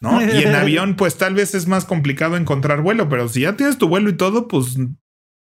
¿No? 0.00 0.20
Y 0.20 0.42
en 0.42 0.54
avión, 0.54 0.96
pues 0.96 1.16
tal 1.16 1.34
vez 1.34 1.54
es 1.54 1.68
más 1.68 1.84
complicado 1.84 2.36
encontrar 2.36 2.80
vuelo, 2.82 3.08
pero 3.08 3.28
si 3.28 3.42
ya 3.42 3.56
tienes 3.56 3.78
tu 3.78 3.88
vuelo 3.88 4.10
y 4.10 4.16
todo, 4.16 4.48
pues 4.48 4.76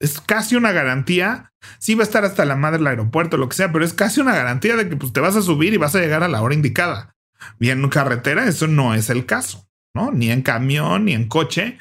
es 0.01 0.19
casi 0.19 0.55
una 0.55 0.73
garantía. 0.73 1.53
Sí 1.79 1.95
va 1.95 2.01
a 2.01 2.03
estar 2.03 2.25
hasta 2.25 2.43
la 2.43 2.55
madre 2.55 2.79
del 2.79 2.87
aeropuerto, 2.87 3.37
lo 3.37 3.47
que 3.47 3.55
sea, 3.55 3.71
pero 3.71 3.85
es 3.85 3.93
casi 3.93 4.19
una 4.19 4.35
garantía 4.35 4.75
de 4.75 4.89
que 4.89 4.97
pues, 4.97 5.13
te 5.13 5.21
vas 5.21 5.35
a 5.35 5.41
subir 5.41 5.73
y 5.73 5.77
vas 5.77 5.95
a 5.95 5.99
llegar 5.99 6.23
a 6.23 6.27
la 6.27 6.41
hora 6.41 6.55
indicada. 6.55 7.15
Bien, 7.59 7.81
en 7.81 7.89
carretera 7.89 8.47
eso 8.47 8.67
no 8.67 8.93
es 8.93 9.09
el 9.09 9.25
caso, 9.25 9.69
¿no? 9.93 10.11
Ni 10.11 10.31
en 10.31 10.41
camión, 10.41 11.05
ni 11.05 11.13
en 11.13 11.27
coche. 11.27 11.77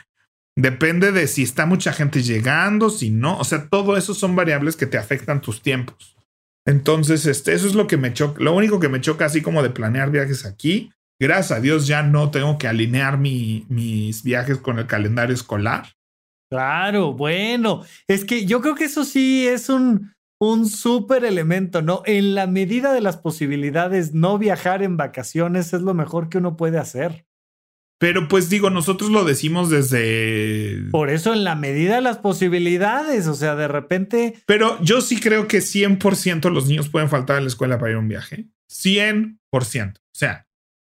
Depende 0.56 1.12
de 1.12 1.26
si 1.26 1.42
está 1.42 1.66
mucha 1.66 1.92
gente 1.92 2.22
llegando, 2.22 2.90
si 2.90 3.10
no. 3.10 3.38
O 3.38 3.44
sea, 3.44 3.68
todo 3.68 3.96
eso 3.96 4.14
son 4.14 4.36
variables 4.36 4.76
que 4.76 4.86
te 4.86 4.98
afectan 4.98 5.40
tus 5.40 5.62
tiempos. 5.62 6.16
Entonces, 6.66 7.24
este, 7.26 7.54
eso 7.54 7.66
es 7.66 7.74
lo 7.74 7.86
que 7.86 7.96
me 7.96 8.12
choca. 8.12 8.42
Lo 8.42 8.54
único 8.54 8.78
que 8.78 8.88
me 8.88 9.00
choca 9.00 9.24
así 9.24 9.40
como 9.40 9.62
de 9.62 9.70
planear 9.70 10.10
viajes 10.10 10.44
aquí. 10.44 10.92
Gracias 11.20 11.58
a 11.58 11.60
Dios 11.60 11.86
ya 11.86 12.02
no 12.02 12.30
tengo 12.30 12.56
que 12.56 12.66
alinear 12.66 13.18
mis 13.18 14.22
viajes 14.22 14.56
con 14.58 14.78
el 14.78 14.86
calendario 14.86 15.34
escolar. 15.34 15.88
Claro, 16.50 17.12
bueno, 17.12 17.84
es 18.08 18.24
que 18.24 18.46
yo 18.46 18.60
creo 18.60 18.74
que 18.74 18.86
eso 18.86 19.04
sí 19.04 19.46
es 19.46 19.68
un, 19.68 20.12
un 20.40 20.66
súper 20.66 21.24
elemento, 21.24 21.82
¿no? 21.82 22.02
En 22.06 22.34
la 22.34 22.46
medida 22.46 22.92
de 22.92 23.00
las 23.00 23.18
posibilidades, 23.18 24.14
no 24.14 24.38
viajar 24.38 24.82
en 24.82 24.96
vacaciones 24.96 25.72
es 25.72 25.82
lo 25.82 25.94
mejor 25.94 26.28
que 26.28 26.38
uno 26.38 26.56
puede 26.56 26.78
hacer. 26.78 27.26
Pero 28.00 28.28
pues 28.28 28.48
digo, 28.48 28.70
nosotros 28.70 29.10
lo 29.10 29.24
decimos 29.24 29.68
desde... 29.68 30.88
Por 30.90 31.10
eso 31.10 31.34
en 31.34 31.44
la 31.44 31.54
medida 31.54 31.96
de 31.96 32.00
las 32.00 32.16
posibilidades, 32.16 33.26
o 33.26 33.34
sea, 33.34 33.54
de 33.56 33.68
repente... 33.68 34.34
Pero 34.46 34.82
yo 34.82 35.02
sí 35.02 35.20
creo 35.20 35.46
que 35.46 35.58
100% 35.58 36.50
los 36.50 36.66
niños 36.66 36.88
pueden 36.88 37.10
faltar 37.10 37.36
a 37.36 37.40
la 37.42 37.48
escuela 37.48 37.78
para 37.78 37.90
ir 37.90 37.96
a 37.96 38.00
un 38.00 38.08
viaje. 38.08 38.46
100%. 38.70 39.36
O 39.52 40.00
sea, 40.14 40.46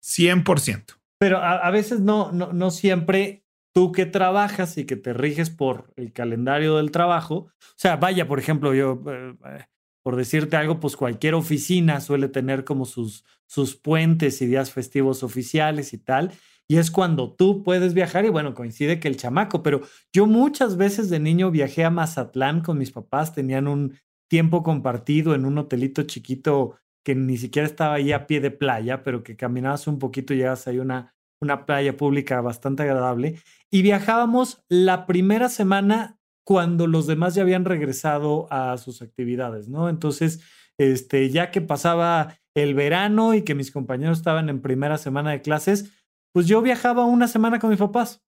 100%. 0.02 0.98
Pero 1.18 1.38
a, 1.38 1.58
a 1.58 1.70
veces 1.70 2.00
no, 2.00 2.32
no, 2.32 2.52
no 2.52 2.70
siempre 2.70 3.42
tú 3.72 3.92
que 3.92 4.06
trabajas 4.06 4.76
y 4.78 4.84
que 4.84 4.96
te 4.96 5.12
riges 5.12 5.50
por 5.50 5.92
el 5.96 6.12
calendario 6.12 6.76
del 6.76 6.90
trabajo, 6.90 7.34
o 7.34 7.76
sea, 7.76 7.96
vaya, 7.96 8.28
por 8.28 8.38
ejemplo, 8.38 8.74
yo, 8.74 9.02
eh, 9.06 9.34
eh, 9.46 9.64
por 10.02 10.16
decirte 10.16 10.56
algo, 10.56 10.80
pues 10.80 10.96
cualquier 10.96 11.34
oficina 11.34 12.00
suele 12.00 12.28
tener 12.28 12.64
como 12.64 12.84
sus, 12.84 13.24
sus 13.46 13.76
puentes 13.76 14.42
y 14.42 14.46
días 14.46 14.72
festivos 14.72 15.22
oficiales 15.22 15.92
y 15.94 15.98
tal, 15.98 16.32
y 16.68 16.76
es 16.76 16.90
cuando 16.90 17.32
tú 17.34 17.62
puedes 17.62 17.94
viajar 17.94 18.24
y 18.24 18.30
bueno, 18.30 18.54
coincide 18.54 19.00
que 19.00 19.08
el 19.08 19.16
chamaco, 19.16 19.62
pero 19.62 19.82
yo 20.12 20.26
muchas 20.26 20.76
veces 20.76 21.10
de 21.10 21.20
niño 21.20 21.50
viajé 21.50 21.84
a 21.84 21.90
Mazatlán 21.90 22.60
con 22.60 22.78
mis 22.78 22.90
papás, 22.92 23.34
tenían 23.34 23.68
un 23.68 23.98
tiempo 24.28 24.62
compartido 24.62 25.34
en 25.34 25.44
un 25.44 25.58
hotelito 25.58 26.02
chiquito 26.04 26.76
que 27.04 27.14
ni 27.14 27.36
siquiera 27.36 27.66
estaba 27.66 27.94
ahí 27.94 28.12
a 28.12 28.26
pie 28.26 28.40
de 28.40 28.50
playa, 28.50 29.02
pero 29.02 29.22
que 29.22 29.36
caminabas 29.36 29.86
un 29.86 29.98
poquito 29.98 30.34
y 30.34 30.38
llegas 30.38 30.66
ahí 30.66 30.78
a 30.78 30.82
una 30.82 31.14
una 31.42 31.66
playa 31.66 31.96
pública 31.96 32.40
bastante 32.40 32.84
agradable, 32.84 33.38
y 33.70 33.82
viajábamos 33.82 34.62
la 34.68 35.06
primera 35.06 35.48
semana 35.48 36.18
cuando 36.46 36.86
los 36.86 37.06
demás 37.06 37.34
ya 37.34 37.42
habían 37.42 37.64
regresado 37.64 38.46
a 38.50 38.76
sus 38.78 39.02
actividades, 39.02 39.68
¿no? 39.68 39.88
Entonces, 39.88 40.40
este, 40.78 41.28
ya 41.30 41.50
que 41.50 41.60
pasaba 41.60 42.38
el 42.54 42.74
verano 42.74 43.34
y 43.34 43.42
que 43.42 43.54
mis 43.54 43.70
compañeros 43.70 44.18
estaban 44.18 44.48
en 44.48 44.62
primera 44.62 44.98
semana 44.98 45.30
de 45.30 45.42
clases, 45.42 45.92
pues 46.32 46.46
yo 46.46 46.62
viajaba 46.62 47.04
una 47.04 47.28
semana 47.28 47.58
con 47.58 47.70
mis 47.70 47.78
papás. 47.78 48.22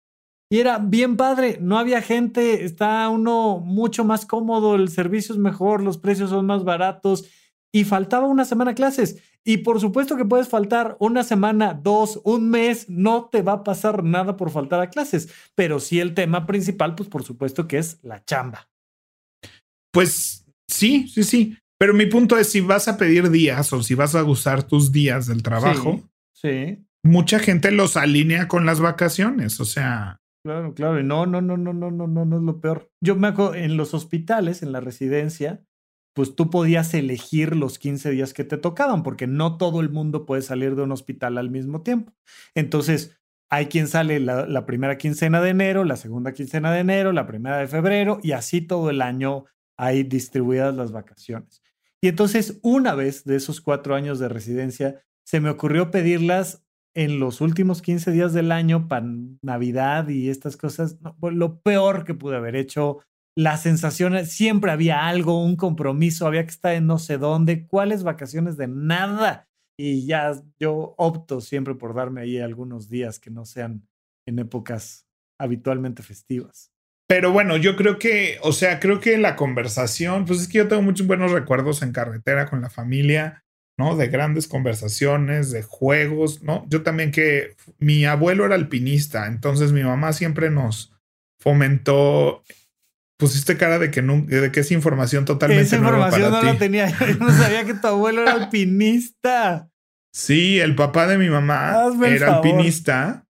Y 0.50 0.58
era 0.58 0.78
bien 0.78 1.16
padre, 1.16 1.58
no 1.60 1.78
había 1.78 2.02
gente, 2.02 2.64
está 2.64 3.08
uno 3.08 3.58
mucho 3.58 4.04
más 4.04 4.26
cómodo, 4.26 4.74
el 4.74 4.88
servicio 4.88 5.34
es 5.34 5.40
mejor, 5.40 5.82
los 5.82 5.98
precios 5.98 6.30
son 6.30 6.46
más 6.46 6.64
baratos 6.64 7.28
y 7.74 7.82
faltaba 7.82 8.28
una 8.28 8.44
semana 8.44 8.70
a 8.70 8.74
clases. 8.74 9.20
Y 9.44 9.58
por 9.58 9.80
supuesto 9.80 10.16
que 10.16 10.24
puedes 10.24 10.48
faltar 10.48 10.96
una 11.00 11.24
semana, 11.24 11.74
dos, 11.74 12.20
un 12.22 12.48
mes, 12.48 12.88
no 12.88 13.24
te 13.24 13.42
va 13.42 13.52
a 13.54 13.64
pasar 13.64 14.04
nada 14.04 14.36
por 14.36 14.50
faltar 14.50 14.80
a 14.80 14.90
clases, 14.90 15.28
pero 15.56 15.80
sí 15.80 15.98
el 15.98 16.14
tema 16.14 16.46
principal, 16.46 16.94
pues 16.94 17.08
por 17.08 17.24
supuesto 17.24 17.66
que 17.66 17.78
es 17.78 17.98
la 18.04 18.24
chamba. 18.24 18.68
Pues 19.92 20.46
sí, 20.70 21.08
sí, 21.08 21.24
sí. 21.24 21.58
Pero 21.76 21.94
mi 21.94 22.06
punto 22.06 22.38
es 22.38 22.48
si 22.48 22.60
vas 22.60 22.86
a 22.86 22.96
pedir 22.96 23.28
días 23.30 23.72
o 23.72 23.82
si 23.82 23.96
vas 23.96 24.14
a 24.14 24.22
usar 24.22 24.62
tus 24.62 24.92
días 24.92 25.26
del 25.26 25.42
trabajo, 25.42 26.00
sí, 26.32 26.78
mucha 27.02 27.40
gente 27.40 27.72
los 27.72 27.96
alinea 27.96 28.46
con 28.46 28.66
las 28.66 28.78
vacaciones, 28.78 29.58
o 29.58 29.64
sea. 29.64 30.20
Claro, 30.44 30.74
claro. 30.74 31.02
No, 31.02 31.26
no, 31.26 31.40
no, 31.40 31.56
no, 31.56 31.72
no, 31.72 31.90
no, 31.90 32.06
no, 32.06 32.24
no 32.24 32.36
es 32.36 32.42
lo 32.42 32.60
peor. 32.60 32.88
Yo 33.02 33.16
me 33.16 33.28
acuerdo 33.28 33.56
en 33.56 33.76
los 33.76 33.94
hospitales, 33.94 34.62
en 34.62 34.70
la 34.70 34.80
residencia, 34.80 35.64
pues 36.14 36.36
tú 36.36 36.48
podías 36.48 36.94
elegir 36.94 37.56
los 37.56 37.78
15 37.78 38.10
días 38.10 38.32
que 38.32 38.44
te 38.44 38.56
tocaban, 38.56 39.02
porque 39.02 39.26
no 39.26 39.58
todo 39.58 39.80
el 39.80 39.90
mundo 39.90 40.24
puede 40.24 40.42
salir 40.42 40.76
de 40.76 40.82
un 40.82 40.92
hospital 40.92 41.36
al 41.36 41.50
mismo 41.50 41.82
tiempo. 41.82 42.12
Entonces, 42.54 43.18
hay 43.50 43.66
quien 43.66 43.88
sale 43.88 44.20
la, 44.20 44.66
primera 44.66 44.96
quincena 44.96 45.40
de 45.40 45.50
enero, 45.50 45.84
la 45.84 45.96
segunda 45.96 46.32
quincena 46.32 46.72
de 46.72 46.80
enero, 46.80 47.12
la 47.12 47.26
primera 47.26 47.58
de 47.58 47.68
febrero, 47.68 48.18
y 48.22 48.32
así 48.32 48.60
todo 48.60 48.90
el 48.90 49.02
año 49.02 49.44
hay 49.76 50.04
distribuidas 50.04 50.74
las 50.74 50.92
vacaciones. 50.92 51.62
Y 52.00 52.08
entonces, 52.08 52.60
una 52.62 52.94
vez 52.94 53.24
de 53.24 53.36
esos 53.36 53.60
cuatro 53.60 53.94
años 53.94 54.18
de 54.18 54.28
residencia, 54.28 55.02
se 55.24 55.40
me 55.40 55.50
ocurrió 55.50 55.90
pedirlas 55.90 56.64
en 56.94 57.18
los 57.18 57.40
últimos 57.40 57.82
15 57.82 58.12
días 58.12 58.32
del 58.32 58.52
año 58.52 58.86
para 58.86 59.06
Navidad 59.42 60.08
y 60.08 60.28
estas 60.28 60.56
cosas. 60.56 60.98
lo 61.20 61.60
peor 61.60 62.04
que 62.04 62.14
pude 62.14 62.36
haber 62.36 62.54
hecho 62.54 63.00
las 63.36 63.62
sensaciones, 63.62 64.30
siempre 64.30 64.70
había 64.70 65.06
algo, 65.06 65.44
un 65.44 65.56
compromiso, 65.56 66.26
había 66.26 66.44
que 66.44 66.52
estar 66.52 66.74
en 66.74 66.86
no 66.86 66.98
sé 66.98 67.18
dónde, 67.18 67.66
cuáles 67.66 68.02
vacaciones 68.02 68.56
de 68.56 68.68
nada. 68.68 69.48
Y 69.76 70.06
ya 70.06 70.32
yo 70.60 70.94
opto 70.98 71.40
siempre 71.40 71.74
por 71.74 71.94
darme 71.94 72.20
ahí 72.20 72.38
algunos 72.38 72.88
días 72.88 73.18
que 73.18 73.30
no 73.30 73.44
sean 73.44 73.88
en 74.26 74.38
épocas 74.38 75.06
habitualmente 75.38 76.02
festivas. 76.02 76.70
Pero 77.08 77.32
bueno, 77.32 77.56
yo 77.56 77.76
creo 77.76 77.98
que, 77.98 78.38
o 78.42 78.52
sea, 78.52 78.80
creo 78.80 79.00
que 79.00 79.18
la 79.18 79.36
conversación, 79.36 80.24
pues 80.24 80.40
es 80.40 80.48
que 80.48 80.58
yo 80.58 80.68
tengo 80.68 80.82
muchos 80.82 81.06
buenos 81.06 81.32
recuerdos 81.32 81.82
en 81.82 81.92
carretera 81.92 82.48
con 82.48 82.62
la 82.62 82.70
familia, 82.70 83.44
¿no? 83.76 83.96
De 83.96 84.08
grandes 84.08 84.46
conversaciones, 84.46 85.50
de 85.50 85.62
juegos, 85.62 86.42
¿no? 86.42 86.64
Yo 86.68 86.82
también 86.82 87.10
que 87.10 87.56
mi 87.78 88.06
abuelo 88.06 88.46
era 88.46 88.54
alpinista, 88.54 89.26
entonces 89.26 89.72
mi 89.72 89.82
mamá 89.82 90.12
siempre 90.12 90.50
nos 90.50 90.94
fomentó 91.38 92.42
pusiste 93.18 93.56
cara 93.56 93.78
de 93.78 93.90
que, 93.90 94.02
no, 94.02 94.22
de 94.22 94.50
que 94.50 94.60
es 94.60 94.70
información 94.72 95.24
totalmente 95.24 95.64
Esa 95.64 95.76
información 95.76 96.32
no 96.32 96.42
la 96.42 96.58
tenía. 96.58 96.88
Yo 96.98 97.16
no 97.18 97.30
sabía 97.30 97.64
que 97.64 97.74
tu 97.74 97.86
abuelo 97.86 98.22
era 98.22 98.32
alpinista. 98.32 99.68
Sí, 100.12 100.60
el 100.60 100.74
papá 100.74 101.06
de 101.06 101.18
mi 101.18 101.28
mamá 101.28 101.74
era 102.06 102.36
alpinista. 102.36 103.26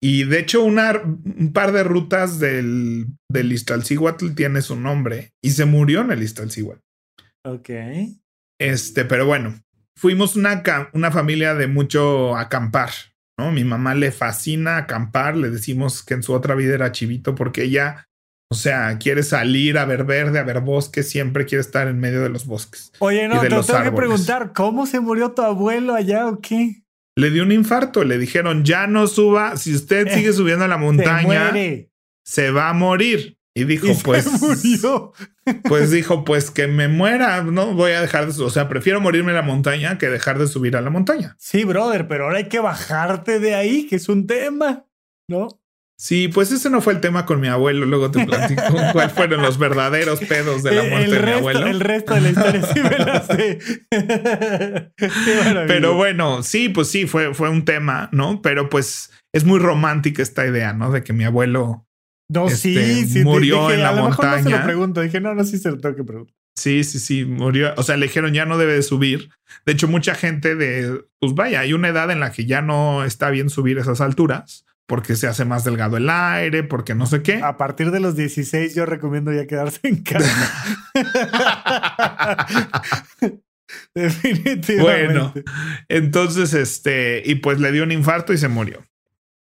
Y 0.00 0.24
de 0.24 0.40
hecho, 0.40 0.62
una, 0.62 1.00
un 1.02 1.52
par 1.52 1.72
de 1.72 1.84
rutas 1.84 2.38
del, 2.38 3.06
del 3.30 3.52
Iztaccíhuatl 3.52 4.34
tiene 4.34 4.62
su 4.62 4.76
nombre 4.76 5.32
y 5.42 5.50
se 5.50 5.64
murió 5.64 6.00
en 6.00 6.10
el 6.10 6.22
Iztaccíhuatl. 6.22 6.80
Ok. 7.46 7.70
Este, 8.58 9.04
pero 9.04 9.26
bueno, 9.26 9.60
fuimos 9.96 10.36
una, 10.36 10.62
una 10.92 11.10
familia 11.10 11.54
de 11.54 11.66
mucho 11.66 12.36
acampar, 12.36 12.90
¿no? 13.38 13.52
Mi 13.52 13.64
mamá 13.64 13.94
le 13.94 14.12
fascina 14.12 14.76
acampar, 14.76 15.36
le 15.36 15.50
decimos 15.50 16.02
que 16.02 16.14
en 16.14 16.22
su 16.22 16.32
otra 16.32 16.54
vida 16.54 16.74
era 16.74 16.92
chivito 16.92 17.34
porque 17.34 17.64
ella 17.64 18.06
O 18.54 18.56
sea, 18.56 18.98
quiere 18.98 19.24
salir 19.24 19.78
a 19.78 19.84
ver 19.84 20.04
verde, 20.04 20.38
a 20.38 20.44
ver 20.44 20.60
bosque, 20.60 21.02
siempre 21.02 21.44
quiere 21.44 21.60
estar 21.60 21.88
en 21.88 21.98
medio 21.98 22.22
de 22.22 22.28
los 22.28 22.46
bosques. 22.46 22.92
Oye, 23.00 23.26
no, 23.26 23.40
te 23.40 23.48
tengo 23.48 23.82
que 23.82 23.90
preguntar, 23.90 24.52
¿cómo 24.54 24.86
se 24.86 25.00
murió 25.00 25.32
tu 25.32 25.42
abuelo 25.42 25.92
allá 25.92 26.28
o 26.28 26.40
qué? 26.40 26.84
Le 27.16 27.30
dio 27.30 27.42
un 27.42 27.50
infarto, 27.50 28.04
le 28.04 28.16
dijeron, 28.16 28.64
ya 28.64 28.86
no 28.86 29.08
suba, 29.08 29.56
si 29.56 29.74
usted 29.74 30.06
sigue 30.14 30.32
subiendo 30.34 30.64
a 30.64 30.68
la 30.68 30.76
montaña, 30.76 31.52
se, 32.24 32.52
va 32.52 32.68
a 32.68 32.74
morir. 32.74 33.38
Y 33.56 33.64
dijo, 33.64 33.88
pues. 34.04 34.30
murió. 34.40 35.12
Pues 35.64 35.90
dijo, 35.90 36.24
pues 36.24 36.52
que 36.52 36.68
me 36.68 36.86
muera, 36.86 37.42
no 37.42 37.74
voy 37.74 37.90
a 37.90 38.00
dejar 38.00 38.32
de. 38.32 38.40
O 38.40 38.50
sea, 38.50 38.68
prefiero 38.68 39.00
morirme 39.00 39.32
en 39.32 39.36
la 39.36 39.42
montaña 39.42 39.98
que 39.98 40.08
dejar 40.08 40.38
de 40.38 40.46
subir 40.46 40.76
a 40.76 40.80
la 40.80 40.90
montaña. 40.90 41.34
Sí, 41.40 41.64
brother, 41.64 42.06
pero 42.06 42.26
ahora 42.26 42.38
hay 42.38 42.48
que 42.48 42.60
bajarte 42.60 43.40
de 43.40 43.56
ahí, 43.56 43.88
que 43.88 43.96
es 43.96 44.08
un 44.08 44.28
tema, 44.28 44.86
¿no? 45.28 45.48
Sí, 45.96 46.28
pues 46.28 46.50
ese 46.50 46.70
no 46.70 46.80
fue 46.80 46.92
el 46.92 47.00
tema 47.00 47.24
con 47.24 47.40
mi 47.40 47.46
abuelo. 47.46 47.86
Luego 47.86 48.10
te 48.10 48.26
platico 48.26 48.62
cuáles 48.92 49.12
fueron 49.12 49.42
los 49.42 49.58
verdaderos 49.58 50.20
pedos 50.20 50.62
de 50.62 50.72
la 50.72 50.82
muerte 50.82 51.10
de 51.14 51.22
mi 51.22 51.32
abuelo. 51.32 51.66
El 51.66 51.80
resto 51.80 52.14
de 52.14 52.20
la 52.20 52.30
historia 52.30 52.62
sí 52.62 52.80
me 52.80 52.98
la 52.98 53.22
sé. 53.22 53.58
Pero 55.68 55.94
bueno, 55.94 56.42
sí, 56.42 56.68
pues 56.68 56.88
sí, 56.88 57.06
fue, 57.06 57.32
fue 57.32 57.48
un 57.48 57.64
tema, 57.64 58.08
¿no? 58.12 58.42
Pero 58.42 58.68
pues 58.68 59.12
es 59.32 59.44
muy 59.44 59.60
romántica 59.60 60.22
esta 60.22 60.44
idea, 60.46 60.72
¿no? 60.72 60.90
De 60.90 61.04
que 61.04 61.12
mi 61.12 61.24
abuelo 61.24 61.86
no, 62.28 62.48
sí, 62.48 62.76
este, 62.76 63.06
sí, 63.06 63.24
murió 63.24 63.70
en 63.70 63.82
la 63.82 63.90
a 63.90 63.92
lo 63.92 64.02
montaña. 64.02 64.30
Mejor 64.30 64.44
no 64.44 64.50
se 64.50 64.56
lo 64.56 64.64
pregunto. 64.64 65.00
Dije, 65.00 65.20
no, 65.20 65.34
no, 65.34 65.44
sí 65.44 65.58
se 65.58 65.70
lo 65.70 65.78
tengo 65.78 65.94
que 65.94 66.04
preguntar. 66.04 66.34
Sí, 66.56 66.84
sí, 66.84 66.98
sí, 66.98 67.24
murió. 67.24 67.72
O 67.76 67.82
sea, 67.82 67.96
le 67.96 68.06
dijeron 68.06 68.32
ya 68.32 68.46
no 68.46 68.58
debe 68.58 68.74
de 68.74 68.82
subir. 68.82 69.30
De 69.66 69.72
hecho, 69.72 69.88
mucha 69.88 70.14
gente 70.14 70.54
de, 70.54 71.04
pues 71.20 71.34
vaya, 71.34 71.60
hay 71.60 71.72
una 71.72 71.88
edad 71.88 72.10
en 72.10 72.20
la 72.20 72.32
que 72.32 72.46
ya 72.46 72.62
no 72.62 73.04
está 73.04 73.30
bien 73.30 73.50
subir 73.50 73.78
esas 73.78 74.00
alturas 74.00 74.64
porque 74.86 75.16
se 75.16 75.26
hace 75.26 75.44
más 75.44 75.64
delgado 75.64 75.96
el 75.96 76.08
aire, 76.10 76.62
porque 76.62 76.94
no 76.94 77.06
sé 77.06 77.22
qué. 77.22 77.40
A 77.42 77.56
partir 77.56 77.90
de 77.90 78.00
los 78.00 78.16
16 78.16 78.74
yo 78.74 78.86
recomiendo 78.86 79.32
ya 79.32 79.46
quedarse 79.46 79.80
en 79.84 80.02
casa. 80.02 80.52
Definitivamente. 83.94 84.82
Bueno, 84.82 85.34
entonces, 85.88 86.54
este, 86.54 87.22
y 87.24 87.36
pues 87.36 87.60
le 87.60 87.72
dio 87.72 87.82
un 87.82 87.92
infarto 87.92 88.32
y 88.32 88.38
se 88.38 88.48
murió. 88.48 88.84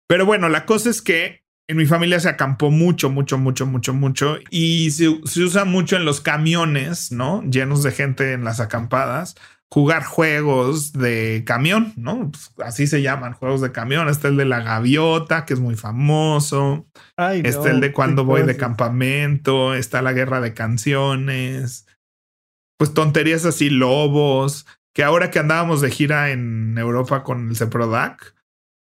Pero 0.09 0.25
bueno, 0.25 0.49
la 0.49 0.65
cosa 0.65 0.91
es 0.91 1.03
que 1.03 1.45
en 1.69 1.77
mi 1.77 1.87
familia 1.87 2.21
se 2.21 2.29
acampó 2.29 2.71
mucho, 2.71 3.11
mucho, 3.11 3.39
mucho, 3.39 3.67
mucho, 3.67 3.93
mucho 3.93 4.39
y 4.51 4.93
se, 4.93 5.19
se 5.25 5.43
usa 5.43 5.65
mucho 5.65 5.97
en 5.97 6.05
los 6.05 6.21
camiones, 6.21 7.11
¿no? 7.11 7.43
Llenos 7.43 7.83
de 7.83 7.91
gente 7.91 8.33
en 8.33 8.45
las 8.45 8.61
acampadas 8.61 9.35
jugar 9.71 10.05
juegos 10.05 10.93
de 10.93 11.43
camión, 11.45 11.93
¿no? 11.97 12.31
Pues, 12.31 12.53
así 12.65 12.87
se 12.87 13.03
llaman, 13.03 13.33
juegos 13.33 13.61
de 13.61 13.73
camión. 13.73 14.09
Está 14.09 14.29
el 14.29 14.37
de 14.37 14.45
la 14.45 14.61
gaviota, 14.61 15.45
que 15.45 15.55
es 15.55 15.61
muy 15.61 15.77
famoso. 15.77 16.87
está 17.17 17.71
el 17.71 17.81
de 17.81 17.93
cuando 17.93 18.25
voy 18.25 18.43
de 18.43 18.57
campamento. 18.57 19.75
Está 19.75 20.03
la 20.03 20.13
guerra 20.13 20.41
de 20.41 20.55
canciones. 20.55 21.87
Pues 22.79 22.95
tonterías 22.95 23.45
así, 23.45 23.71
lobos. 23.71 24.67
Que 24.95 25.05
ahora 25.05 25.31
que 25.31 25.39
andábamos 25.39 25.81
de 25.81 25.91
gira 25.91 26.31
en 26.31 26.79
Europa 26.79 27.23
con 27.23 27.51
el 27.51 27.57
Ceprodac, 27.57 28.35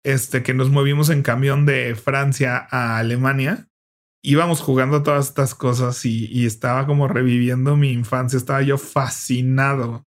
este, 0.06 0.44
que 0.44 0.54
nos 0.54 0.70
movimos 0.70 1.10
en 1.10 1.24
camión 1.24 1.66
de 1.66 1.94
Francia 1.96 2.68
a 2.72 3.00
Alemania, 3.00 3.68
íbamos 4.24 4.62
jugando 4.62 5.04
todas 5.04 5.28
estas 5.28 5.56
cosas 5.56 6.06
y, 6.06 6.28
y 6.28 6.46
estaba 6.46 6.86
como 6.86 7.10
reviviendo 7.10 7.76
mi 7.76 7.92
infancia. 7.92 8.38
Estaba 8.38 8.62
yo 8.62 8.78
fascinado 8.78 10.06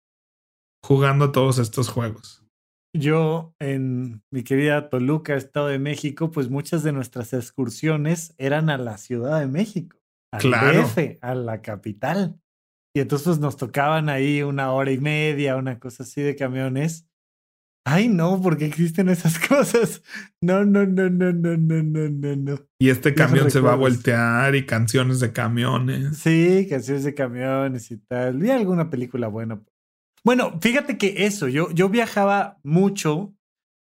jugando 0.84 1.32
todos 1.32 1.60
estos 1.60 1.90
juegos? 1.90 2.44
Yo 2.96 3.54
en 3.60 4.24
mi 4.32 4.44
querida 4.44 4.90
Toluca, 4.90 5.36
Estado 5.36 5.68
de 5.68 5.80
México, 5.80 6.32
pues 6.32 6.50
muchas 6.50 6.82
de 6.84 6.92
nuestras 6.92 7.34
excursiones 7.34 8.34
eran 8.38 8.70
a 8.70 8.78
la 8.78 8.98
Ciudad 8.98 9.40
de 9.40 9.48
México, 9.48 9.98
al 10.34 10.42
claro. 10.42 10.88
a 11.22 11.36
la 11.36 11.62
capital. 11.62 12.40
Y 12.96 13.02
entonces 13.02 13.28
pues, 13.28 13.40
nos 13.40 13.58
tocaban 13.58 14.10
ahí 14.10 14.42
una 14.42 14.72
hora 14.72 14.92
y 14.92 14.98
media, 14.98 15.56
una 15.56 15.80
cosa 15.80 16.04
así 16.04 16.22
de 16.22 16.36
camiones. 16.36 17.06
Ay, 17.86 18.08
no, 18.08 18.42
porque 18.42 18.66
existen 18.66 19.10
esas 19.10 19.40
cosas. 19.48 20.04
No, 20.42 20.66
no, 20.66 20.86
no, 20.86 21.10
no, 21.10 21.32
no, 21.32 21.58
no, 21.58 21.84
no, 21.84 22.10
no, 22.10 22.36
no. 22.36 22.60
Y 22.80 22.90
este 22.90 23.14
camión 23.14 23.52
se 23.52 23.60
va 23.62 23.74
a 23.74 23.76
voltear 23.76 24.56
y 24.56 24.66
canciones 24.66 25.20
de 25.20 25.32
camiones. 25.32 26.18
Sí, 26.18 26.68
canciones 26.70 27.04
de 27.04 27.14
camiones 27.14 27.92
y 27.92 27.98
tal. 27.98 28.38
Vi 28.38 28.50
alguna 28.50 28.90
película 28.90 29.28
buena 29.28 29.62
bueno, 30.24 30.60
fíjate 30.62 30.98
que 30.98 31.26
eso, 31.26 31.48
yo, 31.48 31.72
yo 31.72 31.90
viajaba 31.90 32.60
mucho 32.64 33.34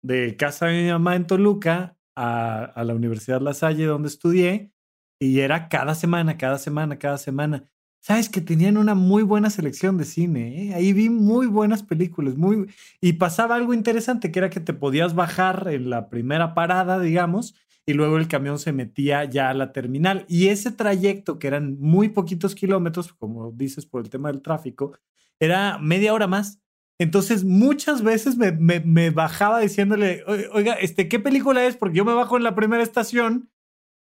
de 0.01 0.35
casa 0.35 0.67
de 0.67 0.83
mi 0.83 0.89
mamá 0.89 1.15
en 1.15 1.27
Toluca 1.27 1.97
a, 2.15 2.63
a, 2.63 2.83
la 2.83 2.95
Universidad 2.95 3.41
La 3.41 3.53
Salle 3.53 3.85
donde 3.85 4.07
estudié 4.07 4.71
y 5.19 5.39
era 5.39 5.69
cada 5.69 5.95
semana, 5.95 6.37
cada 6.37 6.57
semana, 6.57 6.97
cada 6.97 7.17
semana. 7.17 7.71
Sabes 7.99 8.29
que 8.29 8.41
tenían 8.41 8.77
una 8.77 8.95
muy 8.95 9.21
buena 9.21 9.51
selección 9.51 9.97
de 9.97 10.05
cine, 10.05 10.69
¿eh? 10.69 10.73
ahí 10.73 10.91
vi 10.91 11.09
muy 11.09 11.45
buenas 11.45 11.83
películas, 11.83 12.35
muy 12.35 12.67
y 12.99 13.13
pasaba 13.13 13.53
algo 13.55 13.75
interesante 13.75 14.31
que 14.31 14.39
era 14.39 14.49
que 14.49 14.59
te 14.59 14.73
podías 14.73 15.13
bajar 15.13 15.67
en 15.69 15.91
la 15.91 16.09
primera 16.09 16.55
parada, 16.55 16.99
digamos, 16.99 17.53
y 17.85 17.93
luego 17.93 18.17
el 18.17 18.27
camión 18.27 18.59
se 18.59 18.73
metía 18.73 19.25
ya 19.25 19.49
a 19.49 19.53
la 19.53 19.71
terminal 19.71 20.25
y 20.27 20.47
ese 20.47 20.71
trayecto 20.71 21.39
que 21.39 21.47
eran 21.47 21.79
muy 21.79 22.09
poquitos 22.09 22.55
kilómetros, 22.55 23.13
como 23.13 23.51
dices 23.51 23.85
por 23.85 24.03
el 24.03 24.09
tema 24.09 24.31
del 24.31 24.41
tráfico, 24.41 24.97
era 25.39 25.77
media 25.79 26.13
hora 26.13 26.27
más. 26.27 26.59
Entonces, 26.99 27.43
muchas 27.43 28.03
veces 28.03 28.37
me, 28.37 28.51
me, 28.51 29.09
bajaba 29.09 29.59
diciéndole, 29.59 30.23
oiga, 30.53 30.73
este, 30.73 31.09
¿qué 31.09 31.19
película 31.19 31.65
es? 31.65 31.75
Porque 31.75 31.97
yo 31.97 32.05
me 32.05 32.13
bajo 32.13 32.37
en 32.37 32.43
la 32.43 32.53
primera 32.53 32.83
estación 32.83 33.49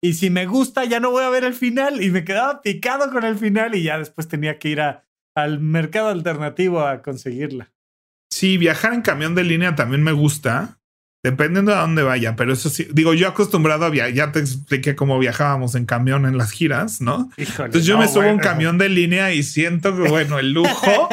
y 0.02 0.14
si 0.14 0.30
me 0.30 0.46
gusta 0.46 0.86
ya 0.86 1.00
no 1.00 1.12
voy 1.12 1.24
a 1.24 1.30
ver 1.30 1.46
el 1.46 1.54
final 1.54 2.02
y 2.02 2.10
me 2.10 2.26
quedaba 2.26 2.62
picado 2.62 3.10
con 3.12 3.24
el 3.24 3.38
final 3.38 3.76
y 3.76 3.84
ya 3.84 3.98
después 3.98 4.28
tenía 4.28 4.60
que 4.60 4.70
ir 4.70 4.82
a, 4.82 5.08
al 5.36 5.60
mercado 5.60 6.10
alternativo 6.10 6.82
a 6.82 7.02
conseguirla. 7.02 7.72
Sí, 8.30 8.58
viajar 8.58 8.94
en 8.94 9.02
camión 9.02 9.36
de 9.36 9.44
línea 9.44 9.76
también 9.76 10.04
me 10.04 10.12
gusta, 10.12 10.79
dependiendo 11.24 11.72
de 11.72 11.78
dónde 11.78 12.04
vaya, 12.04 12.36
pero 12.36 12.54
eso 12.54 12.70
sí, 12.70 12.88
digo, 12.94 13.14
yo 13.14 13.28
acostumbrado 13.28 13.86
a 13.86 13.90
viajar, 13.90 14.14
ya 14.14 14.32
te 14.32 14.40
expliqué 14.40 14.96
cómo 14.96 15.20
viajábamos 15.20 15.76
en 15.76 15.86
camión 15.86 16.26
en 16.26 16.38
las 16.38 16.52
giras, 16.52 17.02
¿no? 17.02 17.30
Entonces 17.38 17.86
yo 17.86 17.98
me 17.98 18.08
subo 18.08 18.24
a 18.24 18.32
un 18.32 18.40
camión 18.40 18.78
de 18.78 18.90
línea 18.90 19.34
y 19.34 19.44
siento 19.44 19.96
que, 19.96 20.10
bueno, 20.10 20.40
el 20.40 20.54
lujo 20.54 21.10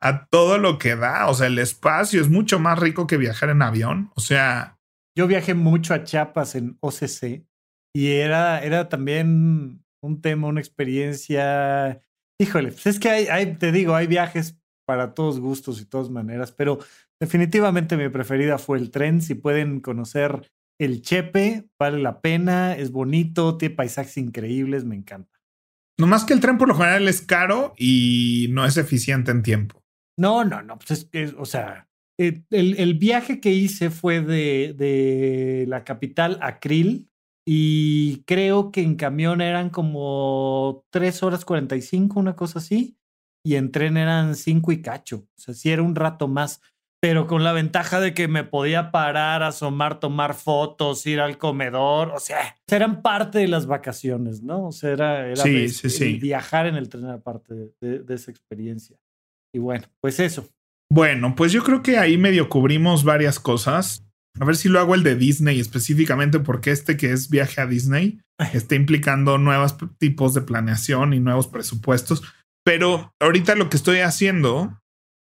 a 0.00 0.26
todo 0.26 0.58
lo 0.58 0.78
que 0.78 0.96
da. 0.96 1.28
O 1.28 1.34
sea, 1.34 1.46
el 1.46 1.58
espacio 1.58 2.20
es 2.20 2.28
mucho 2.28 2.58
más 2.58 2.78
rico 2.78 3.06
que 3.06 3.16
viajar 3.16 3.50
en 3.50 3.62
avión. 3.62 4.10
O 4.14 4.20
sea. 4.20 4.78
Yo 5.16 5.26
viajé 5.26 5.54
mucho 5.54 5.94
a 5.94 6.04
Chiapas 6.04 6.54
en 6.54 6.76
OCC 6.80 7.46
y 7.94 8.08
era, 8.12 8.60
era 8.62 8.88
también 8.88 9.82
un 10.02 10.20
tema, 10.20 10.48
una 10.48 10.60
experiencia. 10.60 12.02
Híjole, 12.38 12.70
pues 12.72 12.86
es 12.86 13.00
que 13.00 13.08
hay, 13.08 13.26
hay, 13.28 13.54
te 13.54 13.72
digo, 13.72 13.94
hay 13.94 14.06
viajes 14.06 14.58
para 14.86 15.14
todos 15.14 15.40
gustos 15.40 15.80
y 15.80 15.86
todas 15.86 16.10
maneras, 16.10 16.52
pero 16.52 16.78
definitivamente 17.20 17.96
mi 17.96 18.08
preferida 18.08 18.58
fue 18.58 18.78
el 18.78 18.90
tren. 18.90 19.20
Si 19.20 19.34
pueden 19.34 19.80
conocer 19.80 20.50
el 20.78 21.02
Chepe, 21.02 21.68
vale 21.78 21.98
la 22.00 22.20
pena, 22.20 22.76
es 22.76 22.90
bonito, 22.90 23.56
tiene 23.56 23.74
paisajes 23.74 24.16
increíbles, 24.18 24.84
me 24.84 24.96
encanta. 24.96 25.40
No 25.98 26.06
más 26.06 26.24
que 26.24 26.34
el 26.34 26.40
tren 26.40 26.58
por 26.58 26.68
lo 26.68 26.74
general 26.74 27.08
es 27.08 27.22
caro 27.22 27.72
y 27.78 28.48
no 28.50 28.66
es 28.66 28.76
eficiente 28.76 29.30
en 29.30 29.42
tiempo. 29.42 29.82
No, 30.18 30.44
no, 30.44 30.62
no. 30.62 30.78
Pues 30.78 31.08
es 31.12 31.34
o 31.38 31.46
sea, 31.46 31.88
eh, 32.18 32.42
el, 32.50 32.78
el, 32.78 32.94
viaje 32.94 33.40
que 33.40 33.52
hice 33.52 33.90
fue 33.90 34.20
de, 34.20 34.74
de 34.76 35.64
la 35.68 35.84
capital 35.84 36.38
a 36.42 36.58
Krill 36.60 37.08
y 37.46 38.24
creo 38.24 38.72
que 38.72 38.82
en 38.82 38.96
camión 38.96 39.40
eran 39.40 39.70
como 39.70 40.84
3 40.90 41.22
horas 41.22 41.44
45, 41.44 42.18
una 42.18 42.34
cosa 42.34 42.58
así, 42.58 42.98
y 43.44 43.54
en 43.54 43.70
tren 43.70 43.96
eran 43.96 44.34
5 44.34 44.72
y 44.72 44.82
cacho. 44.82 45.28
O 45.36 45.40
sea, 45.40 45.54
sí 45.54 45.70
era 45.70 45.82
un 45.82 45.94
rato 45.94 46.26
más 46.26 46.60
pero 47.06 47.28
con 47.28 47.44
la 47.44 47.52
ventaja 47.52 48.00
de 48.00 48.14
que 48.14 48.26
me 48.26 48.42
podía 48.42 48.90
parar, 48.90 49.44
asomar, 49.44 50.00
tomar 50.00 50.34
fotos, 50.34 51.06
ir 51.06 51.20
al 51.20 51.38
comedor, 51.38 52.08
o 52.08 52.18
sea, 52.18 52.56
eran 52.68 53.00
parte 53.00 53.38
de 53.38 53.46
las 53.46 53.68
vacaciones, 53.68 54.42
¿no? 54.42 54.66
O 54.66 54.72
sea, 54.72 54.90
era, 54.90 55.28
era 55.28 55.44
viajar 56.20 56.66
en 56.66 56.74
el 56.74 56.88
tren 56.88 57.04
era 57.04 57.20
parte 57.20 57.54
de, 57.80 58.00
de, 58.00 58.12
esa 58.12 58.32
experiencia. 58.32 58.96
Y 59.54 59.60
bueno, 59.60 59.84
pues 60.00 60.18
eso. 60.18 60.48
Bueno, 60.92 61.36
pues 61.36 61.52
yo 61.52 61.62
creo 61.62 61.80
que 61.80 61.96
ahí 61.96 62.18
medio 62.18 62.48
cubrimos 62.48 63.04
varias 63.04 63.38
cosas. 63.38 64.04
A 64.40 64.44
ver 64.44 64.56
si 64.56 64.68
lo 64.68 64.80
hago 64.80 64.96
el 64.96 65.04
de 65.04 65.14
Disney 65.14 65.60
específicamente 65.60 66.40
porque 66.40 66.72
este 66.72 66.96
que 66.96 67.12
es 67.12 67.30
viaje 67.30 67.60
a 67.60 67.68
Disney 67.68 68.18
está 68.52 68.74
implicando 68.74 69.38
nuevos 69.38 69.76
tipos 69.98 70.34
de 70.34 70.40
planeación 70.40 71.14
y 71.14 71.20
nuevos 71.20 71.46
presupuestos. 71.46 72.24
Pero 72.64 73.12
ahorita 73.20 73.54
lo 73.54 73.70
que 73.70 73.76
estoy 73.76 74.00
haciendo 74.00 74.76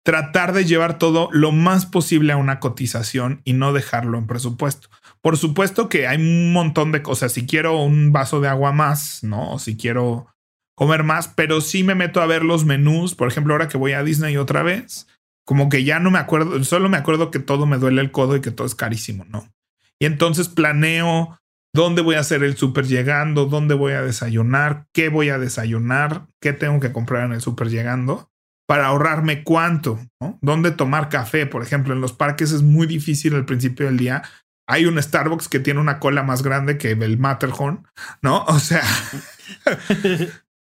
tratar 0.02 0.52
de 0.52 0.64
llevar 0.64 0.98
todo 0.98 1.28
lo 1.32 1.52
más 1.52 1.86
posible 1.86 2.32
a 2.32 2.36
una 2.36 2.58
cotización 2.58 3.42
y 3.44 3.52
no 3.52 3.72
dejarlo 3.72 4.18
en 4.18 4.26
presupuesto. 4.26 4.88
Por 5.20 5.36
supuesto 5.36 5.88
que 5.88 6.06
hay 6.06 6.16
un 6.16 6.52
montón 6.52 6.92
de 6.92 7.02
cosas. 7.02 7.32
Si 7.32 7.46
quiero 7.46 7.82
un 7.82 8.12
vaso 8.12 8.40
de 8.40 8.48
agua 8.48 8.72
más, 8.72 9.22
¿no? 9.22 9.52
O 9.52 9.58
si 9.58 9.76
quiero 9.76 10.26
comer 10.74 11.04
más, 11.04 11.28
pero 11.28 11.60
sí 11.60 11.84
me 11.84 11.94
meto 11.94 12.22
a 12.22 12.26
ver 12.26 12.42
los 12.42 12.64
menús. 12.64 13.14
Por 13.14 13.28
ejemplo, 13.28 13.52
ahora 13.52 13.68
que 13.68 13.76
voy 13.76 13.92
a 13.92 14.02
Disney 14.02 14.38
otra 14.38 14.62
vez, 14.62 15.06
como 15.44 15.68
que 15.68 15.84
ya 15.84 16.00
no 16.00 16.10
me 16.10 16.18
acuerdo, 16.18 16.62
solo 16.64 16.88
me 16.88 16.96
acuerdo 16.96 17.30
que 17.30 17.38
todo 17.38 17.66
me 17.66 17.78
duele 17.78 18.00
el 18.00 18.10
codo 18.10 18.36
y 18.36 18.40
que 18.40 18.50
todo 18.50 18.66
es 18.66 18.74
carísimo, 18.74 19.26
¿no? 19.28 19.52
Y 19.98 20.06
entonces 20.06 20.48
planeo 20.48 21.38
dónde 21.74 22.00
voy 22.00 22.14
a 22.14 22.20
hacer 22.20 22.42
el 22.42 22.56
súper 22.56 22.86
llegando, 22.86 23.44
dónde 23.44 23.74
voy 23.74 23.92
a 23.92 24.02
desayunar, 24.02 24.86
qué 24.94 25.10
voy 25.10 25.28
a 25.28 25.38
desayunar, 25.38 26.26
qué 26.40 26.54
tengo 26.54 26.80
que 26.80 26.92
comprar 26.92 27.26
en 27.26 27.32
el 27.32 27.42
súper 27.42 27.68
llegando 27.68 28.30
para 28.70 28.86
ahorrarme 28.86 29.42
cuánto, 29.42 29.98
¿no? 30.20 30.38
Dónde 30.42 30.70
tomar 30.70 31.08
café, 31.08 31.44
por 31.44 31.60
ejemplo, 31.60 31.92
en 31.92 32.00
los 32.00 32.12
parques 32.12 32.52
es 32.52 32.62
muy 32.62 32.86
difícil 32.86 33.34
al 33.34 33.44
principio 33.44 33.86
del 33.86 33.96
día. 33.96 34.22
Hay 34.68 34.86
un 34.86 35.02
Starbucks 35.02 35.48
que 35.48 35.58
tiene 35.58 35.80
una 35.80 35.98
cola 35.98 36.22
más 36.22 36.44
grande 36.44 36.78
que 36.78 36.92
el 36.92 37.18
Matterhorn, 37.18 37.88
¿no? 38.22 38.44
O 38.46 38.60
sea, 38.60 38.84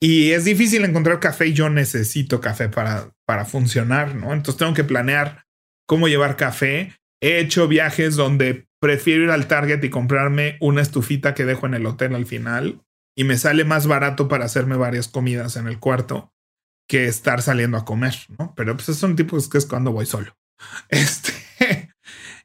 y 0.00 0.30
es 0.30 0.44
difícil 0.44 0.84
encontrar 0.84 1.18
café 1.18 1.48
y 1.48 1.52
yo 1.52 1.68
necesito 1.68 2.40
café 2.40 2.68
para, 2.68 3.11
para 3.26 3.44
funcionar, 3.44 4.14
¿no? 4.14 4.32
Entonces 4.32 4.57
tengo 4.57 4.72
que 4.72 4.84
planear 4.84 5.44
cómo 5.88 6.07
llevar 6.07 6.36
café. 6.36 6.94
He 7.20 7.40
hecho 7.40 7.66
viajes 7.66 8.14
donde 8.14 8.68
prefiero 8.80 9.24
ir 9.24 9.30
al 9.30 9.48
Target 9.48 9.82
y 9.82 9.90
comprarme 9.90 10.59
una 10.61 10.80
estufita 10.80 11.34
que 11.34 11.44
dejo 11.44 11.66
en 11.66 11.74
el 11.74 11.86
hotel 11.86 12.14
al 12.14 12.26
final 12.26 12.82
y 13.16 13.24
me 13.24 13.36
sale 13.36 13.64
más 13.64 13.88
barato 13.88 14.28
para 14.28 14.44
hacerme 14.44 14.76
varias 14.76 15.09
comidas 15.09 15.57
en 15.57 15.66
el 15.66 15.80
cuarto 15.80 16.32
que 16.89 17.07
estar 17.07 17.43
saliendo 17.43 17.76
a 17.76 17.84
comer, 17.84 18.14
¿no? 18.39 18.55
Pero 18.57 18.76
pues 18.76 18.97
son 18.97 19.16
tipos 19.16 19.49
que 19.49 19.59
es 19.59 19.66
cuando 19.66 19.93
voy 19.93 20.07
solo. 20.07 20.37
Este, 20.89 21.32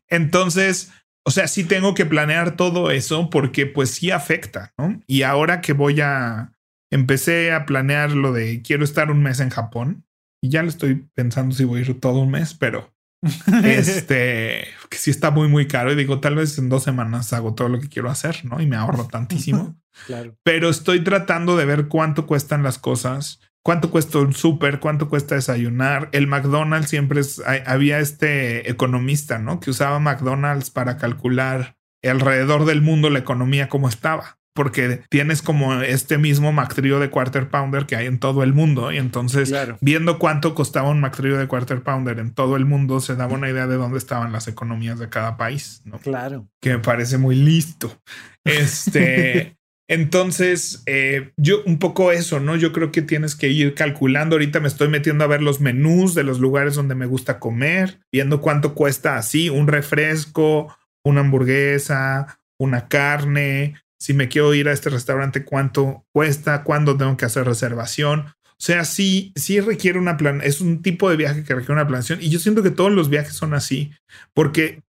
entonces, 0.07 0.91
o 1.25 1.31
sea, 1.31 1.47
sí 1.47 1.63
tengo 1.63 1.93
que 1.93 2.05
planear 2.05 2.55
todo 2.55 2.91
eso 2.91 3.29
porque 3.29 3.65
pues 3.65 3.91
sí 3.91 4.11
afecta, 4.11 4.73
¿no? 4.77 5.01
Y 5.07 5.21
ahora 5.21 5.61
que 5.61 5.73
voy 5.73 6.01
a, 6.01 6.53
empecé 6.91 7.51
a 7.51 7.65
planear 7.65 8.11
lo 8.11 8.33
de 8.33 8.61
quiero 8.61 8.83
estar 8.83 9.11
un 9.11 9.23
mes 9.23 9.39
en 9.39 9.49
Japón 9.49 10.05
y 10.43 10.49
ya 10.49 10.63
lo 10.63 10.69
estoy 10.69 11.07
pensando 11.13 11.55
si 11.55 11.63
voy 11.63 11.79
a 11.79 11.85
ir 11.85 11.99
todo 11.99 12.19
un 12.19 12.31
mes, 12.31 12.53
pero 12.53 12.93
este, 13.63 14.67
que 14.89 14.97
sí 14.97 15.11
está 15.11 15.29
muy, 15.29 15.47
muy 15.47 15.67
caro 15.67 15.91
y 15.91 15.95
digo, 15.95 16.19
tal 16.19 16.35
vez 16.35 16.57
en 16.57 16.69
dos 16.69 16.83
semanas 16.83 17.31
hago 17.33 17.53
todo 17.53 17.69
lo 17.69 17.79
que 17.79 17.89
quiero 17.89 18.09
hacer, 18.09 18.43
¿no? 18.43 18.59
Y 18.61 18.65
me 18.65 18.75
ahorro 18.75 19.07
tantísimo. 19.07 19.79
claro. 20.07 20.35
Pero 20.43 20.69
estoy 20.69 21.03
tratando 21.03 21.55
de 21.55 21.65
ver 21.65 21.87
cuánto 21.87 22.25
cuestan 22.25 22.63
las 22.63 22.79
cosas 22.79 23.39
cuánto 23.63 23.91
cuesta 23.91 24.19
un 24.19 24.33
súper, 24.33 24.79
cuánto 24.79 25.09
cuesta 25.09 25.35
desayunar. 25.35 26.09
El 26.11 26.27
McDonald's 26.27 26.89
siempre 26.89 27.21
es, 27.21 27.41
había 27.65 27.99
este 27.99 28.69
economista, 28.69 29.39
¿no? 29.39 29.59
Que 29.59 29.69
usaba 29.69 29.99
McDonald's 29.99 30.69
para 30.69 30.97
calcular 30.97 31.77
alrededor 32.03 32.65
del 32.65 32.81
mundo 32.81 33.09
la 33.09 33.19
economía 33.19 33.69
como 33.69 33.87
estaba. 33.87 34.37
Porque 34.53 35.01
tienes 35.09 35.41
como 35.41 35.75
este 35.75 36.17
mismo 36.17 36.51
McTrio 36.51 36.99
de 36.99 37.09
Quarter 37.09 37.49
Pounder 37.49 37.85
que 37.85 37.95
hay 37.95 38.05
en 38.05 38.19
todo 38.19 38.43
el 38.43 38.53
mundo. 38.53 38.91
Y 38.91 38.97
entonces, 38.97 39.53
viendo 39.79 40.19
cuánto 40.19 40.55
costaba 40.55 40.89
un 40.89 40.99
McTrio 40.99 41.37
de 41.37 41.47
Quarter 41.47 41.83
Pounder 41.83 42.19
en 42.19 42.33
todo 42.33 42.57
el 42.57 42.65
mundo, 42.65 42.99
se 42.99 43.15
daba 43.15 43.35
una 43.35 43.49
idea 43.49 43.67
de 43.67 43.77
dónde 43.77 43.97
estaban 43.97 44.33
las 44.33 44.49
economías 44.49 44.99
de 44.99 45.07
cada 45.07 45.37
país. 45.37 45.81
¿no? 45.85 45.99
Claro. 45.99 46.49
Que 46.59 46.71
me 46.71 46.79
parece 46.79 47.17
muy 47.17 47.35
listo. 47.37 47.97
Este. 48.43 49.55
Entonces, 49.91 50.83
eh, 50.85 51.33
yo 51.35 51.63
un 51.65 51.77
poco 51.77 52.13
eso, 52.13 52.39
¿no? 52.39 52.55
Yo 52.55 52.71
creo 52.71 52.93
que 52.93 53.01
tienes 53.01 53.35
que 53.35 53.49
ir 53.49 53.75
calculando. 53.75 54.35
Ahorita 54.35 54.61
me 54.61 54.69
estoy 54.69 54.87
metiendo 54.87 55.25
a 55.25 55.27
ver 55.27 55.41
los 55.41 55.59
menús 55.59 56.15
de 56.15 56.23
los 56.23 56.39
lugares 56.39 56.75
donde 56.75 56.95
me 56.95 57.05
gusta 57.05 57.39
comer, 57.39 57.99
viendo 58.09 58.39
cuánto 58.39 58.73
cuesta 58.73 59.17
así 59.17 59.49
un 59.49 59.67
refresco, 59.67 60.73
una 61.03 61.19
hamburguesa, 61.19 62.39
una 62.57 62.87
carne. 62.87 63.81
Si 63.99 64.13
me 64.13 64.29
quiero 64.29 64.53
ir 64.53 64.69
a 64.69 64.71
este 64.71 64.89
restaurante, 64.89 65.43
cuánto 65.43 66.05
cuesta, 66.13 66.63
cuándo 66.63 66.95
tengo 66.95 67.17
que 67.17 67.25
hacer 67.25 67.43
reservación. 67.43 68.27
O 68.45 68.63
sea, 68.63 68.85
sí, 68.85 69.33
sí 69.35 69.59
requiere 69.59 69.99
una 69.99 70.15
plan, 70.15 70.39
es 70.41 70.61
un 70.61 70.81
tipo 70.81 71.09
de 71.09 71.17
viaje 71.17 71.43
que 71.43 71.53
requiere 71.53 71.73
una 71.73 71.87
planeación. 71.87 72.19
Y 72.21 72.29
yo 72.29 72.39
siento 72.39 72.63
que 72.63 72.71
todos 72.71 72.93
los 72.93 73.09
viajes 73.09 73.33
son 73.33 73.53
así, 73.53 73.91
porque 74.33 74.83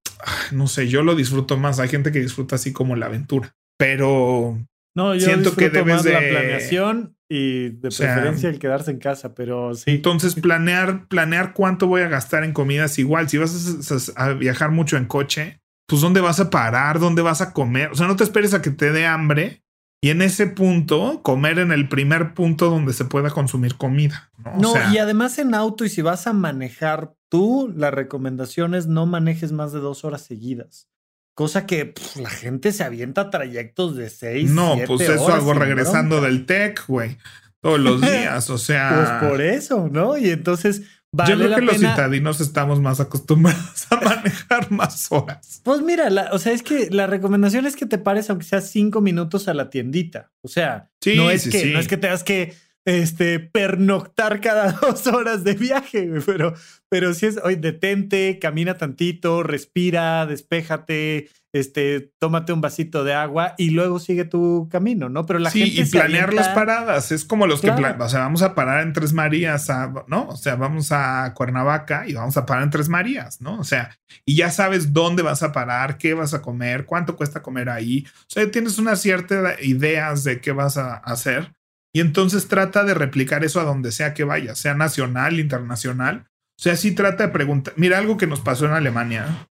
no 0.52 0.68
sé, 0.68 0.86
yo 0.86 1.02
lo 1.02 1.16
disfruto 1.16 1.56
más. 1.56 1.80
Hay 1.80 1.88
gente 1.88 2.12
que 2.12 2.20
disfruta 2.20 2.54
así 2.54 2.72
como 2.72 2.94
la 2.94 3.06
aventura, 3.06 3.56
pero 3.76 4.64
no, 4.94 5.14
yo 5.14 5.20
siento 5.20 5.54
que 5.56 5.70
debes 5.70 6.02
de 6.02 6.12
la 6.12 6.20
planeación 6.20 7.16
y 7.28 7.70
de 7.70 7.88
preferencia 7.88 8.50
el 8.50 8.58
quedarse 8.58 8.90
en 8.90 8.98
casa, 8.98 9.34
pero 9.34 9.74
sí. 9.74 9.90
Entonces 9.90 10.34
planear, 10.34 11.08
planear 11.08 11.54
cuánto 11.54 11.86
voy 11.86 12.02
a 12.02 12.08
gastar 12.08 12.44
en 12.44 12.52
comidas 12.52 12.98
igual. 12.98 13.28
Si 13.28 13.38
vas 13.38 14.12
a, 14.16 14.32
viajar 14.34 14.70
mucho 14.70 14.98
en 14.98 15.06
coche, 15.06 15.60
pues 15.86 16.02
dónde 16.02 16.20
vas 16.20 16.40
a 16.40 16.50
parar, 16.50 16.98
dónde 16.98 17.22
vas 17.22 17.40
a 17.40 17.54
comer. 17.54 17.90
O 17.90 17.94
sea, 17.94 18.06
no 18.06 18.16
te 18.16 18.24
esperes 18.24 18.52
a 18.52 18.60
que 18.60 18.70
te 18.70 18.92
dé 18.92 19.06
hambre 19.06 19.62
y 20.02 20.10
en 20.10 20.20
ese 20.20 20.46
punto 20.46 21.22
comer 21.22 21.58
en 21.58 21.72
el 21.72 21.88
primer 21.88 22.34
punto 22.34 22.68
donde 22.68 22.92
se 22.92 23.06
pueda 23.06 23.30
consumir 23.30 23.76
comida. 23.76 24.30
No, 24.36 24.74
no 24.74 24.92
y 24.92 24.98
además 24.98 25.38
en 25.38 25.54
auto 25.54 25.86
y 25.86 25.88
si 25.88 26.02
vas 26.02 26.26
a 26.26 26.34
manejar 26.34 27.14
tú, 27.30 27.72
la 27.74 27.90
recomendación 27.90 28.74
es 28.74 28.88
no 28.88 29.06
manejes 29.06 29.52
más 29.52 29.72
de 29.72 29.78
dos 29.78 30.04
horas 30.04 30.20
seguidas. 30.20 30.91
Cosa 31.34 31.66
que 31.66 31.94
la 32.16 32.28
gente 32.28 32.72
se 32.72 32.84
avienta 32.84 33.30
trayectos 33.30 33.96
de 33.96 34.10
seis. 34.10 34.50
No, 34.50 34.76
pues 34.86 35.08
eso 35.08 35.32
hago 35.32 35.54
regresando 35.54 36.20
del 36.20 36.44
tech, 36.44 36.86
güey. 36.86 37.16
Todos 37.60 37.80
los 37.80 38.00
días. 38.02 38.50
O 38.50 38.58
sea. 38.58 39.18
Pues 39.20 39.30
por 39.30 39.40
eso, 39.40 39.88
¿no? 39.90 40.16
Y 40.18 40.30
entonces. 40.30 40.82
Vale 41.14 41.30
Yo 41.30 41.36
creo 41.36 41.56
que 41.56 41.62
los 41.62 41.76
citadinos 41.76 42.40
estamos 42.40 42.80
más 42.80 42.98
acostumbrados 42.98 43.86
a 43.90 43.96
manejar 44.00 44.70
más 44.70 45.12
horas. 45.12 45.60
Pues 45.62 45.82
mira, 45.82 46.08
o 46.32 46.38
sea, 46.38 46.52
es 46.52 46.62
que 46.62 46.88
la 46.90 47.06
recomendación 47.06 47.66
es 47.66 47.76
que 47.76 47.84
te 47.84 47.98
pares 47.98 48.30
aunque 48.30 48.46
sea 48.46 48.62
cinco 48.62 49.02
minutos 49.02 49.46
a 49.46 49.52
la 49.52 49.68
tiendita. 49.68 50.32
O 50.40 50.48
sea, 50.48 50.88
no 51.14 51.30
es 51.30 51.46
que 51.50 51.66
no 51.66 51.78
es 51.78 51.86
que 51.86 51.98
tengas 51.98 52.24
que 52.24 52.54
este, 52.84 53.40
pernoctar 53.40 54.40
cada 54.40 54.72
dos 54.80 55.06
horas 55.06 55.44
de 55.44 55.54
viaje, 55.54 56.10
pero, 56.26 56.54
pero 56.92 57.14
si 57.14 57.24
es, 57.24 57.40
oye, 57.42 57.56
detente, 57.56 58.38
camina 58.38 58.76
tantito, 58.76 59.42
respira, 59.42 60.26
despéjate, 60.26 61.30
este, 61.54 62.12
tómate 62.18 62.52
un 62.52 62.60
vasito 62.60 63.02
de 63.02 63.14
agua 63.14 63.54
y 63.56 63.70
luego 63.70 63.98
sigue 63.98 64.26
tu 64.26 64.68
camino, 64.70 65.08
¿no? 65.08 65.24
Pero 65.24 65.38
la 65.38 65.48
sí, 65.48 65.70
gente. 65.70 65.88
y 65.88 65.90
planear 65.90 66.34
las 66.34 66.50
paradas 66.50 67.10
es 67.10 67.24
como 67.24 67.46
los 67.46 67.62
que, 67.62 67.70
o 67.70 68.08
sea, 68.10 68.20
vamos 68.20 68.42
a 68.42 68.54
parar 68.54 68.82
en 68.82 68.92
Tres 68.92 69.14
Marías, 69.14 69.68
¿no? 70.06 70.28
O 70.28 70.36
sea, 70.36 70.56
vamos 70.56 70.92
a 70.92 71.32
Cuernavaca 71.34 72.06
y 72.06 72.12
vamos 72.12 72.36
a 72.36 72.44
parar 72.44 72.64
en 72.64 72.70
Tres 72.70 72.90
Marías, 72.90 73.40
¿no? 73.40 73.58
O 73.58 73.64
sea, 73.64 73.96
y 74.26 74.36
ya 74.36 74.50
sabes 74.50 74.92
dónde 74.92 75.22
vas 75.22 75.42
a 75.42 75.50
parar, 75.50 75.96
qué 75.96 76.12
vas 76.12 76.34
a 76.34 76.42
comer, 76.42 76.84
cuánto 76.84 77.16
cuesta 77.16 77.40
comer 77.40 77.70
ahí. 77.70 78.04
O 78.06 78.24
sea, 78.28 78.50
tienes 78.50 78.76
una 78.76 78.96
cierta 78.96 79.56
ideas 79.62 80.24
de 80.24 80.42
qué 80.42 80.52
vas 80.52 80.76
a 80.76 80.96
hacer 80.96 81.52
y 81.94 82.00
entonces 82.00 82.48
trata 82.48 82.84
de 82.84 82.94
replicar 82.94 83.44
eso 83.44 83.60
a 83.60 83.64
donde 83.64 83.92
sea 83.92 84.14
que 84.14 84.24
vaya, 84.24 84.54
sea 84.54 84.74
nacional, 84.74 85.38
internacional. 85.38 86.26
O 86.62 86.64
sea, 86.64 86.76
sí 86.76 86.92
trata 86.92 87.26
de 87.26 87.32
preguntar. 87.32 87.74
Mira 87.76 87.98
algo 87.98 88.16
que 88.16 88.28
nos 88.28 88.38
pasó 88.38 88.66
en 88.66 88.70
Alemania, 88.70 89.48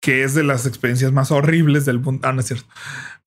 que 0.00 0.24
es 0.24 0.32
de 0.32 0.42
las 0.42 0.64
experiencias 0.64 1.12
más 1.12 1.30
horribles 1.30 1.84
del 1.84 1.98
mundo. 1.98 2.26
Ah, 2.26 2.32
no 2.32 2.40
es 2.40 2.46
cierto. 2.46 2.66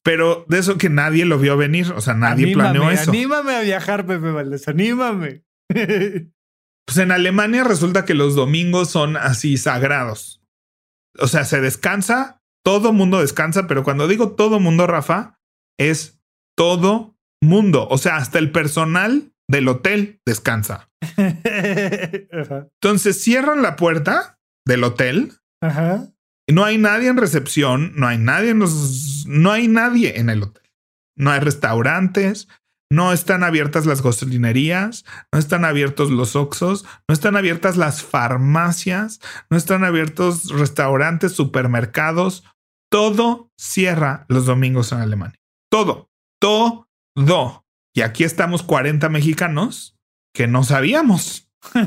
Pero 0.01 0.43
de 0.49 0.57
eso 0.57 0.75
que 0.79 0.89
nadie 0.89 1.25
lo 1.25 1.37
vio 1.37 1.55
venir. 1.55 1.91
O 1.91 2.01
sea, 2.01 2.15
nadie 2.15 2.55
planeó 2.55 2.89
eso. 2.89 3.11
Anímame 3.11 3.55
a 3.57 3.61
viajar, 3.61 4.07
Pepe 4.07 4.31
Valdés. 4.31 4.67
Anímame. 4.67 5.43
pues 5.69 6.97
en 6.97 7.11
Alemania 7.11 7.63
resulta 7.63 8.05
que 8.05 8.15
los 8.15 8.33
domingos 8.33 8.89
son 8.89 9.17
así 9.17 9.57
sagrados. 9.57 10.41
O 11.19 11.27
sea, 11.27 11.45
se 11.45 11.61
descansa, 11.61 12.41
todo 12.65 12.91
mundo 12.91 13.21
descansa, 13.21 13.67
pero 13.67 13.83
cuando 13.83 14.07
digo 14.07 14.31
todo 14.31 14.59
mundo, 14.59 14.87
Rafa, 14.87 15.39
es 15.77 16.19
todo 16.57 17.15
mundo. 17.39 17.87
O 17.91 17.99
sea, 17.99 18.15
hasta 18.15 18.39
el 18.39 18.51
personal 18.51 19.31
del 19.49 19.67
hotel 19.67 20.21
descansa. 20.25 20.89
Entonces 21.17 23.21
cierran 23.21 23.61
la 23.61 23.75
puerta 23.75 24.39
del 24.65 24.83
hotel. 24.83 25.33
Y 26.47 26.53
no 26.53 26.63
hay 26.63 26.77
nadie 26.77 27.09
en 27.09 27.17
recepción, 27.17 27.93
no 27.95 28.07
hay 28.07 28.17
nadie 28.17 28.51
en 28.51 28.59
los, 28.59 29.25
no 29.27 29.51
hay 29.51 29.67
nadie 29.67 30.19
en 30.19 30.29
el 30.29 30.43
hotel. 30.43 30.63
No 31.17 31.31
hay 31.31 31.39
restaurantes, 31.39 32.47
no 32.91 33.11
están 33.11 33.43
abiertas 33.43 33.85
las 33.85 34.01
gasolinerías, 34.01 35.03
no 35.33 35.39
están 35.39 35.65
abiertos 35.65 36.11
los 36.11 36.35
Oxos, 36.35 36.85
no 37.07 37.13
están 37.13 37.35
abiertas 37.35 37.75
las 37.75 38.03
farmacias, 38.03 39.19
no 39.49 39.57
están 39.57 39.83
abiertos 39.83 40.49
restaurantes, 40.49 41.33
supermercados. 41.33 42.43
Todo 42.89 43.51
cierra 43.57 44.25
los 44.29 44.45
domingos 44.45 44.91
en 44.91 44.99
Alemania. 44.99 45.39
Todo, 45.69 46.09
todo 46.39 46.87
Do. 47.17 47.66
Y 47.97 48.01
aquí 48.03 48.23
estamos 48.23 48.61
40 48.61 49.09
mexicanos 49.09 49.97
que 50.31 50.45
no 50.45 50.63
sabíamos. 50.63 51.49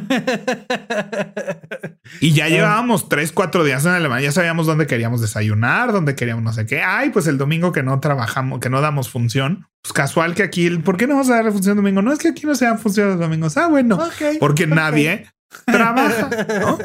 y 2.21 2.33
ya 2.33 2.49
llevábamos 2.49 3.09
3, 3.09 3.31
4 3.31 3.63
días 3.63 3.85
en 3.85 3.93
Alemania, 3.93 4.31
ya 4.31 4.33
sabíamos 4.33 4.67
dónde 4.67 4.89
queríamos 4.89 5.21
desayunar, 5.21 5.93
dónde 5.93 6.17
queríamos 6.17 6.43
no 6.43 6.53
sé 6.53 6.67
qué. 6.67 6.83
Ay, 6.83 7.11
pues 7.11 7.29
el 7.29 7.39
domingo 7.39 7.71
que 7.71 7.85
no 7.85 8.01
trabajamos, 8.01 8.59
que 8.59 8.71
no 8.71 8.81
damos 8.81 9.09
función. 9.09 9.69
Pues 9.83 9.93
casual 9.93 10.35
que 10.35 10.43
aquí, 10.43 10.69
¿por 10.79 10.97
qué 10.97 11.07
no 11.07 11.15
vamos 11.15 11.31
a 11.31 11.37
dar 11.37 11.53
función 11.53 11.77
domingo? 11.77 12.03
No 12.03 12.13
es 12.13 12.19
que 12.19 12.31
aquí 12.31 12.45
no 12.45 12.57
sean 12.57 12.81
función 12.81 13.11
los 13.11 13.21
domingos. 13.21 13.57
Ah, 13.57 13.69
bueno, 13.69 13.97
porque 14.41 14.67
nadie 14.67 15.29
trabaja. 15.65 16.29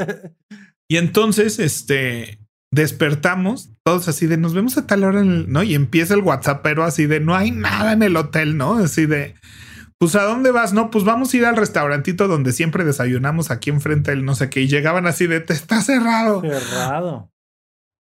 Y 0.87 0.97
entonces, 0.97 1.57
este, 1.57 2.44
despertamos 2.75 3.69
todos 3.83 4.07
así 4.09 4.27
de 4.27 4.37
nos 4.37 4.53
vemos 4.53 4.77
a 4.77 4.85
tal 4.85 5.05
hora, 5.05 5.23
¿no? 5.23 5.63
Y 5.63 5.75
empieza 5.75 6.13
el 6.13 6.19
WhatsApp, 6.19 6.61
pero 6.61 6.83
así 6.83 7.05
de 7.05 7.21
no 7.21 7.33
hay 7.33 7.51
nada 7.51 7.93
en 7.93 8.03
el 8.03 8.17
hotel, 8.17 8.57
¿no? 8.57 8.75
Así 8.75 9.05
de, 9.05 9.33
pues 9.97 10.15
a 10.15 10.23
dónde 10.23 10.51
vas, 10.51 10.73
no, 10.73 10.91
pues 10.91 11.05
vamos 11.05 11.33
a 11.33 11.37
ir 11.37 11.45
al 11.45 11.55
restaurantito 11.55 12.27
donde 12.27 12.51
siempre 12.51 12.83
desayunamos 12.83 13.49
aquí 13.49 13.69
enfrente 13.69 14.11
del 14.11 14.25
no 14.25 14.35
sé 14.35 14.49
qué. 14.49 14.61
Y 14.61 14.67
llegaban 14.67 15.07
así 15.07 15.25
de, 15.25 15.39
te 15.39 15.53
está 15.53 15.81
cerrado. 15.81 16.41
Cerrado. 16.41 17.31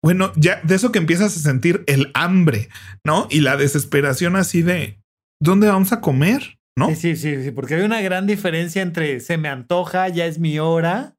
bueno, 0.03 0.33
ya 0.35 0.61
de 0.65 0.75
eso 0.75 0.91
que 0.91 0.99
empiezas 0.99 1.37
a 1.37 1.41
sentir 1.41 1.85
el 1.87 2.11
hambre, 2.15 2.69
¿no? 3.07 3.29
Y 3.31 3.41
la 3.43 3.57
desesperación 3.57 4.35
así 4.35 4.63
de, 4.63 5.01
¿dónde 5.41 5.69
vamos 5.69 5.93
a 5.93 6.01
comer? 6.01 6.59
¿No? 6.77 6.89
Sí, 6.95 7.15
sí, 7.17 7.43
sí, 7.43 7.51
porque 7.53 7.77
hay 7.77 7.83
una 7.83 8.01
gran 8.01 8.27
diferencia 8.27 8.83
entre 8.83 9.21
se 9.21 9.39
me 9.39 9.49
antoja, 9.49 10.09
ya 10.09 10.27
es 10.27 10.41
mi 10.41 10.59
hora, 10.59 11.17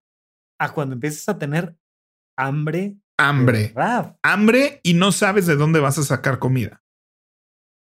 a 0.60 0.74
cuando 0.74 0.96
empiezas 0.96 1.30
a 1.30 1.40
tener 1.40 1.78
hambre. 2.38 2.98
Hambre. 3.20 3.74
Hambre 4.24 4.80
y 4.82 4.94
no 4.94 5.12
sabes 5.12 5.46
de 5.46 5.56
dónde 5.56 5.80
vas 5.80 5.98
a 5.98 6.04
sacar 6.04 6.40
comida. 6.40 6.82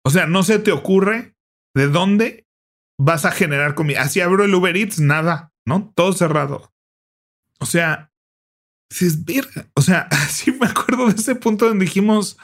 O 0.06 0.10
sea, 0.10 0.28
no 0.28 0.44
se 0.44 0.60
te 0.60 0.72
ocurre 0.72 1.36
de 1.76 1.88
dónde 1.88 2.48
vas 3.00 3.26
a 3.26 3.32
generar 3.32 3.74
comida. 3.74 4.02
Así 4.02 4.22
abro 4.22 4.44
el 4.44 4.54
Uber 4.54 4.78
Eats, 4.78 5.00
nada, 5.00 5.52
¿no? 5.66 5.92
Todo 5.96 6.14
cerrado. 6.14 6.72
O 7.60 7.66
sea, 7.66 8.12
si 8.92 9.08
es 9.08 9.26
virga. 9.26 9.68
O 9.76 9.82
sea, 9.82 10.08
sí 10.30 10.52
me 10.52 10.68
acuerdo 10.68 11.08
de 11.08 11.16
ese 11.16 11.36
punto 11.36 11.68
donde 11.68 11.86
dijimos, 11.86 12.38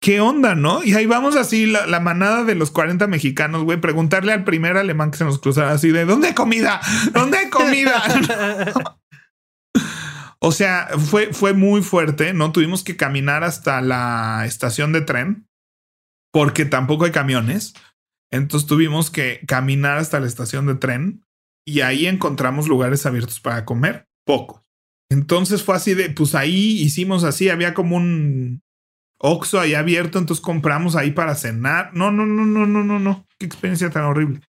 ¿qué 0.00 0.20
onda, 0.20 0.54
no? 0.54 0.84
Y 0.84 0.94
ahí 0.94 1.06
vamos 1.06 1.34
así, 1.34 1.66
la, 1.66 1.98
manada 2.00 2.44
de 2.44 2.54
los 2.54 2.70
40 2.70 3.06
mexicanos, 3.08 3.64
güey, 3.64 3.80
preguntarle 3.80 4.32
al 4.32 4.44
primer 4.44 4.76
alemán 4.76 5.10
que 5.10 5.18
se 5.18 5.24
nos 5.24 5.40
cruzara 5.40 5.72
así 5.72 5.90
de, 5.90 6.04
¿dónde 6.04 6.28
hay 6.28 6.34
comida? 6.34 6.80
¿Dónde 7.12 7.38
hay 7.38 7.50
comida? 7.50 8.02
o 10.46 10.52
sea, 10.52 10.88
fue, 10.98 11.32
fue 11.32 11.54
muy 11.54 11.80
fuerte, 11.80 12.34
¿no? 12.34 12.52
Tuvimos 12.52 12.84
que 12.84 12.98
caminar 12.98 13.44
hasta 13.44 13.80
la 13.80 14.44
estación 14.44 14.92
de 14.92 15.00
tren 15.00 15.48
porque 16.34 16.66
tampoco 16.66 17.06
hay 17.06 17.12
camiones. 17.12 17.72
Entonces 18.30 18.68
tuvimos 18.68 19.10
que 19.10 19.40
caminar 19.46 19.96
hasta 19.96 20.20
la 20.20 20.26
estación 20.26 20.66
de 20.66 20.74
tren 20.74 21.24
y 21.66 21.80
ahí 21.80 22.06
encontramos 22.06 22.68
lugares 22.68 23.06
abiertos 23.06 23.40
para 23.40 23.64
comer, 23.64 24.06
pocos. 24.26 24.60
Entonces 25.10 25.62
fue 25.62 25.76
así 25.76 25.94
de, 25.94 26.10
pues 26.10 26.34
ahí 26.34 26.78
hicimos 26.82 27.24
así, 27.24 27.48
había 27.48 27.72
como 27.72 27.96
un 27.96 28.62
Oxxo 29.18 29.58
ahí 29.58 29.72
abierto, 29.72 30.18
entonces 30.18 30.44
compramos 30.44 30.94
ahí 30.94 31.12
para 31.12 31.36
cenar. 31.36 31.94
No, 31.94 32.10
no, 32.10 32.26
no, 32.26 32.44
no, 32.44 32.66
no, 32.66 32.84
no, 32.84 32.98
no. 32.98 33.26
Qué 33.38 33.46
experiencia 33.46 33.88
tan 33.88 34.04
horrible. 34.04 34.42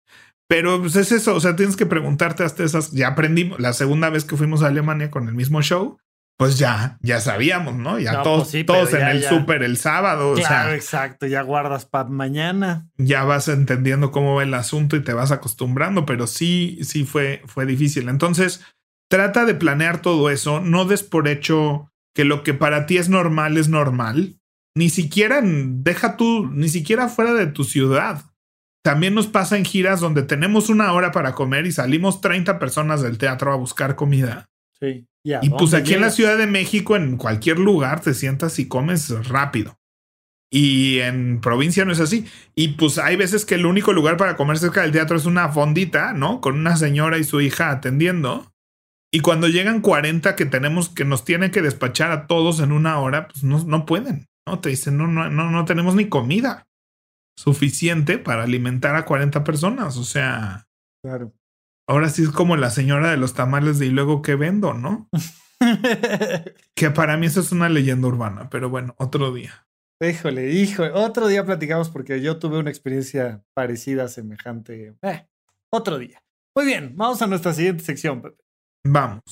Pero 0.54 0.80
pues 0.80 0.94
es 0.94 1.10
eso, 1.10 1.34
o 1.34 1.40
sea, 1.40 1.56
tienes 1.56 1.74
que 1.74 1.84
preguntarte 1.84 2.44
hasta 2.44 2.62
esas, 2.62 2.92
ya 2.92 3.08
aprendimos, 3.08 3.58
la 3.58 3.72
segunda 3.72 4.08
vez 4.08 4.24
que 4.24 4.36
fuimos 4.36 4.62
a 4.62 4.68
Alemania 4.68 5.10
con 5.10 5.26
el 5.26 5.34
mismo 5.34 5.60
show, 5.62 5.98
pues 6.38 6.60
ya, 6.60 6.96
ya 7.02 7.20
sabíamos, 7.20 7.74
¿no? 7.74 7.98
Ya 7.98 8.22
todos, 8.22 8.52
pues 8.52 8.64
todos 8.64 8.92
en 8.92 9.02
el 9.02 9.24
súper 9.24 9.64
el 9.64 9.76
sábado. 9.76 10.34
Claro, 10.36 10.72
exacto, 10.72 11.26
ya 11.26 11.42
guardas 11.42 11.86
para 11.86 12.08
mañana. 12.08 12.88
Ya 12.98 13.24
vas 13.24 13.48
entendiendo 13.48 14.12
cómo 14.12 14.36
va 14.36 14.44
el 14.44 14.54
asunto 14.54 14.94
y 14.94 15.02
te 15.02 15.12
vas 15.12 15.32
acostumbrando, 15.32 16.06
pero 16.06 16.28
sí, 16.28 16.78
sí 16.82 17.04
fue, 17.04 17.42
fue 17.46 17.66
difícil. 17.66 18.08
Entonces, 18.08 18.64
trata 19.10 19.46
de 19.46 19.56
planear 19.56 20.02
todo 20.02 20.30
eso, 20.30 20.60
no 20.60 20.84
des 20.84 21.02
por 21.02 21.26
hecho 21.26 21.90
que 22.14 22.24
lo 22.24 22.44
que 22.44 22.54
para 22.54 22.86
ti 22.86 22.96
es 22.96 23.08
normal 23.08 23.56
es 23.56 23.68
normal. 23.68 24.36
Ni 24.76 24.88
siquiera 24.88 25.40
deja 25.42 26.16
tú, 26.16 26.48
ni 26.52 26.68
siquiera 26.68 27.08
fuera 27.08 27.34
de 27.34 27.48
tu 27.48 27.64
ciudad. 27.64 28.22
También 28.84 29.14
nos 29.14 29.28
pasa 29.28 29.56
en 29.56 29.64
giras 29.64 30.00
donde 30.00 30.22
tenemos 30.22 30.68
una 30.68 30.92
hora 30.92 31.10
para 31.10 31.32
comer 31.32 31.64
y 31.64 31.72
salimos 31.72 32.20
30 32.20 32.58
personas 32.58 33.00
del 33.00 33.16
teatro 33.16 33.50
a 33.50 33.56
buscar 33.56 33.96
comida. 33.96 34.50
Sí. 34.78 35.06
y 35.24 35.48
pues 35.48 35.72
aquí 35.72 35.94
en 35.94 36.02
la 36.02 36.10
Ciudad 36.10 36.36
de 36.36 36.46
México, 36.46 36.94
en 36.94 37.16
cualquier 37.16 37.58
lugar, 37.58 38.02
te 38.02 38.12
sientas 38.12 38.58
y 38.58 38.68
comes 38.68 39.08
rápido. 39.26 39.78
Y 40.52 40.98
en 40.98 41.40
provincia 41.40 41.86
no 41.86 41.92
es 41.92 42.00
así. 42.00 42.26
Y 42.54 42.68
pues 42.74 42.98
hay 42.98 43.16
veces 43.16 43.46
que 43.46 43.54
el 43.54 43.64
único 43.64 43.94
lugar 43.94 44.18
para 44.18 44.36
comer 44.36 44.58
cerca 44.58 44.82
del 44.82 44.92
teatro 44.92 45.16
es 45.16 45.24
una 45.24 45.48
fondita, 45.48 46.12
¿no? 46.12 46.42
Con 46.42 46.58
una 46.58 46.76
señora 46.76 47.16
y 47.16 47.24
su 47.24 47.40
hija 47.40 47.70
atendiendo. 47.70 48.52
Y 49.10 49.20
cuando 49.20 49.48
llegan 49.48 49.80
40 49.80 50.36
que 50.36 50.44
tenemos, 50.44 50.90
que 50.90 51.06
nos 51.06 51.24
tienen 51.24 51.50
que 51.50 51.62
despachar 51.62 52.10
a 52.10 52.26
todos 52.26 52.60
en 52.60 52.70
una 52.70 52.98
hora, 52.98 53.28
pues 53.28 53.44
no, 53.44 53.64
no 53.64 53.86
pueden. 53.86 54.26
No 54.46 54.58
te 54.58 54.68
dicen, 54.68 54.98
no, 54.98 55.06
no, 55.06 55.30
no, 55.30 55.50
no 55.50 55.64
tenemos 55.64 55.94
ni 55.94 56.10
comida 56.10 56.66
suficiente 57.36 58.18
para 58.18 58.44
alimentar 58.44 58.96
a 58.96 59.04
40 59.04 59.44
personas. 59.44 59.96
O 59.96 60.04
sea, 60.04 60.66
claro. 61.02 61.32
Ahora 61.86 62.08
sí 62.08 62.22
es 62.22 62.30
como 62.30 62.56
la 62.56 62.70
señora 62.70 63.10
de 63.10 63.18
los 63.18 63.34
tamales 63.34 63.78
de 63.78 63.86
y 63.86 63.90
luego 63.90 64.22
qué 64.22 64.36
vendo, 64.36 64.72
¿no? 64.72 65.08
que 66.74 66.90
para 66.90 67.16
mí 67.16 67.26
eso 67.26 67.40
es 67.40 67.52
una 67.52 67.68
leyenda 67.68 68.08
urbana, 68.08 68.48
pero 68.48 68.70
bueno, 68.70 68.94
otro 68.98 69.32
día. 69.32 69.66
Híjole, 70.00 70.50
híjole, 70.52 70.92
otro 70.92 71.28
día 71.28 71.44
platicamos 71.44 71.88
porque 71.90 72.20
yo 72.20 72.38
tuve 72.38 72.58
una 72.58 72.70
experiencia 72.70 73.44
parecida, 73.54 74.08
semejante. 74.08 74.96
Eh, 75.02 75.28
otro 75.70 75.98
día. 75.98 76.22
Muy 76.56 76.66
bien, 76.66 76.94
vamos 76.96 77.20
a 77.20 77.26
nuestra 77.26 77.52
siguiente 77.52 77.84
sección, 77.84 78.22
Pepe. 78.22 78.42
Vamos. 78.86 79.22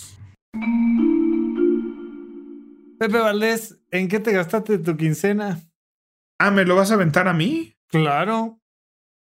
Pepe 2.99 3.19
Valdés, 3.19 3.81
¿en 3.91 4.09
qué 4.09 4.21
te 4.21 4.33
gastaste 4.33 4.79
tu 4.79 4.97
quincena? 4.97 5.61
Ah, 6.39 6.51
¿me 6.51 6.65
lo 6.65 6.77
vas 6.77 6.91
a 6.91 6.95
aventar 6.95 7.29
a 7.29 7.33
mí? 7.33 7.77
Claro. 7.93 8.59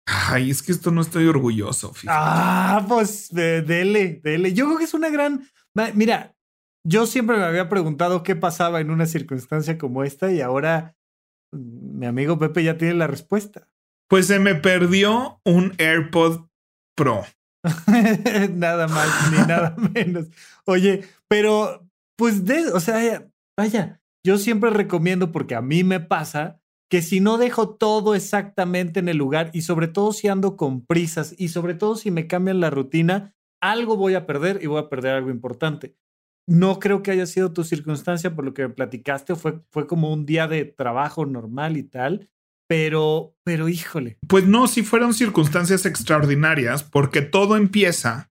Ay, 0.07 0.51
es 0.51 0.63
que 0.63 0.73
esto 0.73 0.91
no 0.91 1.01
estoy 1.01 1.27
orgulloso. 1.27 1.93
Ah, 2.07 2.85
pues 2.89 3.29
dele, 3.31 4.21
dele. 4.23 4.53
Yo 4.53 4.67
creo 4.67 4.79
que 4.79 4.85
es 4.85 4.95
una 4.95 5.11
gran. 5.11 5.47
Mira, 5.95 6.35
yo 6.85 7.07
siempre 7.07 7.37
me 7.37 7.45
había 7.45 7.69
preguntado 7.69 8.23
qué 8.23 8.37
pasaba 8.37 8.81
en 8.81 8.91
una 8.91 9.07
circunstancia 9.07 9.79
como 9.79 10.05
esta 10.05 10.33
y 10.33 10.41
ahora 10.41 10.97
mm, 11.53 11.99
mi 11.99 12.07
amigo 12.07 12.39
Pepe 12.39 12.65
ya 12.65 12.79
tiene 12.79 12.95
la 12.95 13.07
respuesta. 13.07 13.69
Pues 14.09 14.27
se 14.27 14.39
me 14.39 14.55
perdió 14.55 15.41
un 15.45 15.75
AirPod 15.79 16.47
Pro. 16.97 17.25
nada 18.55 18.89
más 18.89 19.33
ni 19.33 19.39
nada 19.39 19.77
menos. 19.95 20.27
Oye, 20.67 21.05
pero 21.29 21.89
pues 22.17 22.45
de, 22.45 22.69
o 22.69 22.81
sea, 22.81 23.29
vaya, 23.57 24.01
yo 24.25 24.39
siempre 24.39 24.71
recomiendo 24.71 25.33
porque 25.33 25.55
a 25.55 25.63
mí 25.63 25.85
me 25.85 26.01
pasa 26.01 26.61
que 26.93 27.01
si 27.01 27.21
no 27.21 27.39
dejo 27.39 27.71
todo 27.71 28.15
exactamente 28.15 29.01
en 29.01 29.09
el 29.09 29.17
lugar 29.17 29.51
y 29.55 29.63
sobre 29.63 29.89
todo 29.89 30.13
si 30.13 30.29
ando 30.29 30.59
con 30.59 30.85
prisas 30.85 31.35
y 31.39 31.49
sobre 31.49 31.73
todo 31.73 31.97
si 31.97 32.11
me 32.11 32.27
cambian 32.27 32.61
la 32.61 32.69
rutina, 32.69 33.35
algo 33.63 33.97
voy 33.97 34.13
a 34.13 34.27
perder 34.27 34.59
y 34.63 34.67
voy 34.67 34.79
a 34.79 34.91
perder 34.91 35.15
algo 35.15 35.31
importante. 35.31 35.97
No 36.47 36.79
creo 36.81 37.03
que 37.03 37.11
haya 37.11 37.25
sido 37.25 37.51
tu 37.51 37.65
circunstancia 37.65 38.35
por 38.35 38.45
lo 38.45 38.53
que 38.53 38.69
me 38.69 38.75
platicaste, 38.75 39.37
fue, 39.37 39.63
fue 39.71 39.87
como 39.87 40.13
un 40.13 40.27
día 40.27 40.47
de 40.49 40.67
trabajo 40.67 41.25
normal 41.25 41.79
y 41.79 41.83
tal, 41.83 42.29
pero, 42.69 43.39
pero 43.43 43.71
híjole. 43.71 44.19
Pues 44.29 44.47
no, 44.47 44.67
si 44.67 44.83
fueron 44.83 45.15
circunstancias 45.15 45.87
extraordinarias, 45.87 46.85
porque 46.85 47.23
todo 47.23 47.57
empieza. 47.57 48.31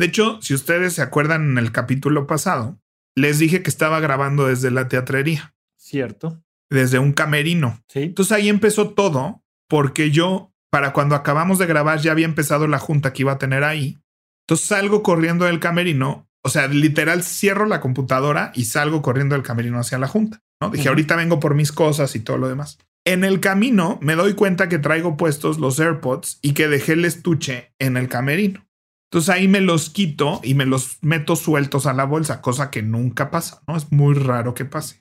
De 0.00 0.06
hecho, 0.06 0.42
si 0.42 0.54
ustedes 0.54 0.94
se 0.94 1.02
acuerdan 1.02 1.52
en 1.52 1.58
el 1.58 1.70
capítulo 1.70 2.26
pasado, 2.26 2.80
les 3.14 3.38
dije 3.38 3.62
que 3.62 3.70
estaba 3.70 4.00
grabando 4.00 4.48
desde 4.48 4.72
la 4.72 4.88
teatrería. 4.88 5.54
Cierto. 5.76 6.42
Desde 6.70 6.98
un 6.98 7.12
camerino. 7.12 7.82
Sí. 7.88 8.02
Entonces 8.02 8.32
ahí 8.32 8.48
empezó 8.48 8.90
todo, 8.90 9.42
porque 9.68 10.10
yo, 10.10 10.52
para 10.70 10.92
cuando 10.92 11.14
acabamos 11.14 11.58
de 11.58 11.66
grabar, 11.66 12.00
ya 12.00 12.12
había 12.12 12.26
empezado 12.26 12.66
la 12.66 12.78
junta 12.78 13.12
que 13.12 13.22
iba 13.22 13.32
a 13.32 13.38
tener 13.38 13.64
ahí. 13.64 13.98
Entonces 14.46 14.66
salgo 14.66 15.02
corriendo 15.02 15.44
del 15.44 15.60
camerino. 15.60 16.28
O 16.42 16.48
sea, 16.48 16.66
literal 16.68 17.22
cierro 17.22 17.66
la 17.66 17.80
computadora 17.80 18.50
y 18.54 18.64
salgo 18.64 19.02
corriendo 19.02 19.34
del 19.34 19.44
camerino 19.44 19.78
hacia 19.78 19.98
la 19.98 20.08
junta. 20.08 20.42
¿no? 20.60 20.70
Dije, 20.70 20.88
ahorita 20.88 21.16
vengo 21.16 21.38
por 21.40 21.54
mis 21.54 21.72
cosas 21.72 22.14
y 22.16 22.20
todo 22.20 22.38
lo 22.38 22.48
demás. 22.48 22.78
En 23.04 23.24
el 23.24 23.40
camino 23.40 23.98
me 24.02 24.14
doy 24.14 24.34
cuenta 24.34 24.68
que 24.68 24.78
traigo 24.78 25.16
puestos 25.16 25.58
los 25.58 25.78
AirPods 25.80 26.38
y 26.42 26.52
que 26.52 26.68
dejé 26.68 26.92
el 26.92 27.04
estuche 27.04 27.72
en 27.78 27.96
el 27.96 28.08
camerino. 28.08 28.66
Entonces 29.10 29.30
ahí 29.30 29.48
me 29.48 29.60
los 29.60 29.90
quito 29.90 30.40
y 30.44 30.54
me 30.54 30.66
los 30.66 30.98
meto 31.00 31.34
sueltos 31.34 31.86
a 31.86 31.92
la 31.92 32.04
bolsa, 32.04 32.40
cosa 32.40 32.70
que 32.70 32.80
nunca 32.80 33.32
pasa, 33.32 33.60
¿no? 33.66 33.76
Es 33.76 33.90
muy 33.90 34.14
raro 34.14 34.54
que 34.54 34.64
pase. 34.64 35.00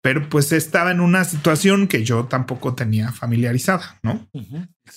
Pero 0.00 0.26
pues 0.30 0.52
estaba 0.52 0.90
en 0.90 1.00
una 1.00 1.24
situación 1.24 1.86
que 1.86 2.02
yo 2.02 2.24
tampoco 2.24 2.74
tenía 2.74 3.12
familiarizada, 3.12 3.98
¿no? 4.02 4.26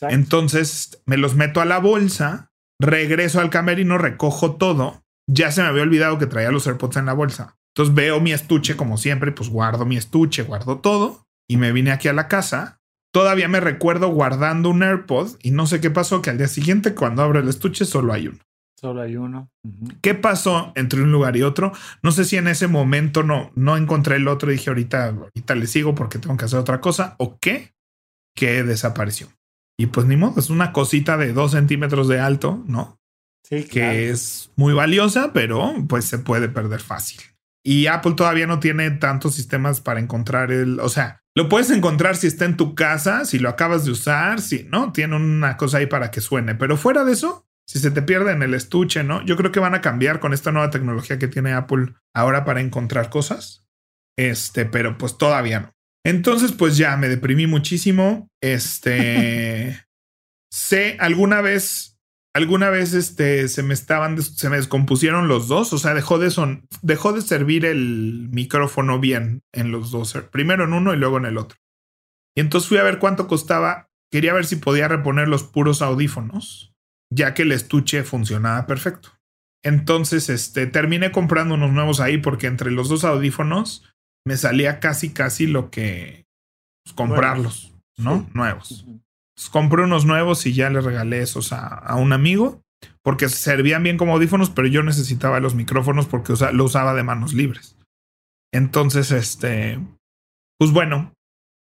Entonces 0.03 1.01
me 1.05 1.17
los 1.17 1.35
meto 1.35 1.59
a 1.59 1.65
la 1.65 1.79
bolsa, 1.79 2.53
regreso 2.79 3.41
al 3.41 3.49
camerino, 3.49 3.97
recojo 3.97 4.55
todo. 4.55 5.03
Ya 5.27 5.51
se 5.51 5.61
me 5.61 5.67
había 5.67 5.83
olvidado 5.83 6.17
que 6.17 6.27
traía 6.27 6.51
los 6.51 6.65
AirPods 6.65 6.95
en 6.95 7.07
la 7.07 7.13
bolsa. 7.13 7.57
Entonces 7.75 7.93
veo 7.93 8.21
mi 8.21 8.31
estuche 8.31 8.77
como 8.77 8.97
siempre, 8.97 9.33
pues 9.33 9.49
guardo 9.49 9.85
mi 9.85 9.97
estuche, 9.97 10.43
guardo 10.43 10.79
todo 10.79 11.27
y 11.49 11.57
me 11.57 11.73
vine 11.73 11.91
aquí 11.91 12.07
a 12.07 12.13
la 12.13 12.29
casa. 12.29 12.79
Todavía 13.16 13.47
me 13.47 13.61
recuerdo 13.61 14.09
guardando 14.09 14.70
un 14.70 14.84
AirPod 14.84 15.38
y 15.41 15.51
no 15.51 15.68
sé 15.68 15.80
qué 15.80 15.89
pasó, 15.89 16.22
que 16.22 16.32
al 16.32 16.38
día 16.38 16.49
siguiente 16.49 16.95
cuando 16.95 17.24
abro 17.24 17.39
el 17.39 17.47
estuche 17.47 17.86
solo 17.86 18.11
hay 18.11 18.28
uno. 18.28 18.39
Solo 18.78 19.03
hay 19.03 19.16
uno. 19.16 19.49
¿Qué 20.01 20.16
pasó 20.16 20.74
entre 20.76 21.01
un 21.01 21.13
lugar 21.13 21.38
y 21.38 21.41
otro? 21.41 21.72
No 22.03 22.11
sé 22.11 22.26
si 22.26 22.36
en 22.36 22.49
ese 22.49 22.68
momento 22.68 23.24
no, 23.24 23.53
no 23.55 23.78
encontré 23.78 24.18
el 24.18 24.28
otro 24.28 24.51
y 24.51 24.55
dije 24.55 24.70
ahorita, 24.70 25.05
ahorita 25.07 25.55
le 25.55 25.66
sigo 25.66 25.95
porque 25.95 26.20
tengo 26.20 26.36
que 26.36 26.43
hacer 26.43 26.59
otra 26.59 26.82
cosa 26.82 27.16
o 27.18 27.38
qué, 27.39 27.74
que 28.36 28.63
desapareció. 28.63 29.30
Y 29.80 29.86
pues 29.86 30.05
ni 30.07 30.18
modo, 30.18 30.38
es 30.38 30.49
una 30.49 30.74
cosita 30.74 31.16
de 31.16 31.32
dos 31.32 31.51
centímetros 31.51 32.09
de 32.09 32.20
alto, 32.20 32.66
¿no? 32.68 32.99
Sí, 33.45 33.63
que 33.63 34.09
es 34.09 34.51
muy 34.57 34.74
valiosa, 34.74 35.32
pero 35.32 35.74
pues 35.88 36.03
se 36.03 36.20
puede 36.20 36.49
perder 36.49 36.82
fácil. 36.82 37.22
Y 37.63 37.88
Apple 37.88 38.16
todavía 38.16 38.45
no 38.45 38.59
tiene 38.59 38.91
tantos 38.91 39.36
sistemas 39.36 39.80
para 39.80 40.01
encontrar 40.01 40.51
el, 40.51 40.82
o 40.82 40.89
sea, 40.89 41.22
lo 41.36 41.49
puedes 41.49 41.69
encontrar 41.69 42.15
si 42.15 42.27
está 42.27 42.45
en 42.45 42.55
tu 42.55 42.75
casa, 42.75 43.25
si 43.25 43.39
lo 43.39 43.49
acabas 43.49 43.83
de 43.83 43.91
usar, 43.91 44.41
si 44.41 44.63
no, 44.71 44.93
tiene 44.93 45.17
una 45.17 45.57
cosa 45.57 45.79
ahí 45.79 45.86
para 45.86 46.09
que 46.09 46.21
suene. 46.21 46.55
Pero 46.55 46.77
fuera 46.77 47.03
de 47.03 47.11
eso, 47.11 47.45
si 47.67 47.79
se 47.79 47.91
te 47.91 48.01
pierde 48.01 48.31
en 48.31 48.41
el 48.41 48.53
estuche, 48.53 49.03
¿no? 49.03 49.21
Yo 49.25 49.36
creo 49.36 49.51
que 49.51 49.59
van 49.59 49.75
a 49.75 49.81
cambiar 49.81 50.21
con 50.21 50.33
esta 50.33 50.53
nueva 50.53 50.69
tecnología 50.69 51.19
que 51.19 51.27
tiene 51.27 51.53
Apple 51.53 51.93
ahora 52.13 52.45
para 52.45 52.61
encontrar 52.61 53.09
cosas. 53.09 53.67
Este, 54.17 54.65
pero 54.65 54.97
pues 54.97 55.17
todavía 55.17 55.59
no. 55.59 55.75
Entonces, 56.05 56.53
pues 56.53 56.77
ya 56.77 56.95
me 56.95 57.09
deprimí 57.09 57.47
muchísimo. 57.47 58.29
Este, 58.41 59.86
sé, 60.51 60.95
alguna 60.99 61.41
vez, 61.41 61.94
alguna 62.36 62.69
vez, 62.69 62.93
este, 62.93 63.47
se 63.47 63.63
me 63.63 63.73
estaban, 63.73 64.21
se 64.21 64.49
me 64.49 64.57
descompusieron 64.57 65.29
los 65.29 65.47
dos. 65.47 65.71
O 65.71 65.77
sea, 65.77 65.93
dejó 65.93 66.19
de 66.19 66.29
son, 66.29 66.67
dejó 66.81 67.13
de 67.13 67.21
servir 67.21 67.65
el 67.65 68.27
micrófono 68.29 68.99
bien 68.99 69.41
en 69.53 69.71
los 69.71 69.89
dos. 69.89 70.13
Primero 70.31 70.65
en 70.65 70.73
uno 70.73 70.93
y 70.93 70.97
luego 70.97 71.17
en 71.17 71.25
el 71.25 71.38
otro. 71.38 71.57
Y 72.36 72.41
entonces 72.41 72.67
fui 72.67 72.77
a 72.77 72.83
ver 72.83 72.99
cuánto 72.99 73.27
costaba. 73.27 73.88
Quería 74.11 74.33
ver 74.33 74.45
si 74.45 74.57
podía 74.57 74.89
reponer 74.89 75.29
los 75.29 75.43
puros 75.43 75.81
audífonos, 75.81 76.73
ya 77.09 77.33
que 77.33 77.43
el 77.43 77.53
estuche 77.53 78.03
funcionaba 78.03 78.67
perfecto. 78.67 79.13
Entonces, 79.63 80.29
este, 80.29 80.67
terminé 80.67 81.11
comprando 81.11 81.55
unos 81.55 81.71
nuevos 81.71 82.01
ahí 82.01 82.17
porque 82.17 82.47
entre 82.47 82.69
los 82.69 82.89
dos 82.89 83.05
audífonos 83.05 83.89
me 84.25 84.36
salía 84.36 84.79
casi, 84.81 85.13
casi 85.13 85.47
lo 85.47 85.71
que 85.71 86.25
pues, 86.83 86.93
comprarlos, 86.93 87.73
¿no? 87.97 88.29
Nuevos. 88.33 88.86
Compré 89.51 89.83
unos 89.83 90.05
nuevos 90.05 90.45
y 90.45 90.53
ya 90.53 90.69
le 90.69 90.81
regalé 90.81 91.21
esos 91.21 91.51
a, 91.53 91.95
un 91.95 92.13
amigo 92.13 92.61
porque 93.01 93.29
servían 93.29 93.83
bien 93.83 93.97
como 93.97 94.13
audífonos, 94.13 94.49
pero 94.49 94.67
yo 94.67 94.83
necesitaba 94.83 95.39
los 95.39 95.55
micrófonos 95.55 96.05
porque 96.05 96.33
lo 96.53 96.63
usaba 96.63 96.93
de 96.93 97.03
manos 97.03 97.33
libres. 97.33 97.77
Entonces, 98.53 99.11
este, 99.11 99.79
pues 100.57 100.71
bueno, 100.71 101.13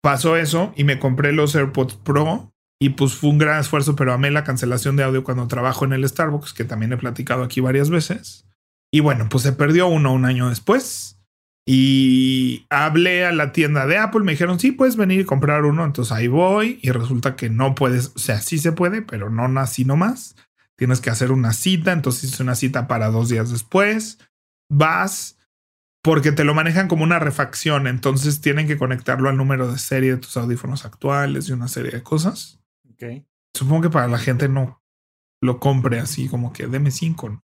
pasó 0.01 0.37
eso 0.37 0.73
y 0.75 0.83
me 0.83 0.99
compré 0.99 1.33
los 1.33 1.55
AirPods 1.55 1.95
Pro 1.95 2.51
y 2.79 2.89
pues 2.89 3.13
fue 3.13 3.29
un 3.29 3.37
gran 3.37 3.59
esfuerzo, 3.59 3.95
pero 3.95 4.13
amé 4.13 4.29
la 4.31 4.43
cancelación 4.43 4.95
de 4.95 5.03
audio 5.03 5.23
cuando 5.23 5.47
trabajo 5.47 5.85
en 5.85 5.93
el 5.93 6.07
Starbucks, 6.07 6.53
que 6.53 6.65
también 6.65 6.91
he 6.93 6.97
platicado 6.97 7.43
aquí 7.43 7.61
varias 7.61 7.89
veces. 7.89 8.45
Y 8.91 8.99
bueno, 8.99 9.27
pues 9.29 9.43
se 9.43 9.53
perdió 9.53 9.87
uno 9.87 10.13
un 10.13 10.25
año 10.25 10.49
después. 10.49 11.12
Y 11.65 12.65
hablé 12.69 13.25
a 13.25 13.31
la 13.31 13.53
tienda 13.53 13.87
de 13.87 13.97
Apple, 13.97 14.21
me 14.21 14.33
dijeron, 14.33 14.59
sí, 14.59 14.73
puedes 14.73 14.97
venir 14.97 15.21
y 15.21 15.25
comprar 15.25 15.63
uno. 15.63 15.85
Entonces 15.85 16.11
ahí 16.11 16.27
voy 16.27 16.79
y 16.81 16.91
resulta 16.91 17.35
que 17.35 17.49
no 17.49 17.73
puedes, 17.73 18.11
o 18.15 18.19
sea, 18.19 18.41
sí 18.41 18.57
se 18.57 18.73
puede, 18.73 19.01
pero 19.01 19.29
no 19.29 19.59
así 19.59 19.85
nomás. 19.85 20.35
Tienes 20.75 20.99
que 20.99 21.09
hacer 21.09 21.31
una 21.31 21.53
cita, 21.53 21.91
entonces 21.93 22.25
hice 22.25 22.43
una 22.43 22.55
cita 22.55 22.87
para 22.87 23.09
dos 23.09 23.29
días 23.29 23.49
después. 23.49 24.19
Vas 24.69 25.37
porque 26.03 26.33
te 26.33 26.43
lo 26.43 26.53
manejan 26.53 26.89
como 26.89 27.05
una 27.05 27.17
refacción, 27.17 27.87
entonces 27.87 28.41
tienen 28.41 28.67
que 28.67 28.77
conectarlo 28.77 29.29
al 29.29 29.37
número 29.37 29.71
de 29.71 29.79
serie 29.79 30.11
de 30.11 30.17
tus 30.17 30.35
audífonos 30.35 30.83
actuales 30.83 31.47
y 31.47 31.53
una 31.53 31.69
serie 31.69 31.91
de 31.91 32.03
cosas. 32.03 32.59
Supongo 33.53 33.83
que 33.83 33.89
para 33.89 34.07
la 34.09 34.17
gente 34.17 34.49
no 34.49 34.83
lo 35.41 35.59
compre 35.59 35.99
así 35.99 36.27
como 36.27 36.51
que 36.51 36.67
deme 36.67 36.91
cinco. 36.91 37.29
No, 37.29 37.43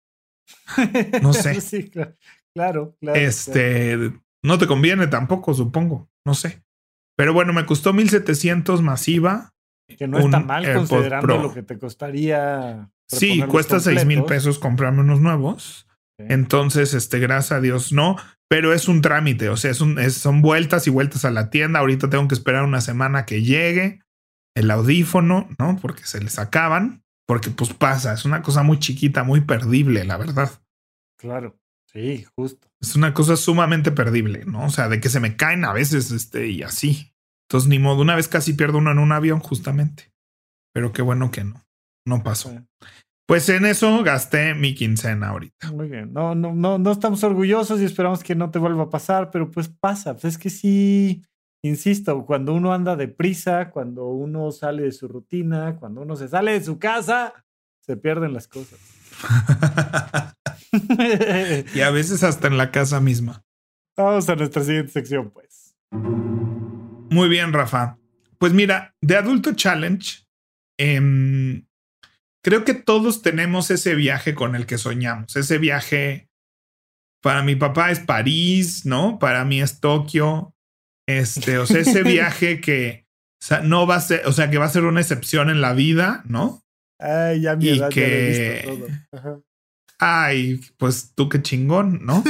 no 1.22 1.32
sé. 1.34 1.60
sí, 1.60 1.90
claro, 1.90 2.14
claro, 2.56 2.96
Este 3.14 4.12
no 4.42 4.58
te 4.58 4.66
conviene 4.66 5.08
tampoco, 5.08 5.52
supongo. 5.54 6.08
No 6.24 6.34
sé. 6.34 6.62
Pero 7.16 7.34
bueno, 7.34 7.52
me 7.52 7.66
costó 7.66 7.92
1700 7.92 8.80
masiva. 8.80 9.52
Que 9.98 10.08
no 10.08 10.18
está 10.18 10.40
mal 10.40 10.72
considerando 10.72 11.38
lo 11.38 11.52
que 11.52 11.62
te 11.62 11.78
costaría. 11.78 12.90
Sí, 13.08 13.42
cuesta 13.42 13.78
seis 13.78 14.04
mil 14.04 14.24
pesos 14.24 14.58
comprarme 14.58 15.00
unos 15.00 15.20
nuevos. 15.20 15.86
Entonces, 16.18 16.94
este, 16.94 17.18
gracias 17.18 17.52
a 17.52 17.60
Dios, 17.60 17.92
no, 17.92 18.16
pero 18.48 18.72
es 18.72 18.88
un 18.88 19.02
trámite, 19.02 19.50
o 19.50 19.56
sea, 19.58 19.70
es 19.70 19.82
un, 19.82 19.98
son 20.10 20.40
vueltas 20.40 20.86
y 20.86 20.90
vueltas 20.90 21.26
a 21.26 21.30
la 21.30 21.50
tienda. 21.50 21.80
Ahorita 21.80 22.08
tengo 22.08 22.26
que 22.26 22.34
esperar 22.34 22.64
una 22.64 22.80
semana 22.80 23.26
que 23.26 23.42
llegue 23.42 24.00
el 24.56 24.70
audífono, 24.70 25.48
¿no? 25.58 25.78
Porque 25.80 26.04
se 26.04 26.22
les 26.22 26.38
acaban, 26.38 27.04
porque 27.26 27.50
pues 27.50 27.74
pasa, 27.74 28.14
es 28.14 28.24
una 28.24 28.40
cosa 28.42 28.62
muy 28.62 28.78
chiquita, 28.78 29.24
muy 29.24 29.42
perdible, 29.42 30.04
la 30.04 30.16
verdad. 30.16 30.50
Claro, 31.18 31.58
sí, 31.96 32.26
justo. 32.36 32.68
Es 32.80 32.94
una 32.94 33.14
cosa 33.14 33.36
sumamente 33.36 33.90
perdible, 33.90 34.44
¿no? 34.44 34.66
O 34.66 34.70
sea, 34.70 34.88
de 34.88 35.00
que 35.00 35.08
se 35.08 35.20
me 35.20 35.36
caen 35.36 35.64
a 35.64 35.72
veces, 35.72 36.10
este, 36.10 36.48
y 36.48 36.62
así. 36.62 37.12
Entonces, 37.48 37.68
ni 37.68 37.78
modo, 37.78 38.02
una 38.02 38.16
vez 38.16 38.28
casi 38.28 38.52
pierdo 38.52 38.78
uno 38.78 38.90
en 38.90 38.98
un 38.98 39.12
avión, 39.12 39.40
justamente. 39.40 40.12
Pero 40.74 40.92
qué 40.92 41.00
bueno 41.00 41.30
que 41.30 41.44
no, 41.44 41.64
no 42.06 42.22
pasó. 42.22 42.52
Pues 43.26 43.48
en 43.48 43.64
eso 43.64 44.04
gasté 44.04 44.54
mi 44.54 44.74
quincena 44.74 45.28
ahorita. 45.28 45.72
Muy 45.72 45.88
bien. 45.88 46.12
No, 46.12 46.34
no, 46.34 46.54
no, 46.54 46.78
no 46.78 46.92
estamos 46.92 47.24
orgullosos 47.24 47.80
y 47.80 47.84
esperamos 47.84 48.22
que 48.22 48.34
no 48.34 48.50
te 48.50 48.58
vuelva 48.58 48.84
a 48.84 48.90
pasar, 48.90 49.30
pero 49.30 49.50
pues 49.50 49.68
pasa. 49.68 50.12
Pues 50.12 50.24
es 50.24 50.38
que 50.38 50.50
sí, 50.50 51.24
insisto, 51.64 52.24
cuando 52.26 52.54
uno 52.54 52.72
anda 52.72 52.94
deprisa, 52.94 53.70
cuando 53.70 54.06
uno 54.06 54.52
sale 54.52 54.82
de 54.82 54.92
su 54.92 55.08
rutina, 55.08 55.76
cuando 55.76 56.02
uno 56.02 56.14
se 56.14 56.28
sale 56.28 56.52
de 56.52 56.62
su 56.62 56.78
casa, 56.78 57.32
se 57.80 57.96
pierden 57.96 58.32
las 58.32 58.46
cosas. 58.46 58.78
y 61.74 61.80
a 61.80 61.90
veces 61.90 62.22
hasta 62.22 62.48
en 62.48 62.56
la 62.56 62.70
casa 62.70 63.00
misma. 63.00 63.44
Vamos 63.96 64.28
a 64.28 64.36
nuestra 64.36 64.62
siguiente 64.62 64.92
sección, 64.92 65.30
pues. 65.30 65.76
Muy 65.90 67.28
bien, 67.28 67.52
Rafa. 67.52 67.98
Pues 68.38 68.52
mira, 68.52 68.94
de 69.00 69.16
Adulto 69.16 69.54
Challenge, 69.54 70.26
em, 70.78 71.66
creo 72.44 72.64
que 72.64 72.74
todos 72.74 73.22
tenemos 73.22 73.70
ese 73.70 73.94
viaje 73.94 74.34
con 74.34 74.54
el 74.54 74.66
que 74.66 74.76
soñamos. 74.76 75.34
Ese 75.36 75.58
viaje, 75.58 76.28
para 77.22 77.42
mi 77.42 77.56
papá 77.56 77.90
es 77.90 78.00
París, 78.00 78.84
¿no? 78.84 79.18
Para 79.18 79.44
mí 79.44 79.62
es 79.62 79.80
Tokio. 79.80 80.54
Este, 81.08 81.58
o 81.58 81.66
sea, 81.66 81.80
ese 81.80 82.02
viaje 82.04 82.60
que 82.60 83.06
no 83.62 83.86
va 83.86 83.96
a 83.96 84.00
ser, 84.00 84.26
o 84.26 84.32
sea, 84.32 84.50
que 84.50 84.58
va 84.58 84.66
a 84.66 84.70
ser 84.70 84.84
una 84.84 85.00
excepción 85.00 85.48
en 85.48 85.60
la 85.60 85.72
vida, 85.72 86.22
¿no? 86.26 86.62
Ay, 86.98 87.42
ya 87.42 87.56
mi 87.56 87.68
edad, 87.68 87.90
que... 87.90 88.64
Ay, 89.98 90.60
pues 90.76 91.12
tú 91.14 91.28
qué 91.28 91.42
chingón, 91.42 92.04
¿no? 92.04 92.22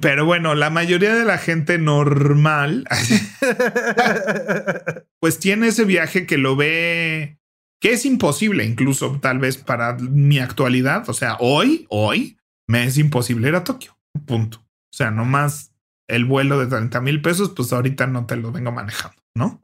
Pero 0.00 0.24
bueno, 0.24 0.54
la 0.54 0.70
mayoría 0.70 1.14
de 1.14 1.24
la 1.24 1.38
gente 1.38 1.78
normal, 1.78 2.86
pues 5.20 5.40
tiene 5.40 5.68
ese 5.68 5.84
viaje 5.84 6.24
que 6.24 6.38
lo 6.38 6.54
ve, 6.54 7.38
que 7.80 7.92
es 7.92 8.06
imposible, 8.06 8.64
incluso 8.64 9.18
tal 9.20 9.40
vez 9.40 9.58
para 9.58 9.94
mi 9.94 10.38
actualidad. 10.38 11.08
O 11.08 11.12
sea, 11.12 11.36
hoy, 11.40 11.86
hoy 11.88 12.38
me 12.68 12.84
es 12.84 12.96
imposible 12.96 13.48
ir 13.48 13.56
a 13.56 13.64
Tokio. 13.64 13.98
Punto. 14.24 14.58
O 14.58 14.96
sea, 14.96 15.10
nomás 15.10 15.74
el 16.08 16.26
vuelo 16.26 16.60
de 16.60 16.66
30 16.66 17.00
mil 17.00 17.20
pesos, 17.20 17.50
pues 17.50 17.72
ahorita 17.72 18.06
no 18.06 18.26
te 18.26 18.36
lo 18.36 18.52
vengo 18.52 18.70
manejando, 18.70 19.20
¿no? 19.34 19.58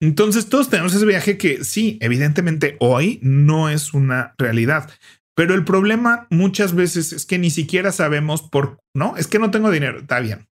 Entonces 0.00 0.48
todos 0.48 0.70
tenemos 0.70 0.94
ese 0.94 1.06
viaje 1.06 1.38
que 1.38 1.64
sí, 1.64 1.98
evidentemente 2.00 2.76
hoy 2.78 3.18
no 3.22 3.68
es 3.68 3.94
una 3.94 4.34
realidad, 4.38 4.90
pero 5.34 5.54
el 5.54 5.64
problema 5.64 6.26
muchas 6.30 6.74
veces 6.74 7.12
es 7.12 7.26
que 7.26 7.38
ni 7.38 7.50
siquiera 7.50 7.92
sabemos 7.92 8.42
por, 8.42 8.80
¿no? 8.94 9.16
Es 9.16 9.26
que 9.26 9.38
no 9.38 9.50
tengo 9.50 9.70
dinero, 9.70 10.00
está 10.00 10.20
bien. 10.20 10.48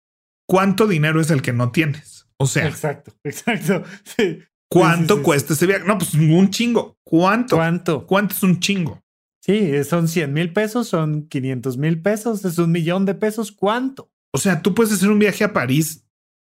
¿Cuánto 0.48 0.88
dinero 0.88 1.22
es 1.22 1.32
el 1.32 1.42
que 1.42 1.54
no 1.54 1.72
tienes? 1.72 2.28
O 2.38 2.48
sea, 2.48 2.68
exacto, 2.68 3.14
exacto. 3.24 3.84
¿Cuánto 4.70 5.22
cuesta 5.22 5.54
ese 5.54 5.68
viaje? 5.68 5.86
No, 5.86 5.98
pues 5.98 6.14
un 6.16 6.50
chingo. 6.50 6.98
¿Cuánto? 7.06 7.58
¿Cuánto? 7.58 8.08
¿Cuánto 8.08 8.36
es 8.36 8.44
un 8.44 8.60
chingo? 8.60 9.02
Sí, 9.42 9.84
son 9.84 10.08
100 10.08 10.34
mil 10.34 10.52
pesos, 10.52 10.88
son 10.88 11.28
500 11.28 11.78
mil 11.78 12.02
pesos, 12.02 12.44
es 12.44 12.58
un 12.58 12.72
millón 12.72 13.06
de 13.06 13.14
pesos. 13.14 13.52
¿Cuánto? 13.52 14.12
O 14.34 14.40
sea, 14.40 14.62
tú 14.62 14.74
puedes 14.74 14.94
hacer 14.94 15.12
un 15.12 15.20
viaje 15.20 15.44
a 15.44 15.54
París 15.54 16.08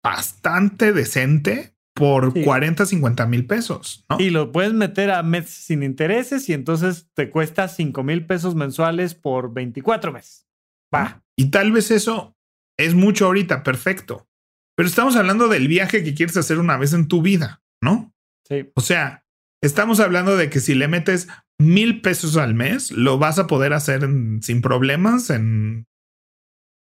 bastante 0.03 0.93
decente 0.93 1.74
por 1.95 2.33
40, 2.33 2.85
50 2.85 3.25
mil 3.25 3.47
pesos. 3.47 4.05
¿no? 4.09 4.17
Y 4.19 4.29
lo 4.29 4.51
puedes 4.51 4.73
meter 4.73 5.11
a 5.11 5.23
meses 5.23 5.51
sin 5.51 5.81
intereses 5.81 6.47
y 6.49 6.53
entonces 6.53 7.09
te 7.13 7.29
cuesta 7.29 7.69
5 7.69 8.03
mil 8.03 8.25
pesos 8.25 8.53
mensuales 8.53 9.15
por 9.15 9.53
24 9.53 10.11
meses. 10.11 10.45
Va. 10.93 11.23
Y 11.37 11.51
tal 11.51 11.71
vez 11.71 11.91
eso 11.91 12.35
es 12.77 12.93
mucho 12.93 13.25
ahorita, 13.27 13.63
perfecto. 13.63 14.27
Pero 14.75 14.89
estamos 14.89 15.15
hablando 15.15 15.47
del 15.47 15.69
viaje 15.69 16.03
que 16.03 16.13
quieres 16.13 16.35
hacer 16.35 16.59
una 16.59 16.77
vez 16.77 16.91
en 16.91 17.07
tu 17.07 17.21
vida, 17.21 17.63
¿no? 17.81 18.13
Sí. 18.45 18.69
O 18.75 18.81
sea, 18.81 19.25
estamos 19.61 20.01
hablando 20.01 20.35
de 20.35 20.49
que 20.49 20.59
si 20.59 20.75
le 20.75 20.89
metes 20.89 21.29
mil 21.57 22.01
pesos 22.01 22.35
al 22.35 22.55
mes, 22.55 22.91
lo 22.91 23.17
vas 23.17 23.39
a 23.39 23.47
poder 23.47 23.71
hacer 23.71 24.01
sin 24.41 24.61
problemas 24.61 25.29
en 25.29 25.87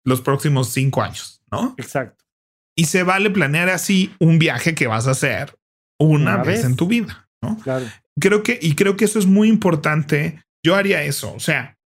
los 0.03 0.21
próximos 0.21 0.69
cinco 0.69 1.03
años, 1.03 1.43
¿no? 1.51 1.75
Exacto. 1.77 2.22
Y 2.75 2.85
se 2.85 3.03
vale 3.03 3.29
planear 3.29 3.69
así 3.69 4.13
un 4.19 4.39
viaje 4.39 4.75
que 4.75 4.87
vas 4.87 5.07
a 5.07 5.11
hacer 5.11 5.55
una, 5.99 6.37
vez, 6.37 6.63
en 6.63 6.75
tu 6.75 6.87
vida, 6.87 7.29
¿no? 7.41 7.57
Claro. 7.59 7.85
Creo 8.19 8.43
que, 8.43 8.59
y 8.61 8.75
creo 8.75 8.97
que 8.97 9.05
eso 9.05 9.19
es 9.19 9.25
muy 9.25 9.47
importante. 9.47 10.43
Yo 10.65 10.75
haría 10.75 11.03
eso. 11.03 11.33
O 11.33 11.39
sea, 11.39 11.77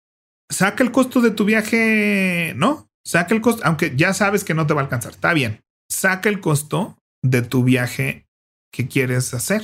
saca 0.50 0.82
el 0.82 0.92
costo 0.92 1.20
de 1.20 1.30
tu 1.30 1.44
viaje, 1.44 2.54
¿no? 2.56 2.88
Saca 3.04 3.34
el 3.34 3.40
costo, 3.40 3.62
aunque 3.64 3.94
ya 3.96 4.14
sabes 4.14 4.44
que 4.44 4.54
no 4.54 4.66
te 4.66 4.74
va 4.74 4.80
a 4.80 4.84
alcanzar. 4.84 5.12
Está 5.12 5.32
bien. 5.32 5.60
Saca 5.90 6.28
el 6.28 6.40
costo 6.40 6.98
de 7.22 7.42
tu 7.42 7.64
viaje 7.64 8.26
que 8.72 8.88
quieres 8.88 9.32
hacer. 9.34 9.62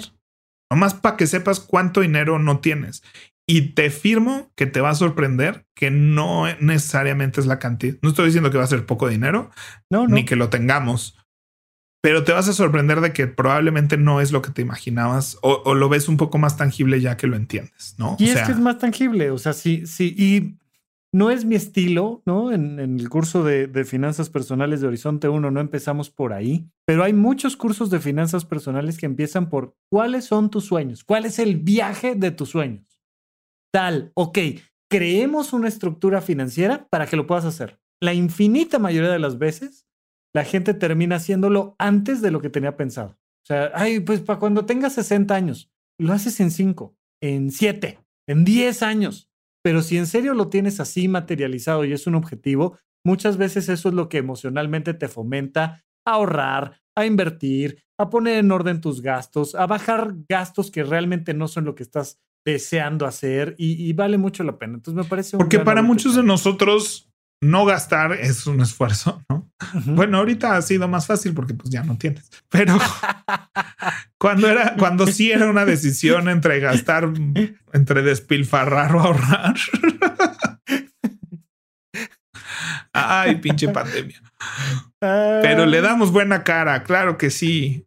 Nomás 0.70 0.94
para 0.94 1.16
que 1.16 1.26
sepas 1.26 1.60
cuánto 1.60 2.00
dinero 2.00 2.38
no 2.38 2.60
tienes. 2.60 3.02
Y 3.46 3.72
te 3.74 3.90
firmo 3.90 4.52
que 4.54 4.66
te 4.66 4.80
va 4.80 4.90
a 4.90 4.94
sorprender 4.94 5.66
que 5.74 5.90
no 5.90 6.46
necesariamente 6.60 7.40
es 7.40 7.46
la 7.46 7.58
cantidad. 7.58 7.96
No 8.02 8.10
estoy 8.10 8.26
diciendo 8.26 8.50
que 8.50 8.58
va 8.58 8.64
a 8.64 8.68
ser 8.68 8.86
poco 8.86 9.08
dinero, 9.08 9.50
no, 9.90 10.06
ni 10.06 10.24
que 10.24 10.36
lo 10.36 10.48
tengamos, 10.48 11.16
pero 12.02 12.24
te 12.24 12.32
vas 12.32 12.48
a 12.48 12.52
sorprender 12.52 13.00
de 13.00 13.12
que 13.12 13.28
probablemente 13.28 13.96
no 13.96 14.20
es 14.20 14.32
lo 14.32 14.42
que 14.42 14.50
te 14.50 14.60
imaginabas 14.60 15.38
o, 15.42 15.74
lo 15.74 15.88
ves 15.88 16.08
un 16.08 16.16
poco 16.16 16.36
más 16.36 16.56
tangible 16.56 17.00
ya 17.00 17.16
que 17.16 17.28
lo 17.28 17.36
entiendes, 17.36 17.94
¿no? 17.96 18.16
Y 18.18 18.28
es 18.28 18.42
que 18.42 18.52
es 18.52 18.58
más 18.58 18.78
tangible. 18.78 19.30
O 19.30 19.38
sea, 19.38 19.52
sí, 19.52 19.86
sí. 19.86 20.14
Y 20.18 20.58
no 21.12 21.30
es 21.30 21.44
mi 21.44 21.54
estilo, 21.54 22.20
¿no? 22.26 22.52
En, 22.52 22.80
el 22.80 23.08
curso 23.08 23.44
de, 23.44 23.68
de, 23.68 23.84
finanzas 23.84 24.30
personales 24.30 24.80
de 24.80 24.88
Horizonte 24.88 25.28
1 25.28 25.50
no 25.50 25.60
empezamos 25.60 26.10
por 26.10 26.32
ahí, 26.32 26.68
pero 26.84 27.04
hay 27.04 27.12
muchos 27.12 27.56
cursos 27.56 27.88
de 27.90 28.00
finanzas 28.00 28.44
personales 28.44 28.98
que 28.98 29.06
empiezan 29.06 29.48
por 29.48 29.76
cuáles 29.88 30.24
son 30.24 30.50
tus 30.50 30.64
sueños, 30.64 31.04
cuál 31.04 31.24
es 31.24 31.38
el 31.38 31.56
viaje 31.56 32.16
de 32.16 32.32
tus 32.32 32.50
sueños. 32.50 32.91
Tal, 33.72 34.12
ok, 34.14 34.38
creemos 34.90 35.54
una 35.54 35.68
estructura 35.68 36.20
financiera 36.20 36.86
para 36.90 37.06
que 37.06 37.16
lo 37.16 37.26
puedas 37.26 37.46
hacer. 37.46 37.80
La 38.02 38.12
infinita 38.12 38.78
mayoría 38.78 39.10
de 39.10 39.18
las 39.18 39.38
veces, 39.38 39.86
la 40.34 40.44
gente 40.44 40.74
termina 40.74 41.16
haciéndolo 41.16 41.74
antes 41.78 42.20
de 42.20 42.30
lo 42.30 42.40
que 42.40 42.50
tenía 42.50 42.76
pensado. 42.76 43.16
O 43.44 43.46
sea, 43.46 43.72
ay, 43.74 44.00
pues 44.00 44.20
para 44.20 44.38
cuando 44.38 44.66
tengas 44.66 44.92
60 44.94 45.34
años, 45.34 45.70
lo 45.98 46.12
haces 46.12 46.38
en 46.40 46.50
5, 46.50 46.94
en 47.22 47.50
7, 47.50 47.98
en 48.28 48.44
10 48.44 48.82
años. 48.82 49.30
Pero 49.64 49.80
si 49.82 49.96
en 49.96 50.06
serio 50.06 50.34
lo 50.34 50.48
tienes 50.48 50.78
así 50.80 51.08
materializado 51.08 51.84
y 51.84 51.92
es 51.92 52.06
un 52.06 52.14
objetivo, 52.14 52.78
muchas 53.06 53.36
veces 53.38 53.68
eso 53.68 53.88
es 53.88 53.94
lo 53.94 54.08
que 54.08 54.18
emocionalmente 54.18 54.92
te 54.92 55.08
fomenta 55.08 55.84
a 56.04 56.12
ahorrar, 56.12 56.80
a 56.96 57.06
invertir, 57.06 57.82
a 57.98 58.10
poner 58.10 58.38
en 58.38 58.50
orden 58.50 58.80
tus 58.80 59.00
gastos, 59.00 59.54
a 59.54 59.66
bajar 59.66 60.14
gastos 60.28 60.70
que 60.70 60.82
realmente 60.82 61.32
no 61.32 61.48
son 61.48 61.64
lo 61.64 61.74
que 61.74 61.84
estás 61.84 62.20
deseando 62.44 63.06
hacer 63.06 63.54
y, 63.58 63.92
vale 63.92 64.18
mucho 64.18 64.42
la 64.44 64.58
pena. 64.58 64.74
Entonces 64.74 65.02
me 65.02 65.08
parece... 65.08 65.36
Porque 65.36 65.58
para 65.58 65.82
muchos 65.82 66.16
de 66.16 66.22
nosotros 66.22 67.08
no 67.42 67.64
gastar 67.64 68.12
es 68.12 68.46
un 68.46 68.60
esfuerzo, 68.60 69.22
¿no? 69.28 69.50
Bueno, 69.84 70.18
ahorita 70.18 70.56
ha 70.56 70.62
sido 70.62 70.86
más 70.86 71.06
fácil 71.06 71.34
porque 71.34 71.54
pues 71.54 71.70
ya 71.70 71.82
no 71.82 71.98
tienes, 71.98 72.30
pero 72.48 72.78
cuando 74.18 74.48
era, 74.48 74.76
cuando 74.76 75.08
sí 75.08 75.32
era 75.32 75.50
una 75.50 75.64
decisión 75.64 76.28
entre 76.28 76.60
gastar, 76.60 77.12
entre 77.72 78.02
despilfarrar 78.02 78.94
o 78.94 79.00
ahorrar. 79.00 79.54
Ay, 82.92 83.36
pinche 83.36 83.68
pandemia. 83.68 84.22
Pero 85.00 85.66
le 85.66 85.80
damos 85.80 86.12
buena 86.12 86.44
cara, 86.44 86.84
claro 86.84 87.18
que 87.18 87.30
sí. 87.30 87.86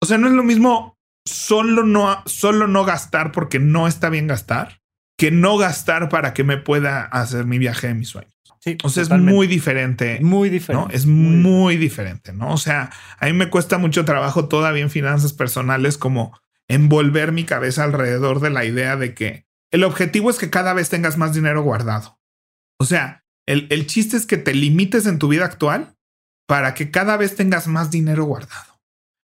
O 0.00 0.06
sea, 0.06 0.18
no 0.18 0.28
es 0.28 0.34
lo 0.34 0.44
mismo 0.44 0.99
solo 1.24 1.84
no, 1.84 2.22
solo 2.26 2.66
no 2.66 2.84
gastar 2.84 3.32
porque 3.32 3.58
no 3.58 3.86
está 3.86 4.08
bien 4.08 4.26
gastar 4.26 4.80
que 5.20 5.30
no 5.30 5.58
gastar 5.58 6.08
para 6.08 6.32
que 6.32 6.44
me 6.44 6.56
pueda 6.56 7.02
hacer 7.02 7.44
mi 7.44 7.58
viaje 7.58 7.88
de 7.88 7.94
mis 7.94 8.08
sueños. 8.08 8.32
Sí, 8.58 8.78
o 8.82 8.88
sea, 8.88 9.02
es 9.02 9.10
muy 9.10 9.46
diferente. 9.46 10.18
Muy 10.22 10.48
diferente. 10.48 10.96
Es 10.96 11.04
muy, 11.04 11.76
diferente, 11.76 12.32
¿no? 12.32 12.54
O 12.54 12.56
sea, 12.56 12.90
a 13.18 13.26
mí 13.26 13.34
me 13.34 13.50
cuesta 13.50 13.76
mucho 13.76 14.06
trabajo 14.06 14.48
todavía 14.48 14.82
en 14.82 14.88
finanzas 14.88 15.34
personales 15.34 15.98
como 15.98 16.38
envolver 16.68 17.32
mi 17.32 17.44
cabeza 17.44 17.84
alrededor 17.84 18.40
de 18.40 18.48
la 18.48 18.64
idea 18.64 18.96
de 18.96 19.12
que 19.12 19.46
el 19.70 19.84
objetivo 19.84 20.30
es 20.30 20.38
que 20.38 20.48
cada 20.48 20.72
vez 20.72 20.88
tengas 20.88 21.18
más 21.18 21.34
dinero 21.34 21.62
guardado. 21.62 22.18
O 22.78 22.86
sea, 22.86 23.22
el, 23.46 23.66
el 23.68 23.86
chiste 23.86 24.16
es 24.16 24.24
que 24.24 24.38
te 24.38 24.54
limites 24.54 25.04
en 25.04 25.18
tu 25.18 25.28
vida 25.28 25.44
actual 25.44 25.96
para 26.46 26.72
que 26.72 26.90
cada 26.90 27.18
vez 27.18 27.36
tengas 27.36 27.66
más 27.66 27.90
dinero 27.90 28.24
guardado. 28.24 28.69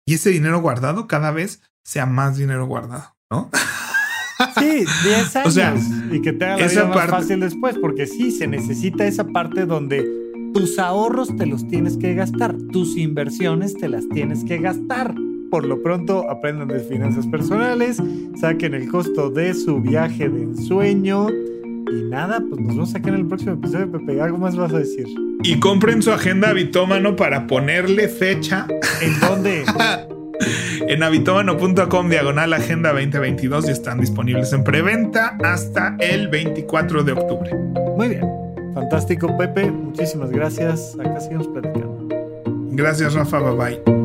Y 0.07 0.14
ese 0.14 0.30
dinero 0.30 0.61
guardado 0.61 1.09
cada 1.09 1.32
vez 1.32 1.61
sea 1.84 2.07
más 2.07 2.36
dinero 2.36 2.66
guardado, 2.66 3.16
¿no? 3.30 3.50
Sí, 4.59 4.84
10 5.04 5.36
años. 5.36 5.48
O 5.48 5.50
sea, 5.50 5.74
y 6.12 6.20
que 6.20 6.34
te 6.34 6.44
haga 6.44 6.59
la 6.59 6.66
vida 6.66 6.86
más 6.88 7.09
fácil 7.09 7.40
después, 7.40 7.78
porque 7.78 8.07
sí, 8.07 8.30
se 8.30 8.46
necesita 8.46 9.07
esa 9.07 9.24
parte 9.24 9.64
donde 9.64 10.07
tus 10.52 10.78
ahorros 10.78 11.34
te 11.36 11.46
los 11.46 11.66
tienes 11.68 11.96
que 11.96 12.14
gastar, 12.14 12.54
tus 12.70 12.98
inversiones 12.98 13.72
te 13.72 13.88
las 13.88 14.07
tienes 14.11 14.44
que 14.44 14.59
gastar. 14.59 15.14
Por 15.50 15.64
lo 15.64 15.82
pronto, 15.82 16.30
aprendan 16.30 16.68
de 16.68 16.80
finanzas 16.80 17.26
personales, 17.28 17.96
saquen 18.38 18.74
el 18.74 18.88
costo 18.88 19.30
de 19.30 19.54
su 19.54 19.80
viaje 19.80 20.28
de 20.28 20.42
ensueño. 20.42 21.28
Y 21.91 22.03
nada, 22.05 22.43
pues 22.49 22.61
nos 22.61 22.74
vemos 22.74 22.95
aquí 22.95 23.09
en 23.09 23.14
el 23.14 23.26
próximo 23.26 23.55
episodio, 23.55 23.91
Pepe. 23.91 24.20
¿Algo 24.20 24.39
más 24.39 24.57
vas 24.57 24.72
a 24.72 24.78
decir? 24.78 25.07
Y 25.43 25.61
compren 25.61 26.03
su 26.03 26.12
agenda 26.12 26.53
bitómano 26.53 27.16
para 27.16 27.47
ponerle 27.47 28.09
fecha. 28.09 28.66
¿En 29.01 29.20
dónde? 29.20 29.64
en 30.89 31.03
habitomano.com 31.03 32.09
diagonal 32.09 32.53
agenda 32.53 32.93
2022 32.93 33.68
y 33.68 33.70
están 33.70 34.01
disponibles 34.01 34.53
en 34.53 34.64
preventa 34.64 35.37
hasta 35.43 35.97
el 36.01 36.28
24 36.28 37.05
de 37.05 37.12
octubre. 37.12 37.55
Muy 37.97 38.09
bien. 38.09 38.24
Fantástico, 38.74 39.37
Pepe. 39.39 39.70
Muchísimas 39.70 40.30
gracias. 40.30 40.97
Acá 41.01 41.20
seguimos 41.20 41.49
platicando. 41.49 42.09
Gracias, 42.72 43.14
Rafa. 43.14 43.41
Bye 43.41 43.57
bye. 43.57 43.95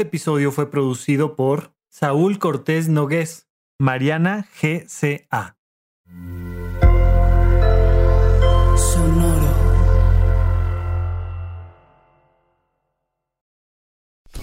Este 0.00 0.08
episodio 0.08 0.50
fue 0.50 0.70
producido 0.70 1.36
por 1.36 1.74
Saúl 1.90 2.38
Cortés 2.38 2.88
Nogués, 2.88 3.50
Mariana 3.78 4.48
GCA. 4.58 5.59